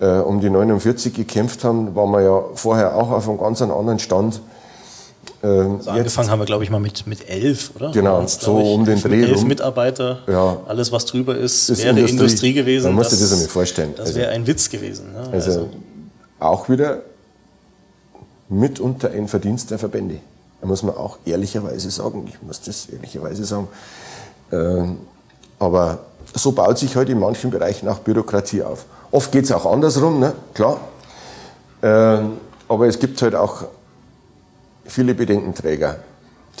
äh, 0.00 0.20
um 0.20 0.40
die 0.40 0.50
49 0.50 1.14
gekämpft 1.14 1.64
haben, 1.64 1.94
waren 1.94 2.10
wir 2.10 2.20
ja 2.22 2.42
vorher 2.54 2.96
auch 2.96 3.10
auf 3.10 3.28
einem 3.28 3.38
ganz 3.38 3.62
anderen 3.62 3.98
Stand. 3.98 4.40
Ähm, 5.46 5.76
also 5.76 5.90
angefangen 5.90 6.30
haben 6.30 6.38
wir, 6.40 6.46
glaube 6.46 6.64
ich, 6.64 6.70
mal 6.70 6.80
mit, 6.80 7.06
mit 7.06 7.28
elf, 7.28 7.70
oder? 7.76 7.92
Genau, 7.92 8.26
so 8.26 8.56
um 8.56 8.84
den 8.84 9.00
Dreh. 9.00 9.22
Elf 9.22 9.44
Mitarbeiter, 9.44 10.20
ja. 10.26 10.58
alles 10.66 10.90
was 10.90 11.06
drüber 11.06 11.36
ist, 11.36 11.68
ist 11.68 11.82
wäre 11.82 11.90
Industrie, 11.90 12.16
Industrie 12.16 12.52
gewesen. 12.52 12.86
Man 12.86 12.94
muss 12.96 13.10
sich 13.10 13.20
das 13.20 13.32
einmal 13.32 13.48
vorstellen. 13.48 13.94
Das 13.96 14.14
wäre 14.14 14.28
also, 14.28 14.40
ein 14.40 14.46
Witz 14.46 14.68
gewesen. 14.68 15.12
Ne? 15.12 15.28
Also, 15.30 15.50
also, 15.50 15.68
auch 16.40 16.68
wieder 16.68 17.02
mitunter 18.48 19.10
ein 19.10 19.28
Verdienst 19.28 19.70
der 19.70 19.78
Verbände. 19.78 20.18
Da 20.60 20.66
muss 20.66 20.82
man 20.82 20.96
auch 20.96 21.18
ehrlicherweise 21.24 21.90
sagen, 21.90 22.26
ich 22.28 22.42
muss 22.42 22.60
das 22.62 22.86
ehrlicherweise 22.86 23.44
sagen. 23.44 23.68
Ähm, 24.52 24.98
aber 25.58 26.00
so 26.34 26.52
baut 26.52 26.78
sich 26.78 26.90
heute 26.90 26.98
halt 26.98 27.08
in 27.10 27.20
manchen 27.20 27.50
Bereichen 27.50 27.88
auch 27.88 27.98
Bürokratie 27.98 28.62
auf. 28.62 28.84
Oft 29.10 29.32
geht 29.32 29.44
es 29.44 29.52
auch 29.52 29.70
andersrum, 29.70 30.18
ne? 30.18 30.32
klar. 30.54 30.80
Ähm, 31.82 32.32
aber 32.68 32.86
es 32.88 32.98
gibt 32.98 33.20
halt 33.22 33.34
auch 33.34 33.66
viele 34.88 35.14
Bedenkenträger, 35.14 36.00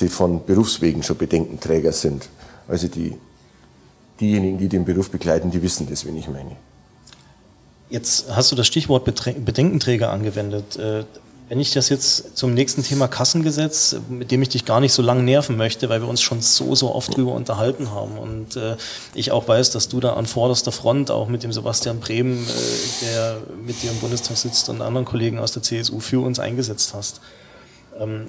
die 0.00 0.08
von 0.08 0.44
Berufswegen 0.44 1.02
schon 1.02 1.16
Bedenkenträger 1.16 1.92
sind. 1.92 2.28
Also 2.68 2.88
die, 2.88 3.16
diejenigen, 4.20 4.58
die 4.58 4.68
den 4.68 4.84
Beruf 4.84 5.10
begleiten, 5.10 5.50
die 5.50 5.62
wissen 5.62 5.88
das, 5.88 6.04
wen 6.04 6.16
ich 6.16 6.28
meine. 6.28 6.56
Jetzt 7.88 8.34
hast 8.34 8.50
du 8.50 8.56
das 8.56 8.66
Stichwort 8.66 9.04
Bedenkenträger 9.04 10.10
angewendet. 10.10 10.76
Äh, 10.76 11.04
Wenn 11.48 11.60
ich 11.60 11.72
das 11.72 11.88
jetzt 11.90 12.36
zum 12.36 12.54
nächsten 12.54 12.82
Thema 12.82 13.06
Kassengesetz, 13.06 13.94
mit 14.08 14.32
dem 14.32 14.42
ich 14.42 14.48
dich 14.48 14.64
gar 14.64 14.80
nicht 14.80 14.92
so 14.92 15.00
lange 15.00 15.22
nerven 15.22 15.56
möchte, 15.56 15.88
weil 15.88 16.00
wir 16.00 16.08
uns 16.08 16.20
schon 16.20 16.42
so, 16.42 16.74
so 16.74 16.92
oft 16.92 17.16
drüber 17.16 17.32
unterhalten 17.32 17.92
haben 17.92 18.18
und 18.18 18.56
äh, 18.56 18.74
ich 19.14 19.30
auch 19.30 19.46
weiß, 19.46 19.70
dass 19.70 19.88
du 19.88 20.00
da 20.00 20.14
an 20.14 20.26
vorderster 20.26 20.72
Front 20.72 21.12
auch 21.12 21.28
mit 21.28 21.44
dem 21.44 21.52
Sebastian 21.52 22.00
Brehm, 22.00 22.42
äh, 22.42 23.04
der 23.04 23.36
mit 23.64 23.80
dir 23.80 23.92
im 23.92 23.98
Bundestag 23.98 24.36
sitzt 24.36 24.68
und 24.68 24.82
anderen 24.82 25.04
Kollegen 25.04 25.38
aus 25.38 25.52
der 25.52 25.62
CSU 25.62 26.00
für 26.00 26.18
uns 26.18 26.40
eingesetzt 26.40 26.94
hast. 26.94 27.20
Ähm, 27.98 28.28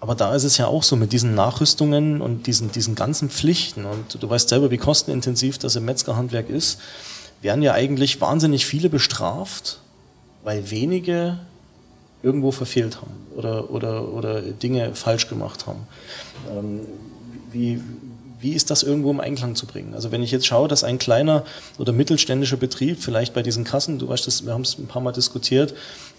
aber 0.00 0.16
da 0.16 0.34
ist 0.34 0.42
es 0.42 0.58
ja 0.58 0.66
auch 0.66 0.82
so 0.82 0.96
mit 0.96 1.12
diesen 1.12 1.36
Nachrüstungen 1.36 2.20
und 2.20 2.48
diesen, 2.48 2.72
diesen 2.72 2.96
ganzen 2.96 3.30
Pflichten 3.30 3.84
und 3.84 4.20
du 4.20 4.28
weißt 4.28 4.48
selber, 4.48 4.72
wie 4.72 4.76
kostenintensiv 4.76 5.58
das 5.58 5.76
im 5.76 5.84
Metzgerhandwerk 5.84 6.50
ist, 6.50 6.80
werden 7.40 7.62
ja 7.62 7.72
eigentlich 7.72 8.20
wahnsinnig 8.20 8.66
viele 8.66 8.88
bestraft, 8.88 9.78
weil 10.42 10.70
wenige 10.70 11.38
irgendwo 12.22 12.50
verfehlt 12.50 13.00
haben 13.00 13.14
oder, 13.36 13.70
oder, 13.70 14.08
oder 14.08 14.42
Dinge 14.42 14.94
falsch 14.94 15.28
gemacht 15.28 15.66
haben. 15.66 15.86
Ähm, 16.50 16.80
wie, 17.52 17.80
wie 18.42 18.52
ist 18.52 18.70
das 18.70 18.82
irgendwo 18.82 19.10
im 19.10 19.20
Einklang 19.20 19.54
zu 19.54 19.66
bringen? 19.66 19.94
Also 19.94 20.12
wenn 20.12 20.22
ich 20.22 20.32
jetzt 20.32 20.46
schaue, 20.46 20.68
dass 20.68 20.84
ein 20.84 20.98
kleiner 20.98 21.44
oder 21.78 21.92
mittelständischer 21.92 22.56
Betrieb 22.56 23.00
vielleicht 23.00 23.34
bei 23.34 23.42
diesen 23.42 23.64
Kassen, 23.64 23.98
du 23.98 24.08
weißt 24.08 24.26
das, 24.26 24.44
wir 24.44 24.52
haben 24.52 24.62
es 24.62 24.76
ein 24.78 24.88
paar 24.88 25.00
Mal 25.00 25.12
diskutiert, 25.12 25.74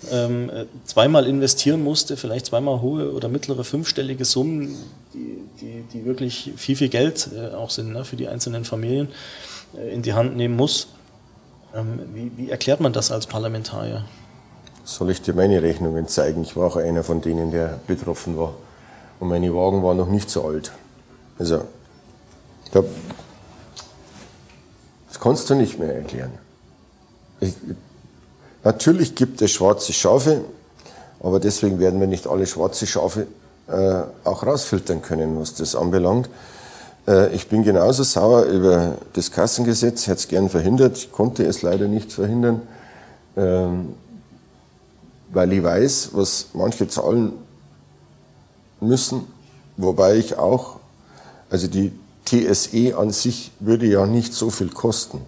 ähm, 0.10 0.50
zweimal 0.86 1.28
investieren 1.28 1.84
musste, 1.84 2.18
vielleicht 2.18 2.48
zweimal 2.48 2.82
hohe 2.82 3.12
oder 3.12 3.28
mittlere 3.28 3.64
fünfstellige 3.64 4.26
Summen, 4.26 4.76
die, 5.14 5.38
die, 5.62 5.84
die 5.94 6.06
wirklich 6.06 6.54
viel, 6.56 6.76
viel 6.76 6.90
Geld 6.90 7.30
äh, 7.36 7.54
auch 7.54 7.70
sind 7.70 7.92
ne, 7.92 8.06
für 8.06 8.16
die 8.16 8.28
einzelnen 8.28 8.66
Familien, 8.66 9.10
äh, 9.78 9.94
in 9.94 10.02
die 10.02 10.14
Hand 10.14 10.36
nehmen 10.38 10.56
muss. 10.56 10.88
Ähm, 11.76 12.00
wie, 12.14 12.32
wie 12.38 12.50
erklärt 12.50 12.80
man 12.80 12.94
das 12.94 13.12
als 13.12 13.28
Parlamentarier? 13.28 14.06
Soll 14.86 15.12
ich 15.12 15.22
dir 15.22 15.34
meine 15.34 15.62
Rechnungen 15.62 16.08
zeigen? 16.08 16.44
Ich 16.44 16.56
war 16.56 16.68
auch 16.68 16.76
einer 16.76 17.04
von 17.04 17.22
denen, 17.22 17.52
der 17.52 17.80
betroffen 17.88 18.38
war. 18.38 18.54
Und 19.20 19.30
meine 19.30 19.54
Wagen 19.56 19.82
waren 19.84 19.98
noch 19.98 20.10
nicht 20.10 20.30
so 20.30 20.46
alt. 20.46 20.72
Also, 21.40 21.64
das 22.74 22.86
kannst 25.20 25.50
du 25.50 25.56
nicht 25.56 25.80
mehr 25.80 25.96
erklären. 25.96 26.32
Ich, 27.40 27.54
natürlich 28.64 29.16
gibt 29.16 29.42
es 29.42 29.52
schwarze 29.52 29.94
Schafe, 29.94 30.44
aber 31.22 31.40
deswegen 31.40 31.80
werden 31.80 32.00
wir 32.00 32.08
nicht 32.08 32.28
alle 32.28 32.48
schwarze 32.48 32.88
Schafe 32.88 33.28
äh, 33.68 34.02
auch 34.24 34.46
rausfiltern 34.46 35.02
können, 35.02 35.40
was 35.40 35.54
das 35.54 35.76
anbelangt. 35.76 36.30
Äh, 37.08 37.34
ich 37.36 37.48
bin 37.48 37.64
genauso 37.64 38.04
sauer 38.04 38.44
über 38.44 38.96
das 39.14 39.32
Kassengesetz, 39.32 40.08
hätte 40.08 40.20
es 40.20 40.28
gern 40.28 40.50
verhindert, 40.50 41.12
konnte 41.12 41.46
es 41.46 41.62
leider 41.62 41.88
nicht 41.88 42.12
verhindern. 42.12 42.62
Ähm, 43.36 43.96
weil 45.30 45.52
ich 45.54 45.64
weiß, 45.64 46.10
was 46.14 46.48
manche 46.54 46.88
zahlen 46.88 47.34
müssen, 48.80 49.26
wobei 49.78 50.18
ich 50.18 50.38
auch, 50.38 50.76
also 51.50 51.68
die 51.68 51.92
TSE 52.26 52.98
an 52.98 53.12
sich 53.12 53.52
würde 53.60 53.86
ja 53.86 54.06
nicht 54.06 54.34
so 54.34 54.50
viel 54.50 54.70
kosten, 54.70 55.22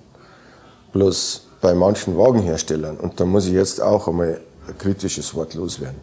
bloß 0.94 1.44
bei 1.62 1.74
manchen 1.74 2.18
Wagenherstellern, 2.18 2.98
und 2.98 3.20
da 3.20 3.26
muss 3.26 3.48
ich 3.48 3.54
jetzt 3.54 3.82
auch 3.82 4.08
einmal 4.08 4.40
ein 4.68 4.78
kritisches 4.78 5.34
Wort 5.34 5.54
loswerden, 5.54 6.00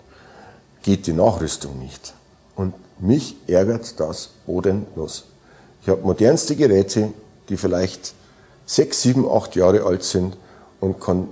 geht 0.83 1.07
die 1.07 1.13
Nachrüstung 1.13 1.79
nicht. 1.79 2.15
Und 2.57 2.75
mich 2.99 3.37
ärgert 3.47 3.99
das 3.99 4.31
bodenlos. 4.47 5.25
Ich 5.83 5.89
habe 5.89 6.03
modernste 6.03 6.57
Geräte, 6.57 7.13
die 7.49 7.57
vielleicht 7.57 8.15
sechs, 8.67 9.03
sieben, 9.03 9.29
acht 9.29 9.57
Jahre 9.57 9.85
alt 9.85 10.05
sind 10.05 10.37
und 10.81 11.01
kann 11.01 11.29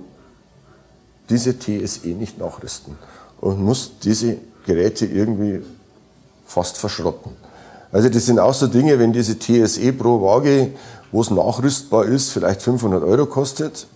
diese 1.29 1.57
TSE 1.57 2.09
nicht 2.09 2.37
nachrüsten 2.37 2.97
und 3.39 3.61
muss 3.61 3.91
diese 4.03 4.37
Geräte 4.65 5.05
irgendwie 5.05 5.61
fast 6.45 6.77
verschrotten. 6.77 7.31
Also 7.91 8.09
das 8.09 8.25
sind 8.25 8.39
auch 8.39 8.53
so 8.53 8.67
Dinge, 8.67 8.99
wenn 8.99 9.11
diese 9.13 9.37
TSE 9.37 9.93
pro 9.93 10.21
Waage, 10.21 10.71
wo 11.11 11.21
es 11.21 11.29
nachrüstbar 11.29 12.05
ist, 12.05 12.31
vielleicht 12.31 12.61
500 12.61 13.03
Euro 13.03 13.25
kostet 13.25 13.87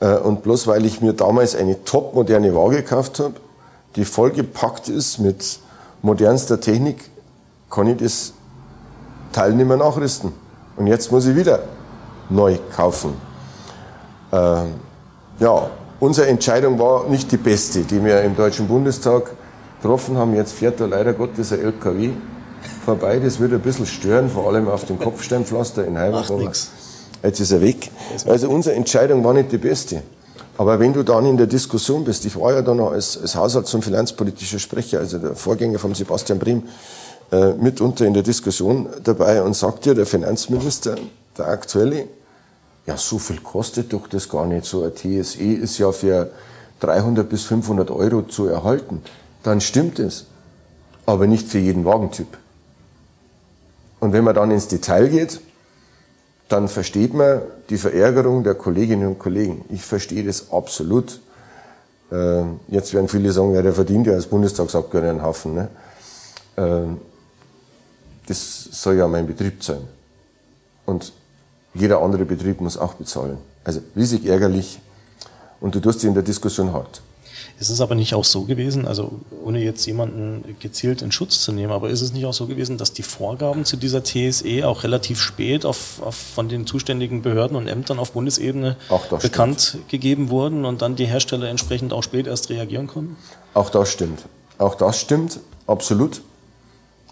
äh, 0.00 0.14
und 0.16 0.42
bloß 0.42 0.66
weil 0.66 0.84
ich 0.84 1.00
mir 1.00 1.12
damals 1.12 1.56
eine 1.56 1.82
top 1.84 2.14
moderne 2.14 2.54
Waage 2.54 2.76
gekauft 2.76 3.18
habe, 3.18 3.34
die 3.96 4.04
vollgepackt 4.04 4.88
ist 4.88 5.18
mit 5.18 5.58
modernster 6.02 6.60
Technik, 6.60 7.10
kann 7.70 7.88
ich 7.88 7.98
das 7.98 8.32
Teil 9.32 9.54
nicht 9.54 9.66
mehr 9.66 9.76
nachrüsten. 9.76 10.32
Und 10.76 10.86
jetzt 10.86 11.10
muss 11.10 11.26
ich 11.26 11.34
wieder 11.36 11.60
neu 12.30 12.58
kaufen. 12.74 13.14
Ähm, 14.32 14.74
ja, 15.38 15.70
Unsere 16.02 16.26
Entscheidung 16.26 16.80
war 16.80 17.08
nicht 17.08 17.30
die 17.30 17.36
beste, 17.36 17.82
die 17.82 18.04
wir 18.04 18.22
im 18.22 18.34
Deutschen 18.34 18.66
Bundestag 18.66 19.30
getroffen 19.80 20.18
haben. 20.18 20.34
Jetzt 20.34 20.52
fährt 20.52 20.80
da 20.80 20.86
leider 20.86 21.12
Gottes 21.12 21.52
ein 21.52 21.60
LKW 21.60 22.10
vorbei. 22.84 23.18
Das 23.18 23.38
würde 23.38 23.56
ein 23.56 23.60
bisschen 23.60 23.86
stören, 23.86 24.30
vor 24.30 24.48
allem 24.48 24.68
auf 24.68 24.84
dem 24.84 24.98
Kopfsteinpflaster 24.98 25.86
in 25.86 25.98
Heimat. 25.98 26.30
Jetzt 27.22 27.40
ist 27.40 27.52
er 27.52 27.60
weg. 27.60 27.90
Also 28.26 28.48
unsere 28.48 28.74
Entscheidung 28.74 29.22
war 29.24 29.32
nicht 29.32 29.52
die 29.52 29.58
beste. 29.58 30.02
Aber 30.58 30.78
wenn 30.78 30.92
du 30.92 31.02
dann 31.02 31.24
in 31.26 31.36
der 31.36 31.46
Diskussion 31.46 32.04
bist, 32.04 32.24
ich 32.26 32.38
war 32.38 32.52
ja 32.52 32.62
dann 32.62 32.76
noch 32.76 32.92
als, 32.92 33.18
als 33.20 33.36
Haushalts- 33.36 33.74
und 33.74 33.82
finanzpolitischer 33.82 34.58
Sprecher, 34.58 34.98
also 34.98 35.18
der 35.18 35.34
Vorgänger 35.34 35.78
von 35.78 35.94
Sebastian 35.94 36.38
Brim, 36.38 36.64
äh, 37.30 37.54
mitunter 37.54 38.04
in 38.04 38.12
der 38.12 38.22
Diskussion 38.22 38.88
dabei 39.02 39.42
und 39.42 39.54
sagt 39.56 39.86
dir 39.86 39.94
der 39.94 40.04
Finanzminister, 40.04 40.96
der 41.38 41.48
aktuelle, 41.48 42.06
ja, 42.86 42.96
so 42.96 43.18
viel 43.18 43.38
kostet 43.38 43.92
doch 43.92 44.08
das 44.08 44.28
gar 44.28 44.46
nicht. 44.46 44.66
So 44.66 44.84
ein 44.84 44.94
TSE 44.94 45.42
ist 45.42 45.78
ja 45.78 45.92
für 45.92 46.30
300 46.80 47.28
bis 47.28 47.44
500 47.44 47.90
Euro 47.90 48.22
zu 48.22 48.46
erhalten. 48.46 49.02
Dann 49.42 49.60
stimmt 49.60 49.98
es. 49.98 50.26
Aber 51.06 51.26
nicht 51.26 51.48
für 51.48 51.58
jeden 51.58 51.84
Wagentyp. 51.84 52.38
Und 54.02 54.12
wenn 54.12 54.24
man 54.24 54.34
dann 54.34 54.50
ins 54.50 54.66
Detail 54.66 55.08
geht, 55.08 55.40
dann 56.48 56.66
versteht 56.66 57.14
man 57.14 57.40
die 57.70 57.78
Verärgerung 57.78 58.42
der 58.42 58.56
Kolleginnen 58.56 59.06
und 59.06 59.20
Kollegen. 59.20 59.64
Ich 59.68 59.84
verstehe 59.84 60.24
das 60.24 60.50
absolut. 60.50 61.20
Ähm, 62.10 62.58
jetzt 62.66 62.92
werden 62.94 63.06
viele 63.06 63.30
sagen, 63.30 63.54
ja, 63.54 63.62
der 63.62 63.72
verdient 63.72 64.08
ja 64.08 64.14
als 64.14 64.26
Bundestagsabgeordneter 64.26 65.08
einen 65.08 65.22
Haufen. 65.22 65.54
Ne? 65.54 65.68
Ähm, 66.56 66.96
das 68.26 68.64
soll 68.72 68.96
ja 68.96 69.06
mein 69.06 69.24
Betrieb 69.24 69.62
sein. 69.62 69.82
Und 70.84 71.12
jeder 71.72 72.02
andere 72.02 72.24
Betrieb 72.24 72.60
muss 72.60 72.76
auch 72.76 72.94
bezahlen. 72.94 73.38
Also 73.62 73.82
riesig 73.94 74.26
ärgerlich 74.26 74.80
und 75.60 75.76
du 75.76 75.80
tust 75.80 76.02
dich 76.02 76.08
in 76.08 76.14
der 76.14 76.24
Diskussion 76.24 76.72
hart. 76.72 77.02
Ist 77.62 77.70
es 77.70 77.80
aber 77.80 77.94
nicht 77.94 78.12
auch 78.14 78.24
so 78.24 78.42
gewesen, 78.42 78.88
also 78.88 79.12
ohne 79.44 79.60
jetzt 79.60 79.86
jemanden 79.86 80.56
gezielt 80.58 81.00
in 81.00 81.12
Schutz 81.12 81.42
zu 81.42 81.52
nehmen, 81.52 81.72
aber 81.72 81.90
ist 81.90 82.00
es 82.00 82.12
nicht 82.12 82.26
auch 82.26 82.32
so 82.32 82.48
gewesen, 82.48 82.76
dass 82.76 82.92
die 82.92 83.04
Vorgaben 83.04 83.64
zu 83.64 83.76
dieser 83.76 84.02
TSE 84.02 84.66
auch 84.66 84.82
relativ 84.82 85.20
spät 85.20 85.64
auf, 85.64 86.02
auf 86.02 86.16
von 86.16 86.48
den 86.48 86.66
zuständigen 86.66 87.22
Behörden 87.22 87.56
und 87.56 87.68
Ämtern 87.68 88.00
auf 88.00 88.14
Bundesebene 88.14 88.74
bekannt 89.20 89.60
stimmt. 89.60 89.88
gegeben 89.90 90.30
wurden 90.30 90.64
und 90.64 90.82
dann 90.82 90.96
die 90.96 91.04
Hersteller 91.04 91.48
entsprechend 91.48 91.92
auch 91.92 92.02
spät 92.02 92.26
erst 92.26 92.50
reagieren 92.50 92.88
konnten? 92.88 93.16
Auch 93.54 93.70
das 93.70 93.92
stimmt. 93.92 94.24
Auch 94.58 94.74
das 94.74 94.98
stimmt, 94.98 95.38
absolut. 95.68 96.20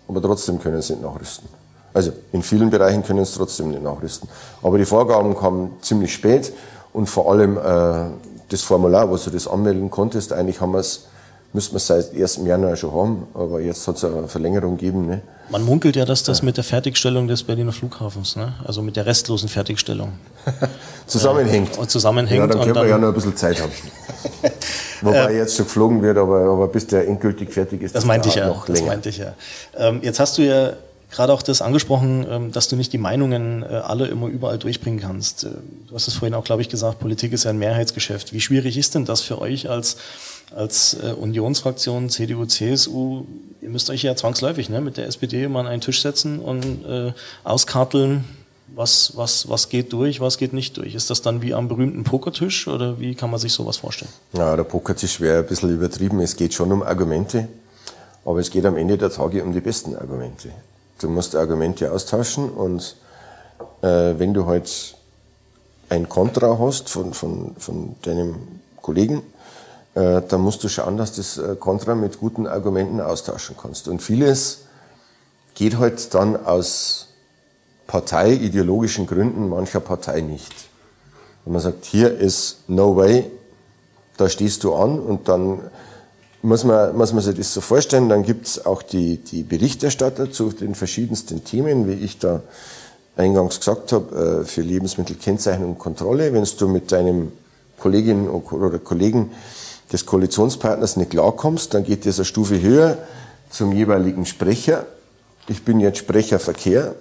Aber 0.08 0.20
trotzdem 0.20 0.58
können 0.58 0.82
sie 0.82 0.94
nicht 0.94 1.04
nachrüsten. 1.04 1.48
Also 1.94 2.10
in 2.32 2.42
vielen 2.42 2.70
Bereichen 2.70 3.04
können 3.04 3.20
es 3.20 3.34
trotzdem 3.34 3.70
nicht 3.70 3.84
nachrüsten. 3.84 4.28
Aber 4.64 4.78
die 4.78 4.84
Vorgaben 4.84 5.36
kamen 5.36 5.76
ziemlich 5.80 6.12
spät 6.12 6.52
und 6.92 7.06
vor 7.06 7.30
allem 7.30 7.56
äh, 7.56 8.10
das 8.50 8.62
Formular, 8.62 9.08
wo 9.08 9.16
du 9.16 9.30
das 9.30 9.46
anmelden 9.48 9.90
konntest, 9.90 10.32
eigentlich 10.32 10.60
haben 10.60 10.72
wir 10.72 10.80
es, 10.80 11.06
müssten 11.52 11.72
wir 11.72 11.76
es 11.78 11.86
seit 11.86 12.14
1. 12.14 12.40
Januar 12.44 12.76
schon 12.76 12.92
haben, 12.92 13.26
aber 13.34 13.60
jetzt 13.60 13.86
hat 13.88 13.96
es 13.96 14.04
eine 14.04 14.28
Verlängerung 14.28 14.76
gegeben. 14.76 15.06
Ne? 15.06 15.22
Man 15.50 15.64
munkelt 15.64 15.96
ja, 15.96 16.04
dass 16.04 16.22
das 16.22 16.42
mit 16.42 16.56
der 16.56 16.64
Fertigstellung 16.64 17.28
des 17.28 17.42
Berliner 17.42 17.72
Flughafens, 17.72 18.36
ne? 18.36 18.54
also 18.64 18.82
mit 18.82 18.96
der 18.96 19.06
restlosen 19.06 19.48
Fertigstellung 19.48 20.12
zusammenhängt. 21.06 21.78
Äh, 21.78 21.86
zusammenhängt. 21.86 22.40
Ja, 22.40 22.46
dann 22.46 22.60
können 22.60 22.74
wir 22.74 22.86
ja 22.86 22.98
noch 22.98 23.08
ein 23.08 23.14
bisschen 23.14 23.36
Zeit 23.36 23.60
haben. 23.60 23.72
Wobei 25.02 25.32
äh, 25.32 25.38
jetzt 25.38 25.56
schon 25.56 25.64
geflogen 25.64 26.02
wird, 26.02 26.18
aber, 26.18 26.40
aber 26.40 26.68
bis 26.68 26.86
der 26.86 27.06
endgültig 27.08 27.52
fertig 27.52 27.82
ist, 27.82 27.94
das, 27.94 28.02
das 28.02 28.06
meinte 28.06 28.28
ich 28.28 28.34
ja. 28.34 28.48
noch 28.48 28.68
länger. 28.68 28.80
Das 28.80 28.88
meinte 28.88 29.08
ich 29.08 29.18
ja. 29.18 29.34
Ähm, 29.76 30.00
jetzt 30.02 30.20
hast 30.20 30.38
du 30.38 30.42
ja 30.42 30.72
gerade 31.10 31.32
auch 31.32 31.42
das 31.42 31.60
angesprochen, 31.60 32.26
ähm, 32.28 32.52
dass 32.52 32.68
du 32.68 32.76
nicht 32.76 32.92
die 32.92 32.98
Meinungen 32.98 33.62
äh, 33.62 33.66
alle 33.66 34.06
immer 34.06 34.28
überall 34.28 34.58
durchbringen 34.58 35.00
kannst. 35.00 35.44
Äh, 35.44 35.50
du 35.88 35.94
hast 35.94 36.08
es 36.08 36.14
vorhin 36.14 36.34
auch, 36.34 36.44
glaube 36.44 36.62
ich, 36.62 36.68
gesagt, 36.68 37.00
Politik 37.00 37.32
ist 37.32 37.44
ja 37.44 37.50
ein 37.50 37.58
Mehrheitsgeschäft. 37.58 38.32
Wie 38.32 38.40
schwierig 38.40 38.76
ist 38.76 38.94
denn 38.94 39.04
das 39.04 39.20
für 39.20 39.40
euch 39.40 39.68
als, 39.68 39.96
als 40.54 40.94
äh, 40.94 41.12
Unionsfraktion, 41.12 42.08
CDU, 42.08 42.46
CSU? 42.46 43.24
Ihr 43.60 43.70
müsst 43.70 43.90
euch 43.90 44.02
ja 44.02 44.14
zwangsläufig 44.16 44.70
ne, 44.70 44.80
mit 44.80 44.96
der 44.96 45.06
SPD 45.06 45.44
immer 45.44 45.60
an 45.60 45.66
einen 45.66 45.80
Tisch 45.80 46.00
setzen 46.00 46.38
und 46.38 46.84
äh, 46.86 47.12
auskarteln, 47.44 48.24
was, 48.74 49.16
was, 49.16 49.48
was 49.48 49.68
geht 49.68 49.92
durch, 49.92 50.20
was 50.20 50.38
geht 50.38 50.52
nicht 50.52 50.76
durch. 50.76 50.94
Ist 50.94 51.10
das 51.10 51.22
dann 51.22 51.42
wie 51.42 51.54
am 51.54 51.66
berühmten 51.66 52.04
Pokertisch 52.04 52.68
oder 52.68 53.00
wie 53.00 53.16
kann 53.16 53.30
man 53.30 53.40
sich 53.40 53.52
sowas 53.52 53.78
vorstellen? 53.78 54.12
Ja, 54.32 54.54
der 54.54 54.62
Pokertisch 54.62 55.20
wäre 55.20 55.40
ein 55.40 55.46
bisschen 55.46 55.74
übertrieben. 55.74 56.20
Es 56.20 56.36
geht 56.36 56.54
schon 56.54 56.70
um 56.70 56.84
Argumente, 56.84 57.48
aber 58.24 58.38
es 58.38 58.48
geht 58.48 58.64
am 58.64 58.76
Ende 58.76 58.96
der 58.96 59.10
Tage 59.10 59.42
um 59.42 59.52
die 59.52 59.60
besten 59.60 59.96
Argumente. 59.96 60.50
Du 61.00 61.08
musst 61.08 61.34
Argumente 61.34 61.90
austauschen 61.90 62.50
und 62.50 62.96
äh, 63.80 63.86
wenn 64.18 64.34
du 64.34 64.44
halt 64.44 64.94
ein 65.88 66.08
Kontra 66.10 66.58
hast 66.58 66.90
von, 66.90 67.14
von, 67.14 67.56
von 67.56 67.96
deinem 68.02 68.36
Kollegen, 68.82 69.22
äh, 69.94 70.20
dann 70.20 70.42
musst 70.42 70.62
du 70.62 70.68
schauen, 70.68 70.98
dass 70.98 71.12
du 71.12 71.16
das 71.22 71.38
äh, 71.38 71.56
Kontra 71.56 71.94
mit 71.94 72.20
guten 72.20 72.46
Argumenten 72.46 73.00
austauschen 73.00 73.56
kannst. 73.60 73.88
Und 73.88 74.02
vieles 74.02 74.66
geht 75.54 75.78
halt 75.78 76.12
dann 76.12 76.36
aus 76.44 77.08
parteiideologischen 77.86 79.06
Gründen 79.06 79.48
mancher 79.48 79.80
Partei 79.80 80.20
nicht. 80.20 80.52
Wenn 81.44 81.54
man 81.54 81.62
sagt, 81.62 81.86
hier 81.86 82.14
ist 82.14 82.68
no 82.68 82.94
way, 82.94 83.30
da 84.18 84.28
stehst 84.28 84.64
du 84.64 84.74
an 84.74 85.00
und 85.00 85.28
dann 85.28 85.60
muss 86.42 86.64
man, 86.64 86.96
muss 86.96 87.12
man 87.12 87.22
sich 87.22 87.36
das 87.36 87.52
so 87.52 87.60
vorstellen, 87.60 88.08
dann 88.08 88.22
gibt 88.22 88.46
es 88.46 88.64
auch 88.64 88.82
die, 88.82 89.18
die 89.18 89.42
Berichterstatter 89.42 90.30
zu 90.30 90.50
den 90.50 90.74
verschiedensten 90.74 91.44
Themen, 91.44 91.86
wie 91.88 92.04
ich 92.04 92.18
da 92.18 92.42
eingangs 93.16 93.58
gesagt 93.58 93.92
habe, 93.92 94.42
äh, 94.42 94.44
für 94.44 94.62
Lebensmittelkennzeichnung 94.62 95.70
und 95.70 95.78
Kontrolle. 95.78 96.32
Wenn 96.32 96.46
du 96.58 96.68
mit 96.68 96.92
deinem 96.92 97.32
Kolleginnen 97.78 98.28
oder 98.28 98.78
Kollegen 98.78 99.30
des 99.92 100.06
Koalitionspartners 100.06 100.96
nicht 100.96 101.10
klarkommst, 101.10 101.74
dann 101.74 101.84
geht 101.84 102.06
das 102.06 102.18
eine 102.18 102.24
Stufe 102.24 102.60
höher 102.60 102.98
zum 103.50 103.72
jeweiligen 103.72 104.24
Sprecher. 104.26 104.86
Ich 105.48 105.64
bin 105.64 105.80
jetzt 105.80 105.98
Sprecher 105.98 106.38
Verkehr. 106.38 106.94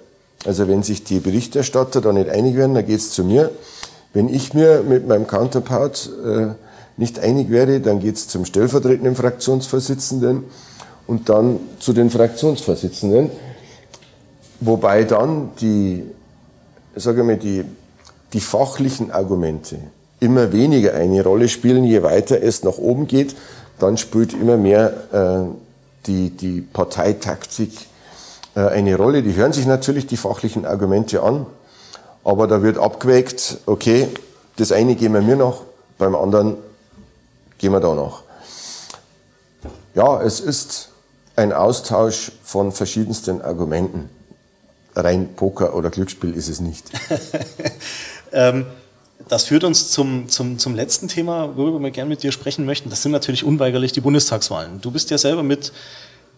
Also 0.44 0.68
wenn 0.68 0.82
sich 0.82 1.04
die 1.04 1.20
Berichterstatter 1.20 2.00
da 2.00 2.12
nicht 2.12 2.30
einig 2.30 2.56
werden, 2.56 2.74
dann 2.74 2.86
geht 2.86 2.98
es 2.98 3.10
zu 3.12 3.24
mir. 3.24 3.50
Wenn 4.12 4.28
ich 4.28 4.54
mir 4.54 4.82
mit 4.82 5.06
meinem 5.06 5.26
Counterpart 5.26 6.10
äh, 6.24 6.46
nicht 7.00 7.18
einig 7.18 7.48
werde, 7.48 7.80
dann 7.80 7.98
geht 7.98 8.16
es 8.16 8.28
zum 8.28 8.44
stellvertretenden 8.44 9.16
Fraktionsvorsitzenden 9.16 10.44
und 11.06 11.30
dann 11.30 11.58
zu 11.78 11.94
den 11.94 12.10
Fraktionsvorsitzenden. 12.10 13.30
Wobei 14.60 15.04
dann 15.04 15.50
die, 15.62 16.04
sage 16.94 17.24
mal, 17.24 17.38
die, 17.38 17.64
die 18.34 18.40
fachlichen 18.40 19.10
Argumente 19.10 19.78
immer 20.20 20.52
weniger 20.52 20.92
eine 20.92 21.24
Rolle 21.24 21.48
spielen, 21.48 21.84
je 21.84 22.02
weiter 22.02 22.42
es 22.42 22.64
nach 22.64 22.76
oben 22.76 23.06
geht, 23.06 23.34
dann 23.78 23.96
spielt 23.96 24.34
immer 24.34 24.58
mehr 24.58 24.92
äh, 25.10 25.54
die, 26.06 26.28
die 26.28 26.60
Parteitaktik 26.60 27.72
äh, 28.54 28.60
eine 28.60 28.96
Rolle. 28.96 29.22
Die 29.22 29.34
hören 29.34 29.54
sich 29.54 29.64
natürlich 29.64 30.06
die 30.06 30.18
fachlichen 30.18 30.66
Argumente 30.66 31.22
an, 31.22 31.46
aber 32.24 32.46
da 32.46 32.62
wird 32.62 32.76
abgewägt, 32.76 33.56
okay, 33.64 34.08
das 34.56 34.70
eine 34.70 34.96
gehen 34.96 35.14
wir 35.14 35.22
mir 35.22 35.36
nach, 35.36 35.62
beim 35.96 36.14
anderen 36.14 36.58
gehen 37.60 37.72
wir 37.72 37.80
da 37.80 37.94
nach. 37.94 38.22
Ja, 39.94 40.22
es 40.22 40.40
ist 40.40 40.88
ein 41.36 41.52
Austausch 41.52 42.32
von 42.42 42.72
verschiedensten 42.72 43.42
Argumenten. 43.42 44.08
Rein 44.96 45.34
Poker 45.36 45.74
oder 45.76 45.90
Glücksspiel 45.90 46.34
ist 46.34 46.48
es 46.48 46.60
nicht. 46.60 46.90
ähm 48.32 48.66
das 49.28 49.44
führt 49.44 49.62
uns 49.62 49.92
zum, 49.92 50.28
zum, 50.28 50.58
zum 50.58 50.74
letzten 50.74 51.06
Thema, 51.06 51.56
worüber 51.56 51.78
wir 51.78 51.90
gerne 51.90 52.08
mit 52.08 52.22
dir 52.22 52.32
sprechen 52.32 52.64
möchten. 52.64 52.90
Das 52.90 53.02
sind 53.02 53.12
natürlich 53.12 53.44
unweigerlich 53.44 53.92
die 53.92 54.00
Bundestagswahlen. 54.00 54.80
Du 54.80 54.90
bist 54.90 55.10
ja 55.10 55.18
selber 55.18 55.44
mit, 55.44 55.72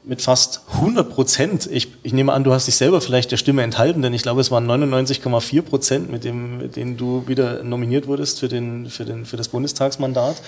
mit 0.04 0.20
fast 0.20 0.60
100 0.74 1.08
Prozent, 1.08 1.68
ich, 1.72 1.88
ich 2.02 2.12
nehme 2.12 2.32
an, 2.32 2.44
du 2.44 2.52
hast 2.52 2.66
dich 2.66 2.76
selber 2.76 3.00
vielleicht 3.00 3.30
der 3.30 3.38
Stimme 3.38 3.62
enthalten, 3.62 4.02
denn 4.02 4.12
ich 4.12 4.22
glaube, 4.22 4.42
es 4.42 4.50
waren 4.50 4.68
99,4 4.68 5.62
Prozent, 5.62 6.10
mit, 6.10 6.24
dem, 6.24 6.58
mit 6.58 6.76
denen 6.76 6.98
du 6.98 7.26
wieder 7.26 7.62
nominiert 7.62 8.08
wurdest 8.08 8.40
für, 8.40 8.48
den, 8.48 8.90
für, 8.90 9.04
den, 9.04 9.24
für 9.24 9.36
das 9.38 9.48
Bundestagsmandat. 9.48 10.42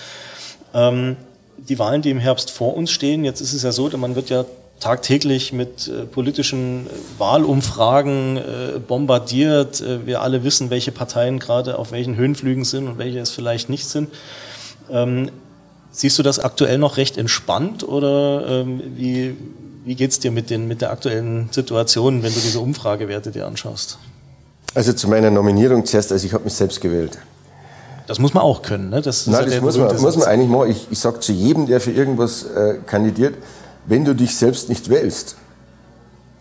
Ähm, 0.75 1.15
die 1.57 1.79
Wahlen, 1.79 2.01
die 2.01 2.11
im 2.11 2.19
Herbst 2.19 2.51
vor 2.51 2.75
uns 2.75 2.91
stehen, 2.91 3.23
jetzt 3.23 3.41
ist 3.41 3.53
es 3.53 3.63
ja 3.63 3.71
so, 3.71 3.89
man 3.97 4.15
wird 4.15 4.29
ja 4.29 4.45
tagtäglich 4.79 5.53
mit 5.53 5.87
äh, 5.87 6.05
politischen 6.05 6.87
äh, 6.87 6.89
Wahlumfragen 7.17 8.37
äh, 8.37 8.79
bombardiert. 8.85 9.81
Äh, 9.81 10.05
wir 10.05 10.21
alle 10.21 10.43
wissen, 10.43 10.69
welche 10.69 10.91
Parteien 10.91 11.39
gerade 11.39 11.79
auf 11.79 11.91
welchen 11.91 12.15
Höhenflügen 12.17 12.65
sind 12.65 12.87
und 12.87 12.97
welche 12.97 13.19
es 13.19 13.31
vielleicht 13.31 13.69
nicht 13.69 13.87
sind. 13.87 14.09
Ähm, 14.91 15.31
siehst 15.91 16.19
du 16.19 16.23
das 16.23 16.39
aktuell 16.39 16.77
noch 16.77 16.97
recht 16.97 17.17
entspannt 17.17 17.87
oder 17.87 18.45
ähm, 18.47 18.81
wie, 18.95 19.35
wie 19.85 19.95
geht 19.95 20.11
es 20.11 20.19
dir 20.19 20.31
mit, 20.31 20.49
den, 20.49 20.67
mit 20.67 20.81
der 20.81 20.91
aktuellen 20.91 21.49
Situation, 21.51 22.21
wenn 22.21 22.33
du 22.33 22.39
diese 22.39 22.59
Umfragewerte 22.59 23.31
dir 23.31 23.47
anschaust? 23.47 23.97
Also 24.73 24.91
zu 24.91 25.07
meiner 25.07 25.31
Nominierung 25.31 25.85
zuerst, 25.85 26.11
also 26.11 26.27
ich 26.27 26.33
habe 26.33 26.43
mich 26.43 26.53
selbst 26.53 26.81
gewählt. 26.81 27.17
Das 28.07 28.19
muss 28.19 28.33
man 28.33 28.43
auch 28.43 28.61
können, 28.61 28.89
ne? 28.89 29.01
Das 29.01 29.27
Nein, 29.27 29.49
das 29.49 29.61
muss 29.61 29.77
man, 29.77 30.01
muss 30.01 30.17
man 30.17 30.27
eigentlich 30.27 30.49
machen. 30.49 30.69
Ich, 30.69 30.87
ich 30.91 30.99
sage 30.99 31.19
zu 31.19 31.31
jedem, 31.31 31.65
der 31.65 31.81
für 31.81 31.91
irgendwas 31.91 32.43
äh, 32.43 32.75
kandidiert, 32.85 33.35
wenn 33.87 34.05
du 34.05 34.13
dich 34.13 34.35
selbst 34.35 34.69
nicht 34.69 34.89
wählst, 34.89 35.35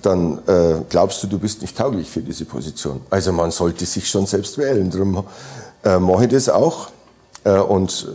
dann 0.02 0.38
äh, 0.46 0.82
glaubst 0.88 1.22
du, 1.22 1.26
du 1.26 1.38
bist 1.38 1.62
nicht 1.62 1.76
tauglich 1.76 2.10
für 2.10 2.20
diese 2.20 2.44
Position. 2.44 3.00
Also 3.10 3.32
man 3.32 3.50
sollte 3.50 3.86
sich 3.86 4.08
schon 4.08 4.26
selbst 4.26 4.58
wählen. 4.58 4.90
Darum 4.90 5.24
äh, 5.82 5.98
mache 5.98 6.24
ich 6.24 6.30
das 6.30 6.48
auch. 6.48 6.88
Äh, 7.44 7.58
und 7.58 8.08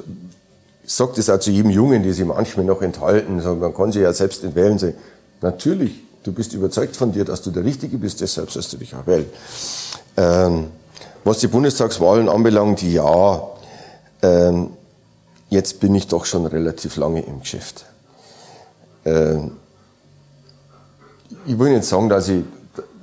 ich 0.84 0.94
sage 0.94 1.14
das 1.16 1.30
auch 1.30 1.40
zu 1.40 1.52
jedem 1.52 1.72
Jungen, 1.72 2.04
die 2.04 2.12
sich 2.12 2.26
manchmal 2.26 2.66
noch 2.66 2.82
enthalten. 2.82 3.42
Sagen, 3.42 3.60
man 3.60 3.74
kann 3.74 3.92
sich 3.92 4.04
ja 4.04 4.14
selbst 4.14 4.44
nicht 4.44 4.56
wählen. 4.56 4.78
Sagen, 4.78 4.96
natürlich, 5.42 5.94
du 6.24 6.32
bist 6.32 6.54
überzeugt 6.54 6.96
von 6.96 7.12
dir, 7.12 7.26
dass 7.26 7.42
du 7.42 7.50
der 7.52 7.64
Richtige 7.64 7.98
bist, 7.98 8.22
deshalb 8.22 8.52
sollst 8.52 8.72
du 8.74 8.78
dich 8.78 8.94
auch 8.94 9.08
wählen. 9.08 9.26
Ähm, 10.18 10.68
was 11.24 11.40
die 11.40 11.48
Bundestagswahlen 11.48 12.30
anbelangt, 12.30 12.82
ja, 12.82 13.42
ähm, 14.22 14.72
jetzt 15.50 15.80
bin 15.80 15.96
ich 15.96 16.08
doch 16.08 16.26
schon 16.26 16.46
relativ 16.46 16.96
lange 16.98 17.22
im 17.22 17.42
Geschäft. 17.42 17.86
Äh, 19.04 19.38
ich 21.46 21.58
will 21.58 21.72
nicht 21.72 21.86
sagen, 21.86 22.10
dass 22.10 22.28
ich, 22.28 22.44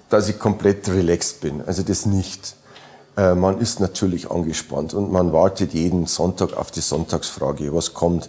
dass 0.09 0.29
ich 0.29 0.39
komplett 0.39 0.89
relaxed 0.89 1.41
bin. 1.41 1.63
Also 1.67 1.83
das 1.83 2.07
nicht. 2.07 2.57
Äh, 3.17 3.35
man 3.35 3.61
ist 3.61 3.81
natürlich 3.81 4.31
angespannt 4.31 4.95
und 4.95 5.11
man 5.11 5.33
wartet 5.33 5.73
jeden 5.73 6.07
Sonntag 6.07 6.57
auf 6.57 6.71
die 6.71 6.81
Sonntagsfrage, 6.81 7.75
was 7.75 7.95
kommt. 7.95 8.29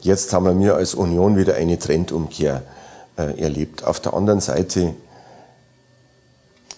Jetzt 0.00 0.32
haben 0.32 0.58
wir 0.60 0.74
als 0.74 0.94
Union 0.94 1.36
wieder 1.36 1.54
eine 1.54 1.78
Trendumkehr 1.78 2.62
äh, 3.16 3.40
erlebt. 3.40 3.84
Auf 3.84 4.00
der 4.00 4.14
anderen 4.14 4.40
Seite 4.40 4.94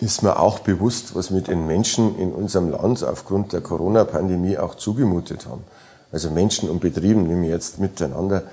ist 0.04 0.22
mir 0.22 0.38
auch 0.38 0.60
bewusst, 0.60 1.14
was 1.14 1.32
wir 1.32 1.40
den 1.40 1.66
Menschen 1.66 2.18
in 2.18 2.32
unserem 2.32 2.70
Land 2.70 3.02
aufgrund 3.02 3.52
der 3.52 3.60
Corona-Pandemie 3.60 4.58
auch 4.58 4.74
zugemutet 4.74 5.46
haben. 5.46 5.64
Also 6.12 6.30
Menschen 6.30 6.68
und 6.68 6.80
Betrieben 6.80 7.26
nehmen 7.26 7.44
jetzt 7.44 7.80
miteinander 7.80 8.44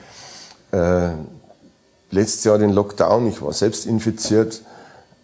äh, 0.71 1.09
letztes 2.09 2.43
Jahr 2.43 2.57
den 2.57 2.71
Lockdown, 2.71 3.27
ich 3.27 3.41
war 3.41 3.53
selbst 3.53 3.85
infiziert, 3.85 4.61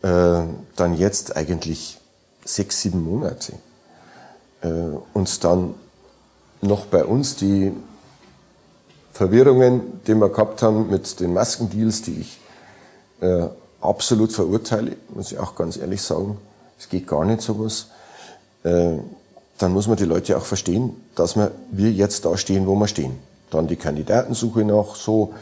äh, 0.01 0.41
dann 0.75 0.97
jetzt 0.97 1.35
eigentlich 1.35 1.99
sechs, 2.45 2.81
sieben 2.81 3.03
Monate. 3.03 3.53
Äh, 4.61 4.67
und 5.13 5.43
dann 5.43 5.75
noch 6.61 6.85
bei 6.85 7.05
uns 7.05 7.35
die 7.35 7.73
Verwirrungen, 9.13 10.01
die 10.05 10.15
wir 10.15 10.29
gehabt 10.29 10.61
haben 10.61 10.89
mit 10.89 11.19
den 11.19 11.33
Maskendeals, 11.33 12.03
die 12.03 12.21
ich 12.21 12.39
äh, 13.21 13.47
absolut 13.81 14.31
verurteile, 14.31 14.97
muss 15.13 15.31
ich 15.31 15.39
auch 15.39 15.55
ganz 15.55 15.77
ehrlich 15.77 16.01
sagen. 16.01 16.37
Es 16.79 16.89
geht 16.89 17.07
gar 17.07 17.25
nicht 17.25 17.41
sowas. 17.41 17.87
Äh, 18.63 18.97
dann 19.57 19.73
muss 19.73 19.87
man 19.87 19.97
die 19.97 20.05
Leute 20.05 20.37
auch 20.37 20.45
verstehen, 20.45 20.95
dass 21.15 21.35
wir, 21.35 21.51
wir 21.71 21.91
jetzt 21.91 22.25
da 22.25 22.37
stehen, 22.37 22.67
wo 22.67 22.75
wir 22.75 22.87
stehen. 22.87 23.17
Dann 23.49 23.67
die 23.67 23.75
Kandidatensuche 23.75 24.63
noch 24.63 24.95
so, 24.95 25.33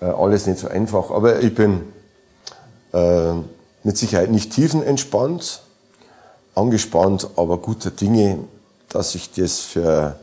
äh, 0.00 0.04
alles 0.06 0.46
nicht 0.46 0.58
so 0.58 0.68
einfach. 0.68 1.10
Aber 1.10 1.40
ich 1.40 1.54
bin 1.54 1.82
äh, 2.92 3.32
mit 3.82 3.96
Sicherheit 3.96 4.30
nicht 4.30 4.52
tiefenentspannt, 4.52 5.62
angespannt, 6.54 7.28
aber 7.36 7.58
guter 7.58 7.90
Dinge, 7.90 8.38
dass 8.88 9.12
sich 9.12 9.32
das 9.32 9.60
für, 9.60 10.18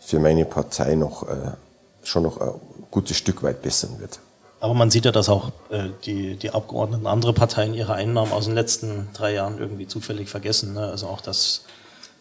für 0.00 0.18
meine 0.18 0.44
Partei 0.44 0.94
noch, 0.94 1.28
äh, 1.28 1.52
schon 2.02 2.24
noch 2.24 2.40
ein 2.40 2.52
gutes 2.90 3.16
Stück 3.16 3.42
weit 3.42 3.62
bessern 3.62 3.98
wird. 3.98 4.18
Aber 4.60 4.74
man 4.74 4.90
sieht 4.90 5.04
ja, 5.04 5.12
dass 5.12 5.28
auch 5.28 5.52
äh, 5.70 5.84
die, 6.04 6.36
die 6.36 6.50
Abgeordneten 6.50 7.06
anderer 7.06 7.32
Parteien 7.32 7.74
ihre 7.74 7.94
Einnahmen 7.94 8.32
aus 8.32 8.46
den 8.46 8.54
letzten 8.54 9.08
drei 9.12 9.34
Jahren 9.34 9.58
irgendwie 9.58 9.86
zufällig 9.86 10.28
vergessen. 10.28 10.74
Ne? 10.74 10.88
Also 10.88 11.06
auch 11.06 11.20
das 11.20 11.64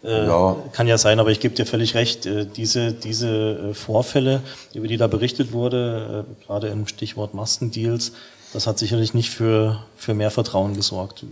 äh, 0.03 0.27
ja. 0.27 0.55
Kann 0.73 0.87
ja 0.87 0.97
sein, 0.97 1.19
aber 1.19 1.31
ich 1.31 1.39
gebe 1.39 1.55
dir 1.55 1.65
völlig 1.65 1.95
recht. 1.95 2.25
Äh, 2.25 2.45
diese, 2.45 2.93
diese 2.93 3.71
äh, 3.71 3.73
Vorfälle, 3.73 4.41
über 4.73 4.87
die 4.87 4.97
da 4.97 5.07
berichtet 5.07 5.51
wurde, 5.51 6.25
gerade 6.45 6.67
im 6.67 6.87
Stichwort 6.87 7.33
Maskendeals, 7.33 8.11
das 8.53 8.67
hat 8.67 8.77
sicherlich 8.77 9.13
nicht 9.13 9.31
für, 9.31 9.83
für 9.95 10.13
mehr 10.13 10.31
Vertrauen 10.31 10.75
gesorgt 10.75 11.23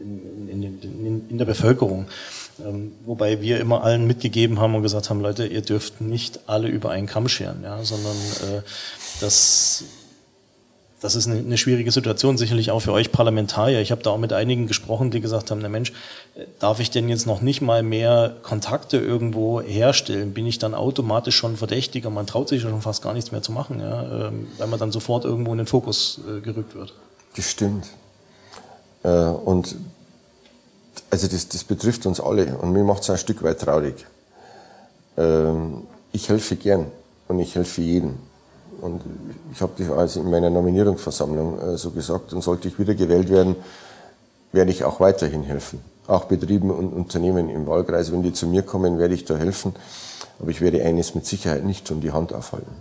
in, 0.00 0.48
in, 0.48 0.82
in, 0.82 1.28
in 1.30 1.38
der 1.38 1.44
Bevölkerung. 1.44 2.06
Ähm, 2.64 2.92
wobei 3.04 3.40
wir 3.40 3.60
immer 3.60 3.84
allen 3.84 4.06
mitgegeben 4.06 4.58
haben 4.58 4.74
und 4.74 4.82
gesagt 4.82 5.10
haben, 5.10 5.20
Leute, 5.20 5.46
ihr 5.46 5.62
dürft 5.62 6.00
nicht 6.00 6.40
alle 6.46 6.68
über 6.68 6.90
einen 6.90 7.06
Kamm 7.06 7.28
scheren, 7.28 7.62
ja, 7.62 7.82
sondern 7.84 8.16
äh, 8.16 8.62
das 9.20 9.84
das 11.00 11.14
ist 11.14 11.28
eine, 11.28 11.56
schwierige 11.56 11.92
Situation, 11.92 12.36
sicherlich 12.36 12.70
auch 12.72 12.80
für 12.80 12.92
euch 12.92 13.12
Parlamentarier. 13.12 13.80
Ich 13.80 13.92
habe 13.92 14.02
da 14.02 14.10
auch 14.10 14.18
mit 14.18 14.32
einigen 14.32 14.66
gesprochen, 14.66 15.10
die 15.10 15.20
gesagt 15.20 15.50
haben, 15.50 15.60
na 15.60 15.68
Mensch, 15.68 15.92
darf 16.58 16.80
ich 16.80 16.90
denn 16.90 17.08
jetzt 17.08 17.26
noch 17.26 17.40
nicht 17.40 17.60
mal 17.60 17.84
mehr 17.84 18.34
Kontakte 18.42 18.98
irgendwo 18.98 19.60
herstellen? 19.60 20.34
Bin 20.34 20.46
ich 20.46 20.58
dann 20.58 20.74
automatisch 20.74 21.36
schon 21.36 21.56
verdächtiger? 21.56 22.10
Man 22.10 22.26
traut 22.26 22.48
sich 22.48 22.62
schon 22.62 22.80
fast 22.82 23.02
gar 23.02 23.14
nichts 23.14 23.30
mehr 23.30 23.42
zu 23.42 23.52
machen, 23.52 23.80
ja, 23.80 24.28
ähm, 24.28 24.48
weil 24.58 24.66
man 24.66 24.80
dann 24.80 24.90
sofort 24.90 25.24
irgendwo 25.24 25.52
in 25.52 25.58
den 25.58 25.66
Fokus 25.66 26.20
äh, 26.26 26.40
gerückt 26.40 26.74
wird. 26.74 26.92
Das 27.36 27.48
stimmt. 27.48 27.86
Äh, 29.04 29.08
und 29.08 29.76
also 31.10 31.28
das, 31.28 31.48
das 31.48 31.62
betrifft 31.62 32.06
uns 32.06 32.20
alle 32.20 32.58
und 32.58 32.72
mir 32.72 32.82
macht 32.82 33.02
es 33.02 33.10
ein 33.10 33.18
Stück 33.18 33.42
weit 33.44 33.60
traurig. 33.60 34.04
Ähm, 35.16 35.82
ich 36.12 36.28
helfe 36.28 36.56
gern 36.56 36.86
und 37.28 37.38
ich 37.38 37.54
helfe 37.54 37.82
jedem. 37.82 38.16
Und 38.80 39.02
ich 39.52 39.60
habe 39.60 39.72
das 39.78 39.90
also 39.90 40.20
in 40.20 40.30
meiner 40.30 40.50
Nominierungsversammlung 40.50 41.60
äh, 41.60 41.76
so 41.76 41.90
gesagt. 41.90 42.32
Und 42.32 42.42
sollte 42.42 42.68
ich 42.68 42.78
wieder 42.78 42.94
gewählt 42.94 43.28
werden, 43.30 43.56
werde 44.52 44.70
ich 44.70 44.84
auch 44.84 45.00
weiterhin 45.00 45.42
helfen. 45.42 45.80
Auch 46.06 46.24
Betrieben 46.24 46.70
und 46.70 46.92
Unternehmen 46.92 47.50
im 47.50 47.66
Wahlkreis, 47.66 48.12
wenn 48.12 48.22
die 48.22 48.32
zu 48.32 48.46
mir 48.46 48.62
kommen, 48.62 48.98
werde 48.98 49.14
ich 49.14 49.24
da 49.24 49.36
helfen. 49.36 49.74
Aber 50.40 50.50
ich 50.50 50.60
werde 50.60 50.82
eines 50.82 51.14
mit 51.14 51.26
Sicherheit 51.26 51.64
nicht 51.64 51.86
tun, 51.86 52.00
die 52.00 52.12
Hand 52.12 52.32
aufhalten. 52.32 52.72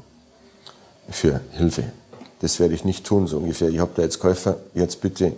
Für 1.09 1.41
Hilfe. 1.51 1.83
Das 2.41 2.59
werde 2.59 2.73
ich 2.73 2.85
nicht 2.85 3.05
tun, 3.05 3.27
so 3.27 3.37
ungefähr. 3.37 3.69
Ich 3.69 3.79
habe 3.79 3.91
da 3.95 4.03
jetzt 4.03 4.19
Käufer, 4.19 4.57
jetzt 4.73 5.01
bitte 5.01 5.33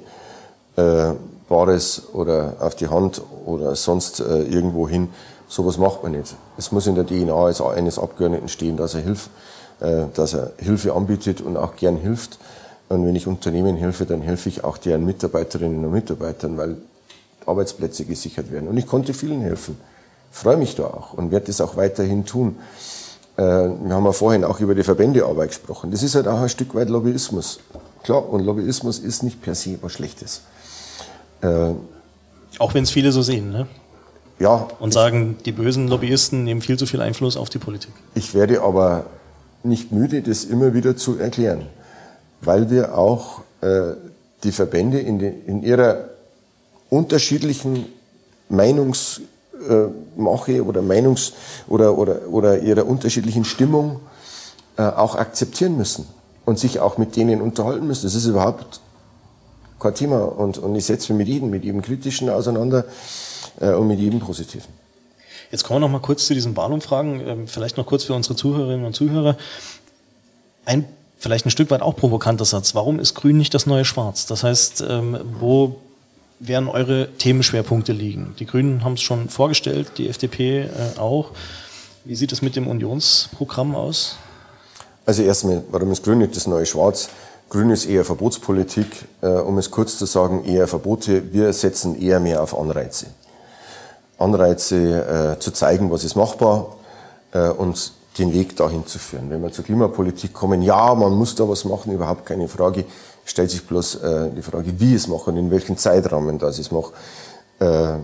äh, 0.76 1.14
Bares 1.48 2.04
oder 2.14 2.58
auf 2.60 2.76
die 2.76 2.88
Hand 2.88 3.22
oder 3.46 3.76
sonst 3.76 4.20
äh, 4.20 4.44
irgendwo 4.44 4.88
hin. 4.88 5.10
Sowas 5.48 5.78
macht 5.78 6.04
man 6.04 6.12
nicht. 6.12 6.36
Es 6.58 6.72
muss 6.72 6.86
in 6.86 6.96
der 6.96 7.08
DNA 7.08 7.48
eines 7.74 7.98
Abgeordneten 7.98 8.50
stehen, 8.50 8.78
dass 8.78 8.94
er 8.94 9.02
hilft, 9.02 9.32
dass 9.80 10.34
er 10.34 10.52
Hilfe 10.58 10.94
anbietet 10.94 11.42
und 11.42 11.56
auch 11.56 11.76
gern 11.76 11.96
hilft. 11.96 12.38
Und 12.90 13.06
wenn 13.06 13.16
ich 13.16 13.28
Unternehmen 13.28 13.78
helfe, 13.78 14.06
dann 14.06 14.22
helfe 14.22 14.50
ich 14.50 14.64
auch 14.64 14.78
deren 14.78 15.06
Mitarbeiterinnen 15.06 15.86
und 15.86 15.92
Mitarbeitern, 15.92 16.58
weil 16.58 16.78
Arbeitsplätze 17.46 18.06
gesichert 18.06 18.52
werden. 18.52 18.68
Und 18.68 18.78
ich 18.78 18.88
konnte 18.88 19.14
vielen 19.14 19.42
helfen. 19.42 19.78
Freue 20.32 20.58
mich 20.58 20.76
da 20.76 20.84
auch 20.84 21.14
und 21.14 21.32
werde 21.32 21.48
das 21.48 21.62
auch 21.62 21.76
weiterhin 21.76 22.26
tun. 22.26 22.58
Äh, 23.38 23.42
wir 23.42 23.94
haben 23.94 24.06
ja 24.06 24.12
vorhin 24.12 24.44
auch 24.44 24.60
über 24.60 24.76
die 24.76 24.84
Verbändearbeit 24.84 25.50
gesprochen. 25.50 25.92
Das 25.92 26.04
ist 26.04 26.16
halt 26.16 26.28
auch 26.28 26.40
ein 26.40 26.50
Stück 26.50 26.76
weit 26.76 26.90
Lobbyismus. 26.90 27.60
Klar, 28.04 28.28
und 28.30 28.44
Lobbyismus 28.44 29.00
ist 29.00 29.24
nicht 29.24 29.42
per 29.42 29.56
se 29.56 29.78
was 29.82 29.94
Schlechtes. 29.94 30.42
Äh, 31.42 31.72
auch 32.60 32.74
wenn 32.74 32.84
es 32.84 32.92
viele 32.92 33.12
so 33.12 33.22
sehen, 33.22 33.52
ne? 33.52 33.68
Ja. 34.40 34.68
Und 34.80 34.94
sagen, 34.94 35.38
die 35.46 35.52
bösen 35.52 35.88
Lobbyisten 35.88 36.44
nehmen 36.44 36.62
viel 36.62 36.78
zu 36.78 36.86
viel 36.86 37.02
Einfluss 37.02 37.36
auf 37.36 37.50
die 37.50 37.58
Politik. 37.58 37.92
Ich 38.16 38.34
werde 38.34 38.62
aber 38.62 39.06
nicht 39.64 39.92
müde, 39.92 40.22
das 40.22 40.46
immer 40.46 40.74
wieder 40.74 40.96
zu 40.96 41.18
erklären, 41.18 41.68
weil 42.42 42.70
wir 42.70 42.98
auch 42.98 43.42
äh, 43.62 43.94
die 44.44 44.52
Verbände 44.52 45.00
in, 45.00 45.20
den, 45.20 45.46
in 45.46 45.64
ihrer 45.64 46.10
unterschiedlichen 46.90 47.86
Meinungsmache 48.50 50.54
äh, 50.54 50.62
oder 50.62 50.82
Meinungs- 50.82 51.34
oder, 51.68 51.98
oder, 51.98 52.28
oder 52.30 52.60
ihrer 52.60 52.86
unterschiedlichen 52.86 53.46
Stimmung 53.46 54.00
äh, 54.78 54.84
auch 54.84 55.16
akzeptieren 55.16 55.78
müssen 55.78 56.08
und 56.46 56.58
sich 56.58 56.80
auch 56.80 56.98
mit 56.98 57.16
denen 57.16 57.42
unterhalten 57.42 57.86
müssen. 57.86 58.06
Das 58.06 58.16
ist 58.16 58.26
überhaupt 58.26 58.82
kein 59.80 59.96
Thema 59.96 60.20
und, 60.20 60.58
und 60.58 60.76
ich 60.76 60.86
setze 60.86 61.14
mich 61.14 61.20
mit 61.20 61.28
jedem, 61.28 61.50
mit 61.50 61.64
jedem 61.64 61.82
Kritischen 61.82 62.30
auseinander 62.30 62.86
äh, 63.60 63.72
und 63.72 63.88
mit 63.88 64.00
jedem 64.00 64.20
Positiven. 64.20 64.74
Jetzt 65.52 65.64
kommen 65.64 65.78
wir 65.78 65.88
noch 65.88 65.92
mal 65.92 66.00
kurz 66.00 66.28
zu 66.28 66.34
diesen 66.34 66.56
Wahlumfragen, 66.56 67.28
ähm, 67.28 67.48
vielleicht 67.48 67.78
noch 67.78 67.86
kurz 67.86 68.04
für 68.04 68.14
unsere 68.14 68.36
Zuhörerinnen 68.36 68.86
und 68.86 68.94
Zuhörer. 68.94 69.38
Ein 70.66 70.86
vielleicht 71.20 71.46
ein 71.46 71.52
Stück 71.52 71.70
weit 71.70 71.82
auch 71.82 71.96
provokanter 71.96 72.46
Satz. 72.46 72.74
Warum 72.74 73.00
ist 73.00 73.14
Grün 73.14 73.38
nicht 73.38 73.54
das 73.54 73.66
neue 73.66 73.86
Schwarz? 73.86 74.26
Das 74.26 74.44
heißt, 74.44 74.84
ähm, 74.88 75.20
wo 75.40 75.76
werden 76.40 76.70
eure 76.70 77.10
Themenschwerpunkte 77.18 77.92
liegen? 77.92 78.36
Die 78.40 78.46
Grünen 78.46 78.84
haben 78.84 78.94
es 78.94 79.02
schon 79.02 79.30
vorgestellt, 79.30 79.92
die 79.98 80.08
FDP 80.08 80.62
äh, 80.62 80.98
auch. 80.98 81.32
Wie 82.06 82.16
sieht 82.16 82.32
es 82.32 82.42
mit 82.42 82.56
dem 82.56 82.68
Unionsprogramm 82.68 83.76
aus? 83.76 84.16
Also 85.06 85.24
erstmal, 85.24 85.64
warum 85.70 85.92
ist 85.92 86.04
Grün 86.04 86.20
nicht 86.20 86.36
das 86.36 86.48
neue 86.48 86.66
Schwarz? 86.66 87.10
Grün 87.50 87.72
ist 87.72 87.86
eher 87.86 88.06
Verbotspolitik, 88.06 88.88
äh, 89.22 89.28
um 89.28 89.58
es 89.58 89.72
kurz 89.72 89.98
zu 89.98 90.06
sagen, 90.06 90.46
eher 90.46 90.68
Verbote. 90.68 91.34
Wir 91.34 91.52
setzen 91.52 92.00
eher 92.02 92.20
mehr 92.20 92.42
auf 92.42 92.58
Anreize. 92.58 93.08
Anreize 94.20 95.36
äh, 95.38 95.40
zu 95.40 95.52
zeigen, 95.52 95.92
was 95.92 96.04
ist 96.04 96.16
machbar 96.16 96.76
äh, 97.32 97.50
und 97.50 97.94
den 98.18 98.34
Weg 98.34 98.56
dahin 98.56 98.86
zu 98.86 99.00
führen. 99.00 99.30
Wenn 99.30 99.42
wir 99.42 99.52
zur 99.52 99.64
Klimapolitik 99.64 100.34
kommen, 100.34 100.62
ja, 100.62 100.94
man 100.94 101.14
muss 101.14 101.36
da 101.36 101.48
was 101.48 101.66
machen, 101.66 101.94
überhaupt 101.94 102.26
keine 102.26 102.48
Frage. 102.48 102.86
Stellt 103.26 103.50
sich 103.50 103.66
bloß 103.66 103.96
äh, 103.96 104.30
die 104.36 104.42
Frage, 104.42 104.80
wie 104.80 104.94
es 104.96 105.08
machen, 105.08 105.38
in 105.38 105.52
welchen 105.52 105.78
Zeitrahmen 105.78 106.38
das 106.38 106.72
macht. 106.72 106.94
Äh, 107.60 107.98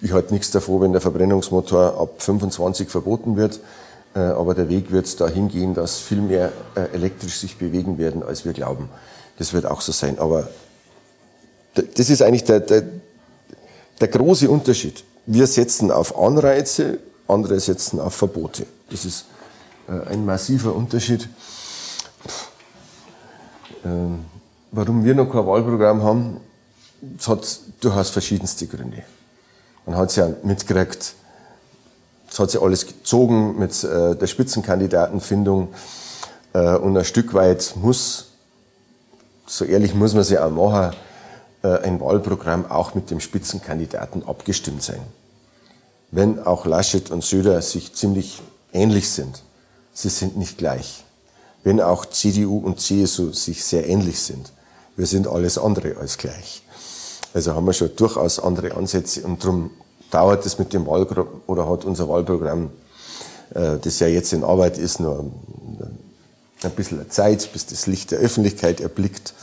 ich 0.00 0.12
halte 0.12 0.32
nichts 0.32 0.50
davor, 0.50 0.82
wenn 0.82 0.92
der 0.92 1.00
Verbrennungsmotor 1.00 1.98
ab 1.98 2.22
25 2.22 2.88
verboten 2.88 3.36
wird, 3.36 3.60
äh, 4.14 4.20
aber 4.20 4.54
der 4.54 4.68
Weg 4.68 4.92
wird 4.92 5.20
dahin 5.20 5.48
gehen, 5.48 5.74
dass 5.74 5.98
viel 5.98 6.20
mehr 6.20 6.52
äh, 6.74 6.94
elektrisch 6.94 7.38
sich 7.38 7.56
bewegen 7.56 7.98
werden, 7.98 8.22
als 8.22 8.44
wir 8.44 8.52
glauben. 8.52 8.88
Das 9.38 9.52
wird 9.52 9.66
auch 9.66 9.80
so 9.80 9.92
sein. 9.92 10.18
Aber 10.18 10.48
das 11.74 12.10
ist 12.10 12.22
eigentlich 12.22 12.44
der, 12.44 12.60
der, 12.60 12.82
der 14.00 14.08
große 14.08 14.48
Unterschied. 14.48 15.02
Wir 15.26 15.46
setzen 15.48 15.90
auf 15.90 16.16
Anreize, 16.16 17.00
andere 17.26 17.58
setzen 17.58 18.00
auf 18.00 18.14
Verbote. 18.14 18.66
Das 18.90 19.04
ist 19.04 19.24
äh, 19.88 20.12
ein 20.12 20.24
massiver 20.24 20.74
Unterschied. 20.74 21.28
Ähm, 23.84 24.24
warum 24.70 25.04
wir 25.04 25.14
noch 25.14 25.30
kein 25.30 25.44
Wahlprogramm 25.46 26.02
haben, 26.04 26.40
das 27.00 27.28
hat 27.28 27.60
durchaus 27.80 28.10
verschiedenste 28.10 28.66
Gründe. 28.66 29.02
Man 29.84 29.96
hat 29.96 30.10
es 30.10 30.16
ja 30.16 30.28
mitgekriegt, 30.42 31.14
es 32.30 32.38
hat 32.38 32.50
sich 32.50 32.60
alles 32.60 32.86
gezogen 32.86 33.58
mit 33.58 33.82
äh, 33.82 34.14
der 34.14 34.26
Spitzenkandidatenfindung 34.26 35.68
äh, 36.52 36.76
und 36.76 36.96
ein 36.96 37.04
Stück 37.04 37.34
weit 37.34 37.74
muss, 37.76 38.28
so 39.46 39.64
ehrlich 39.64 39.94
muss 39.94 40.14
man 40.14 40.24
sich 40.24 40.38
auch 40.38 40.50
machen, 40.50 40.96
ein 41.74 42.00
Wahlprogramm 42.00 42.70
auch 42.70 42.94
mit 42.94 43.10
dem 43.10 43.20
Spitzenkandidaten 43.20 44.26
abgestimmt 44.26 44.82
sein. 44.82 45.00
Wenn 46.10 46.38
auch 46.38 46.66
Laschet 46.66 47.10
und 47.10 47.24
Söder 47.24 47.60
sich 47.62 47.94
ziemlich 47.94 48.40
ähnlich 48.72 49.10
sind, 49.10 49.42
sie 49.92 50.08
sind 50.08 50.36
nicht 50.36 50.58
gleich. 50.58 51.04
Wenn 51.64 51.80
auch 51.80 52.06
CDU 52.06 52.58
und 52.58 52.80
CSU 52.80 53.32
sich 53.32 53.64
sehr 53.64 53.88
ähnlich 53.88 54.20
sind, 54.20 54.52
wir 54.96 55.06
sind 55.06 55.26
alles 55.26 55.58
andere 55.58 55.96
als 55.96 56.16
gleich. 56.16 56.62
Also 57.34 57.54
haben 57.54 57.66
wir 57.66 57.72
schon 57.72 57.94
durchaus 57.96 58.38
andere 58.38 58.74
Ansätze 58.76 59.22
und 59.22 59.42
darum 59.42 59.70
dauert 60.10 60.46
es 60.46 60.58
mit 60.58 60.72
dem 60.72 60.86
Wahlprogramm 60.86 61.42
oder 61.46 61.68
hat 61.68 61.84
unser 61.84 62.08
Wahlprogramm, 62.08 62.70
äh, 63.54 63.76
das 63.80 63.98
ja 63.98 64.06
jetzt 64.06 64.32
in 64.32 64.44
Arbeit 64.44 64.78
ist, 64.78 65.00
nur 65.00 65.30
ein 66.62 66.70
bisschen 66.70 67.10
Zeit, 67.10 67.52
bis 67.52 67.66
das 67.66 67.86
Licht 67.86 68.10
der 68.10 68.20
Öffentlichkeit 68.20 68.80
erblickt. 68.80 69.34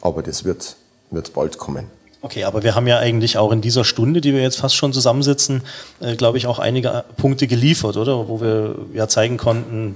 Aber 0.00 0.22
das 0.22 0.44
wird 0.44 0.76
wird 1.10 1.32
bald 1.32 1.58
kommen. 1.58 1.86
Okay, 2.22 2.44
aber 2.44 2.62
wir 2.62 2.74
haben 2.74 2.86
ja 2.86 2.98
eigentlich 2.98 3.38
auch 3.38 3.50
in 3.50 3.62
dieser 3.62 3.84
Stunde, 3.84 4.20
die 4.20 4.34
wir 4.34 4.42
jetzt 4.42 4.58
fast 4.58 4.76
schon 4.76 4.92
zusammensitzen, 4.92 5.62
äh, 6.00 6.16
glaube 6.16 6.36
ich, 6.36 6.46
auch 6.46 6.58
einige 6.58 7.04
Punkte 7.16 7.46
geliefert, 7.46 7.96
oder? 7.96 8.28
Wo 8.28 8.40
wir 8.40 8.74
ja 8.92 9.08
zeigen 9.08 9.38
konnten, 9.38 9.94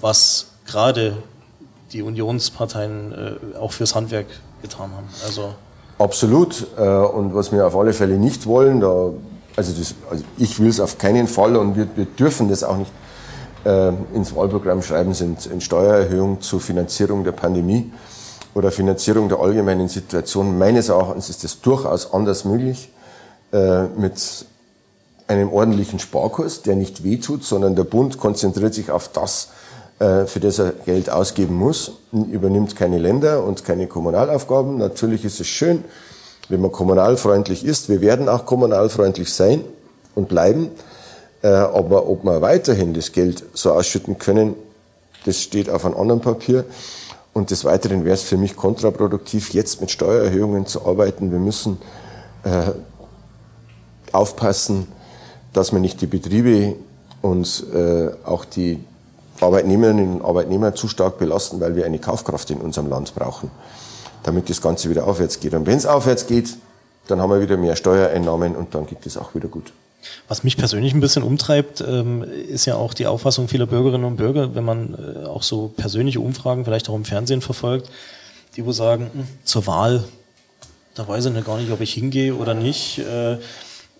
was 0.00 0.46
gerade 0.66 1.16
die 1.92 2.02
Unionsparteien 2.02 3.12
äh, 3.12 3.56
auch 3.58 3.72
fürs 3.72 3.94
Handwerk 3.94 4.26
getan 4.62 4.90
haben. 4.92 5.08
Also 5.24 5.54
Absolut. 5.98 6.66
Äh, 6.78 6.82
und 6.82 7.34
was 7.34 7.52
wir 7.52 7.66
auf 7.66 7.76
alle 7.76 7.92
Fälle 7.92 8.16
nicht 8.16 8.46
wollen, 8.46 8.80
da, 8.80 9.10
also, 9.56 9.72
das, 9.76 9.94
also 10.10 10.24
ich 10.38 10.58
will 10.60 10.68
es 10.68 10.80
auf 10.80 10.96
keinen 10.96 11.26
Fall 11.26 11.56
und 11.56 11.76
wir, 11.76 11.88
wir 11.96 12.04
dürfen 12.06 12.48
das 12.48 12.62
auch 12.62 12.76
nicht 12.76 12.90
äh, 13.64 13.92
ins 14.14 14.34
Wahlprogramm 14.34 14.82
schreiben, 14.82 15.12
sind 15.12 15.48
Steuererhöhungen 15.58 16.40
zur 16.40 16.60
Finanzierung 16.60 17.24
der 17.24 17.32
Pandemie 17.32 17.90
oder 18.58 18.72
Finanzierung 18.72 19.28
der 19.28 19.38
allgemeinen 19.38 19.88
Situation. 19.88 20.58
Meines 20.58 20.88
Erachtens 20.88 21.30
ist 21.30 21.44
es 21.44 21.60
durchaus 21.60 22.12
anders 22.12 22.44
möglich 22.44 22.90
äh, 23.52 23.84
mit 23.84 24.46
einem 25.28 25.52
ordentlichen 25.52 26.00
Sparkurs, 26.00 26.62
der 26.62 26.74
nicht 26.74 27.04
wehtut, 27.04 27.44
sondern 27.44 27.76
der 27.76 27.84
Bund 27.84 28.18
konzentriert 28.18 28.74
sich 28.74 28.90
auf 28.90 29.08
das, 29.12 29.50
äh, 30.00 30.24
für 30.24 30.40
das 30.40 30.58
er 30.58 30.72
Geld 30.72 31.08
ausgeben 31.08 31.54
muss, 31.54 31.92
übernimmt 32.10 32.74
keine 32.74 32.98
Länder 32.98 33.44
und 33.44 33.64
keine 33.64 33.86
Kommunalaufgaben. 33.86 34.76
Natürlich 34.76 35.24
ist 35.24 35.38
es 35.38 35.46
schön, 35.46 35.84
wenn 36.48 36.60
man 36.60 36.72
kommunalfreundlich 36.72 37.64
ist. 37.64 37.88
Wir 37.88 38.00
werden 38.00 38.28
auch 38.28 38.44
kommunalfreundlich 38.44 39.32
sein 39.32 39.64
und 40.16 40.28
bleiben. 40.28 40.72
Äh, 41.42 41.48
aber 41.48 42.08
ob 42.08 42.24
wir 42.24 42.40
weiterhin 42.40 42.92
das 42.92 43.12
Geld 43.12 43.44
so 43.54 43.70
ausschütten 43.70 44.18
können, 44.18 44.56
das 45.26 45.40
steht 45.40 45.70
auf 45.70 45.84
einem 45.84 45.96
anderen 45.96 46.20
Papier. 46.20 46.64
Und 47.38 47.52
des 47.52 47.64
Weiteren 47.64 48.04
wäre 48.04 48.14
es 48.14 48.22
für 48.24 48.36
mich 48.36 48.56
kontraproduktiv, 48.56 49.54
jetzt 49.54 49.80
mit 49.80 49.92
Steuererhöhungen 49.92 50.66
zu 50.66 50.84
arbeiten. 50.84 51.30
Wir 51.30 51.38
müssen 51.38 51.78
äh, 52.42 52.72
aufpassen, 54.10 54.88
dass 55.52 55.72
wir 55.72 55.78
nicht 55.78 56.00
die 56.00 56.08
Betriebe 56.08 56.74
und 57.22 57.64
äh, 57.72 58.08
auch 58.24 58.44
die 58.44 58.82
Arbeitnehmerinnen 59.40 60.14
und 60.14 60.24
Arbeitnehmer 60.24 60.74
zu 60.74 60.88
stark 60.88 61.18
belasten, 61.18 61.60
weil 61.60 61.76
wir 61.76 61.86
eine 61.86 62.00
Kaufkraft 62.00 62.50
in 62.50 62.58
unserem 62.58 62.88
Land 62.88 63.14
brauchen, 63.14 63.52
damit 64.24 64.50
das 64.50 64.60
Ganze 64.60 64.90
wieder 64.90 65.06
aufwärts 65.06 65.38
geht. 65.38 65.54
Und 65.54 65.64
wenn 65.64 65.78
es 65.78 65.86
aufwärts 65.86 66.26
geht, 66.26 66.56
dann 67.06 67.20
haben 67.20 67.30
wir 67.30 67.40
wieder 67.40 67.56
mehr 67.56 67.76
Steuereinnahmen 67.76 68.56
und 68.56 68.74
dann 68.74 68.84
geht 68.84 69.06
es 69.06 69.16
auch 69.16 69.36
wieder 69.36 69.46
gut. 69.46 69.72
Was 70.28 70.44
mich 70.44 70.56
persönlich 70.56 70.94
ein 70.94 71.00
bisschen 71.00 71.22
umtreibt, 71.22 71.80
ähm, 71.80 72.22
ist 72.22 72.66
ja 72.66 72.76
auch 72.76 72.94
die 72.94 73.06
Auffassung 73.06 73.48
vieler 73.48 73.66
Bürgerinnen 73.66 74.04
und 74.04 74.16
Bürger, 74.16 74.54
wenn 74.54 74.64
man 74.64 74.94
äh, 74.94 75.26
auch 75.26 75.42
so 75.42 75.72
persönliche 75.76 76.20
Umfragen 76.20 76.64
vielleicht 76.64 76.88
auch 76.88 76.94
im 76.94 77.04
Fernsehen 77.04 77.40
verfolgt, 77.40 77.90
die 78.56 78.64
wo 78.64 78.72
sagen, 78.72 79.10
hm, 79.12 79.28
zur 79.44 79.66
Wahl, 79.66 80.04
da 80.94 81.06
weiß 81.06 81.26
ich 81.26 81.44
gar 81.44 81.58
nicht, 81.58 81.70
ob 81.70 81.80
ich 81.80 81.92
hingehe 81.92 82.34
oder 82.34 82.54
nicht. 82.54 83.00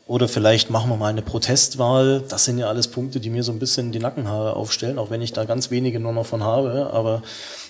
Oder 0.08 0.26
vielleicht 0.26 0.70
machen 0.70 0.88
wir 0.88 0.96
mal 0.96 1.08
eine 1.08 1.20
Protestwahl. 1.20 2.24
Das 2.26 2.46
sind 2.46 2.56
ja 2.56 2.66
alles 2.66 2.88
Punkte, 2.88 3.20
die 3.20 3.28
mir 3.28 3.44
so 3.44 3.52
ein 3.52 3.58
bisschen 3.58 3.92
die 3.92 3.98
Nackenhaare 3.98 4.56
aufstellen, 4.56 4.98
auch 4.98 5.10
wenn 5.10 5.20
ich 5.20 5.34
da 5.34 5.44
ganz 5.44 5.70
wenige 5.70 6.00
nur 6.00 6.14
noch 6.14 6.24
von 6.24 6.42
habe. 6.42 6.88
Aber 6.94 7.22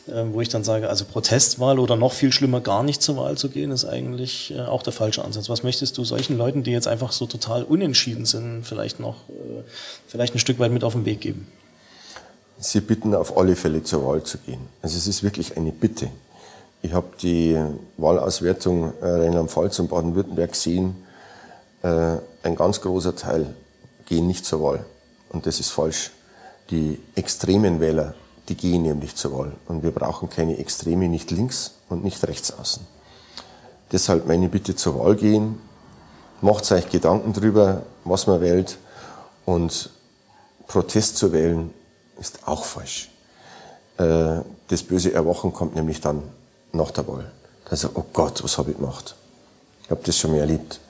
äh, 0.06 0.22
wo 0.30 0.40
ich 0.40 0.48
dann 0.48 0.62
sage, 0.62 0.88
also 0.88 1.04
Protestwahl 1.04 1.80
oder 1.80 1.96
noch 1.96 2.12
viel 2.12 2.30
schlimmer, 2.30 2.60
gar 2.60 2.84
nicht 2.84 3.02
zur 3.02 3.16
Wahl 3.16 3.36
zu 3.36 3.48
gehen, 3.48 3.72
ist 3.72 3.84
eigentlich 3.84 4.54
äh, 4.54 4.60
auch 4.60 4.84
der 4.84 4.92
falsche 4.92 5.24
Ansatz. 5.24 5.48
Was 5.48 5.64
möchtest 5.64 5.98
du 5.98 6.04
solchen 6.04 6.38
Leuten, 6.38 6.62
die 6.62 6.70
jetzt 6.70 6.86
einfach 6.86 7.10
so 7.10 7.26
total 7.26 7.64
unentschieden 7.64 8.24
sind, 8.24 8.62
vielleicht 8.62 9.00
noch 9.00 9.16
äh, 9.30 9.64
vielleicht 10.06 10.36
ein 10.36 10.38
Stück 10.38 10.60
weit 10.60 10.70
mit 10.70 10.84
auf 10.84 10.92
den 10.92 11.06
Weg 11.06 11.20
geben? 11.20 11.48
Sie 12.60 12.80
bitten 12.80 13.16
auf 13.16 13.36
alle 13.36 13.56
Fälle 13.56 13.82
zur 13.82 14.06
Wahl 14.06 14.22
zu 14.22 14.38
gehen. 14.38 14.60
Also 14.80 14.96
es 14.96 15.08
ist 15.08 15.24
wirklich 15.24 15.56
eine 15.56 15.72
Bitte. 15.72 16.08
Ich 16.82 16.92
habe 16.92 17.08
die 17.20 17.58
Wahlauswertung 17.96 18.92
äh, 19.00 19.06
Rheinland-Pfalz 19.06 19.80
und 19.80 19.90
Baden-Württemberg 19.90 20.52
gesehen 20.52 20.94
äh, 21.82 22.16
ein 22.42 22.56
ganz 22.56 22.80
großer 22.80 23.16
Teil 23.16 23.54
gehen 24.06 24.26
nicht 24.26 24.44
zur 24.44 24.62
Wahl. 24.62 24.84
Und 25.30 25.46
das 25.46 25.60
ist 25.60 25.70
falsch. 25.70 26.12
Die 26.70 27.00
extremen 27.14 27.80
Wähler, 27.80 28.14
die 28.48 28.56
gehen 28.56 28.82
nämlich 28.82 29.16
zur 29.16 29.36
Wahl. 29.36 29.52
Und 29.66 29.82
wir 29.82 29.90
brauchen 29.90 30.30
keine 30.30 30.58
Extreme, 30.58 31.08
nicht 31.08 31.30
links 31.30 31.72
und 31.88 32.04
nicht 32.04 32.26
rechts 32.26 32.52
außen. 32.56 32.86
Deshalb 33.92 34.26
meine 34.26 34.48
Bitte 34.48 34.76
zur 34.76 34.98
Wahl 34.98 35.16
gehen. 35.16 35.60
Macht 36.40 36.70
euch 36.72 36.88
Gedanken 36.88 37.32
darüber, 37.32 37.82
was 38.04 38.26
man 38.26 38.40
wählt. 38.40 38.78
Und 39.44 39.90
Protest 40.66 41.16
zu 41.16 41.32
wählen 41.32 41.72
ist 42.20 42.46
auch 42.46 42.64
falsch. 42.64 43.10
Äh, 43.96 44.40
das 44.68 44.82
böse 44.82 45.12
Erwachen 45.12 45.52
kommt 45.52 45.74
nämlich 45.74 46.00
dann 46.00 46.22
nach 46.72 46.90
der 46.90 47.08
Wahl. 47.08 47.32
Also, 47.70 47.90
oh 47.94 48.04
Gott, 48.12 48.42
was 48.44 48.56
habe 48.58 48.70
ich 48.70 48.76
gemacht? 48.76 49.14
Ich 49.84 49.90
habe 49.90 50.00
das 50.04 50.18
schon 50.18 50.32
mal 50.32 50.40
erlebt 50.40 50.80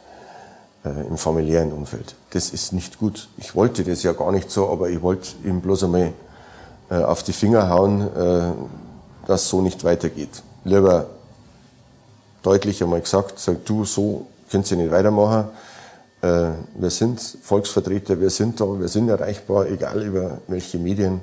im 1.09 1.17
familiären 1.17 1.73
Umfeld. 1.73 2.15
Das 2.31 2.51
ist 2.51 2.73
nicht 2.73 2.99
gut. 2.99 3.29
Ich 3.39 3.55
wollte 3.55 3.85
das 3.85 4.03
ja 4.03 4.13
gar 4.13 4.33
nicht 4.33 4.51
so, 4.51 4.69
aber 4.69 4.91
ich 4.91 5.03
wollte 5.03 5.29
ihm 5.45 5.61
bloß 5.61 5.85
einmal 5.85 6.13
äh, 6.91 6.97
auf 6.97 7.23
die 7.23 7.33
Finger 7.33 7.69
hauen, 7.69 8.01
äh, 8.17 8.53
dass 9.27 9.49
so 9.49 9.61
nicht 9.61 9.85
weitergeht. 9.85 10.43
Lieber 10.65 11.07
deutlich 12.43 12.83
einmal 12.83 13.01
gesagt, 13.01 13.39
sag 13.39 13.65
du, 13.65 13.85
so 13.85 14.27
könnt 14.51 14.71
ihr 14.71 14.77
nicht 14.77 14.91
weitermachen. 14.91 15.49
Äh, 16.23 16.51
wir 16.75 16.91
sind 16.91 17.21
Volksvertreter, 17.43 18.21
wir 18.21 18.31
sind 18.31 18.61
da, 18.61 18.65
wir 18.79 18.89
sind 18.89 19.09
erreichbar, 19.09 19.67
egal 19.67 20.03
über 20.03 20.39
welche 20.49 20.79
Medien. 20.79 21.21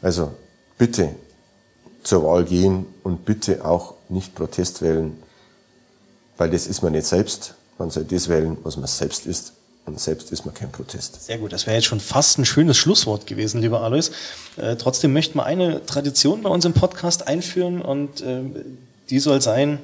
Also 0.00 0.32
bitte 0.78 1.10
zur 2.02 2.24
Wahl 2.24 2.44
gehen 2.44 2.86
und 3.02 3.24
bitte 3.24 3.64
auch 3.64 3.94
nicht 4.08 4.34
Protest 4.34 4.82
wählen, 4.82 5.16
weil 6.36 6.50
das 6.50 6.66
ist 6.66 6.82
man 6.82 6.92
nicht 6.92 7.06
selbst. 7.06 7.54
Man 7.78 7.90
soll 7.90 8.04
das 8.04 8.28
wählen, 8.28 8.56
was 8.62 8.76
man 8.76 8.86
selbst 8.86 9.26
ist. 9.26 9.52
Und 9.86 10.00
selbst 10.00 10.32
ist 10.32 10.46
man 10.46 10.54
kein 10.54 10.72
Protest. 10.72 11.22
Sehr 11.26 11.36
gut, 11.36 11.52
das 11.52 11.66
wäre 11.66 11.76
jetzt 11.76 11.84
schon 11.84 12.00
fast 12.00 12.38
ein 12.38 12.46
schönes 12.46 12.78
Schlusswort 12.78 13.26
gewesen, 13.26 13.60
lieber 13.60 13.82
Alois. 13.82 14.10
Äh, 14.56 14.76
trotzdem 14.76 15.12
möchten 15.12 15.38
wir 15.38 15.44
eine 15.44 15.84
Tradition 15.84 16.42
bei 16.42 16.48
uns 16.48 16.64
im 16.64 16.72
Podcast 16.72 17.28
einführen 17.28 17.82
und 17.82 18.22
äh, 18.22 18.42
die 19.10 19.18
soll 19.18 19.42
sein, 19.42 19.78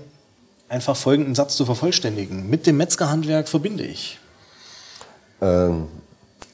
einfach 0.70 0.96
folgenden 0.96 1.34
Satz 1.34 1.56
zu 1.56 1.66
vervollständigen. 1.66 2.48
Mit 2.48 2.66
dem 2.66 2.78
Metzgerhandwerk 2.78 3.48
verbinde 3.48 3.84
ich. 3.84 4.18
Ähm, 5.42 5.88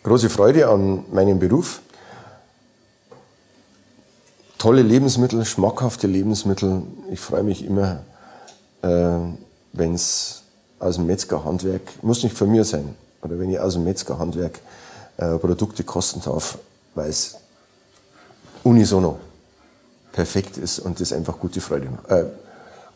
große 0.03 0.29
Freude 0.29 0.69
an 0.69 1.05
meinem 1.13 1.39
Beruf. 1.39 1.83
Tolle 4.59 4.83
Lebensmittel, 4.83 5.45
schmackhafte 5.45 6.09
Lebensmittel. 6.09 6.83
Ich 7.13 7.21
freue 7.21 7.45
mich 7.45 7.65
immer, 7.65 8.03
äh, 8.83 8.89
wenn 9.73 9.95
es 9.95 10.43
aus 10.79 10.97
dem 10.97 11.07
Metzgerhandwerk, 11.07 11.83
muss 12.03 12.23
nicht 12.23 12.37
von 12.37 12.51
mir 12.51 12.65
sein, 12.65 12.95
oder 13.23 13.39
wenn 13.39 13.51
ich 13.51 13.59
aus 13.59 13.75
dem 13.75 13.85
Metzgerhandwerk 13.85 14.61
äh, 15.17 15.39
Produkte 15.39 15.85
kosten 15.85 16.21
darf, 16.25 16.59
weil 16.95 17.11
es 17.11 17.37
unisono 18.63 19.19
perfekt 20.13 20.57
ist 20.57 20.79
und 20.79 21.01
das 21.01 21.13
einfach 21.13 21.39
gute 21.39 21.61
Freude, 21.61 21.89
äh, 22.09 22.25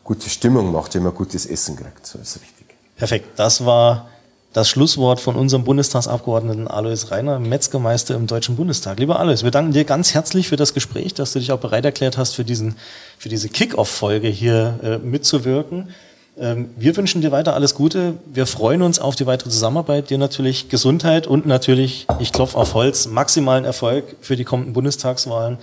gute 0.03 0.29
Stimmung 0.29 0.71
macht, 0.71 0.95
wenn 0.95 1.03
man 1.03 1.13
gutes 1.13 1.45
Essen 1.45 1.75
kriegt. 1.75 2.05
So 2.05 2.19
ist 2.19 2.35
richtig. 2.41 2.67
Perfekt. 2.97 3.39
Das 3.39 3.65
war 3.65 4.09
das 4.53 4.67
Schlusswort 4.67 5.21
von 5.21 5.35
unserem 5.35 5.63
Bundestagsabgeordneten 5.63 6.67
Alois 6.67 7.09
Reiner, 7.09 7.39
Metzgermeister 7.39 8.15
im 8.15 8.27
Deutschen 8.27 8.57
Bundestag. 8.57 8.99
Lieber 8.99 9.19
Alois, 9.19 9.43
wir 9.43 9.51
danken 9.51 9.71
dir 9.71 9.85
ganz 9.85 10.13
herzlich 10.13 10.49
für 10.49 10.57
das 10.57 10.73
Gespräch, 10.73 11.13
dass 11.13 11.31
du 11.31 11.39
dich 11.39 11.51
auch 11.51 11.59
bereit 11.59 11.85
erklärt 11.85 12.17
hast, 12.17 12.35
für, 12.35 12.43
diesen, 12.43 12.75
für 13.17 13.29
diese 13.29 13.47
Kick-Off-Folge 13.47 14.27
hier 14.27 14.79
äh, 14.83 14.97
mitzuwirken. 14.97 15.89
Ähm, 16.37 16.69
wir 16.77 16.95
wünschen 16.95 17.21
dir 17.21 17.31
weiter 17.31 17.53
alles 17.53 17.75
Gute. 17.75 18.15
Wir 18.25 18.45
freuen 18.45 18.81
uns 18.81 18.99
auf 18.99 19.15
die 19.15 19.25
weitere 19.25 19.49
Zusammenarbeit. 19.49 20.09
Dir 20.09 20.17
natürlich 20.17 20.69
Gesundheit 20.69 21.27
und 21.27 21.45
natürlich, 21.45 22.07
ich 22.19 22.31
klopfe 22.31 22.57
auf 22.57 22.73
Holz, 22.73 23.07
maximalen 23.07 23.65
Erfolg 23.65 24.15
für 24.21 24.35
die 24.35 24.43
kommenden 24.43 24.73
Bundestagswahlen. 24.73 25.57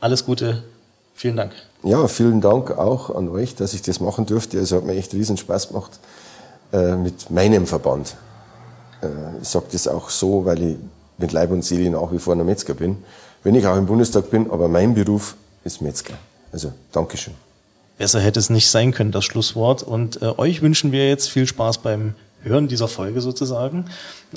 Alles 0.00 0.24
Gute. 0.24 0.62
Vielen 1.14 1.36
Dank. 1.36 1.52
Ja, 1.84 2.08
vielen 2.08 2.40
Dank 2.40 2.70
auch 2.72 3.14
an 3.14 3.28
euch, 3.28 3.54
dass 3.54 3.74
ich 3.74 3.82
das 3.82 4.00
machen 4.00 4.26
durfte. 4.26 4.58
Es 4.58 4.72
hat 4.72 4.84
mir 4.84 4.94
echt 4.94 5.14
riesen 5.14 5.36
Spaß 5.36 5.68
gemacht 5.68 5.92
äh, 6.72 6.96
mit 6.96 7.30
meinem 7.30 7.66
Verband. 7.66 8.16
Äh, 9.02 9.06
ich 9.40 9.48
sage 9.48 9.66
das 9.70 9.86
auch 9.86 10.10
so, 10.10 10.44
weil 10.44 10.62
ich 10.62 10.76
mit 11.18 11.32
Leib 11.32 11.50
und 11.50 11.64
Seele 11.64 11.90
nach 11.90 12.10
wie 12.12 12.18
vor 12.18 12.34
ein 12.34 12.44
Metzger 12.44 12.74
bin. 12.74 12.98
Wenn 13.44 13.54
ich 13.54 13.66
auch 13.66 13.76
im 13.76 13.86
Bundestag 13.86 14.30
bin, 14.30 14.50
aber 14.50 14.68
mein 14.68 14.94
Beruf 14.94 15.36
ist 15.64 15.80
Metzger. 15.82 16.14
Also, 16.52 16.72
Dankeschön. 16.92 17.34
Besser 18.02 18.18
hätte 18.18 18.40
es 18.40 18.50
nicht 18.50 18.68
sein 18.68 18.90
können, 18.90 19.12
das 19.12 19.24
Schlusswort. 19.24 19.84
Und 19.84 20.20
äh, 20.22 20.32
euch 20.36 20.60
wünschen 20.60 20.90
wir 20.90 21.08
jetzt 21.08 21.30
viel 21.30 21.46
Spaß 21.46 21.78
beim 21.78 22.16
Hören 22.42 22.66
dieser 22.66 22.88
Folge 22.88 23.20
sozusagen. 23.20 23.84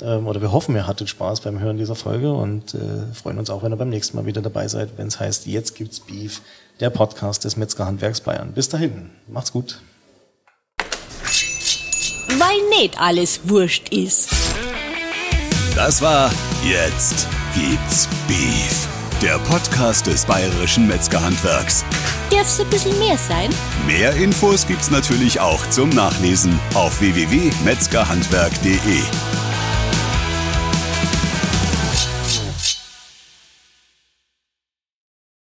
Ähm, 0.00 0.28
oder 0.28 0.40
wir 0.40 0.52
hoffen, 0.52 0.76
ihr 0.76 0.86
hattet 0.86 1.08
Spaß 1.08 1.40
beim 1.40 1.58
Hören 1.58 1.76
dieser 1.76 1.96
Folge 1.96 2.32
und 2.32 2.74
äh, 2.74 3.12
freuen 3.12 3.40
uns 3.40 3.50
auch, 3.50 3.64
wenn 3.64 3.72
ihr 3.72 3.76
beim 3.76 3.88
nächsten 3.88 4.16
Mal 4.16 4.24
wieder 4.24 4.40
dabei 4.40 4.68
seid, 4.68 4.90
wenn 4.98 5.08
es 5.08 5.18
heißt, 5.18 5.46
jetzt 5.48 5.74
gibt's 5.74 5.98
Beef, 5.98 6.42
der 6.78 6.90
Podcast 6.90 7.42
des 7.42 7.56
Metzgerhandwerks 7.56 8.20
Bayern. 8.20 8.52
Bis 8.52 8.68
dahin, 8.68 9.10
macht's 9.26 9.50
gut. 9.50 9.80
Weil 12.28 12.68
nicht 12.78 13.00
alles 13.00 13.40
wurscht 13.48 13.88
ist. 13.88 14.30
Das 15.74 16.00
war 16.00 16.30
Jetzt 16.62 17.26
gibt's 17.52 18.08
Beef. 18.28 18.86
Der 19.20 19.40
Podcast 19.40 20.06
des 20.06 20.24
Bayerischen 20.24 20.86
Metzgerhandwerks. 20.86 21.84
Darf's 22.30 22.60
ein 22.60 22.68
bisschen 22.68 22.98
mehr 22.98 23.16
sein? 23.16 23.48
Mehr 23.86 24.14
Infos 24.14 24.66
gibt's 24.66 24.90
natürlich 24.90 25.40
auch 25.40 25.66
zum 25.70 25.88
Nachlesen 25.90 26.58
auf 26.74 27.00
www.metzgerhandwerk.de. 27.00 29.45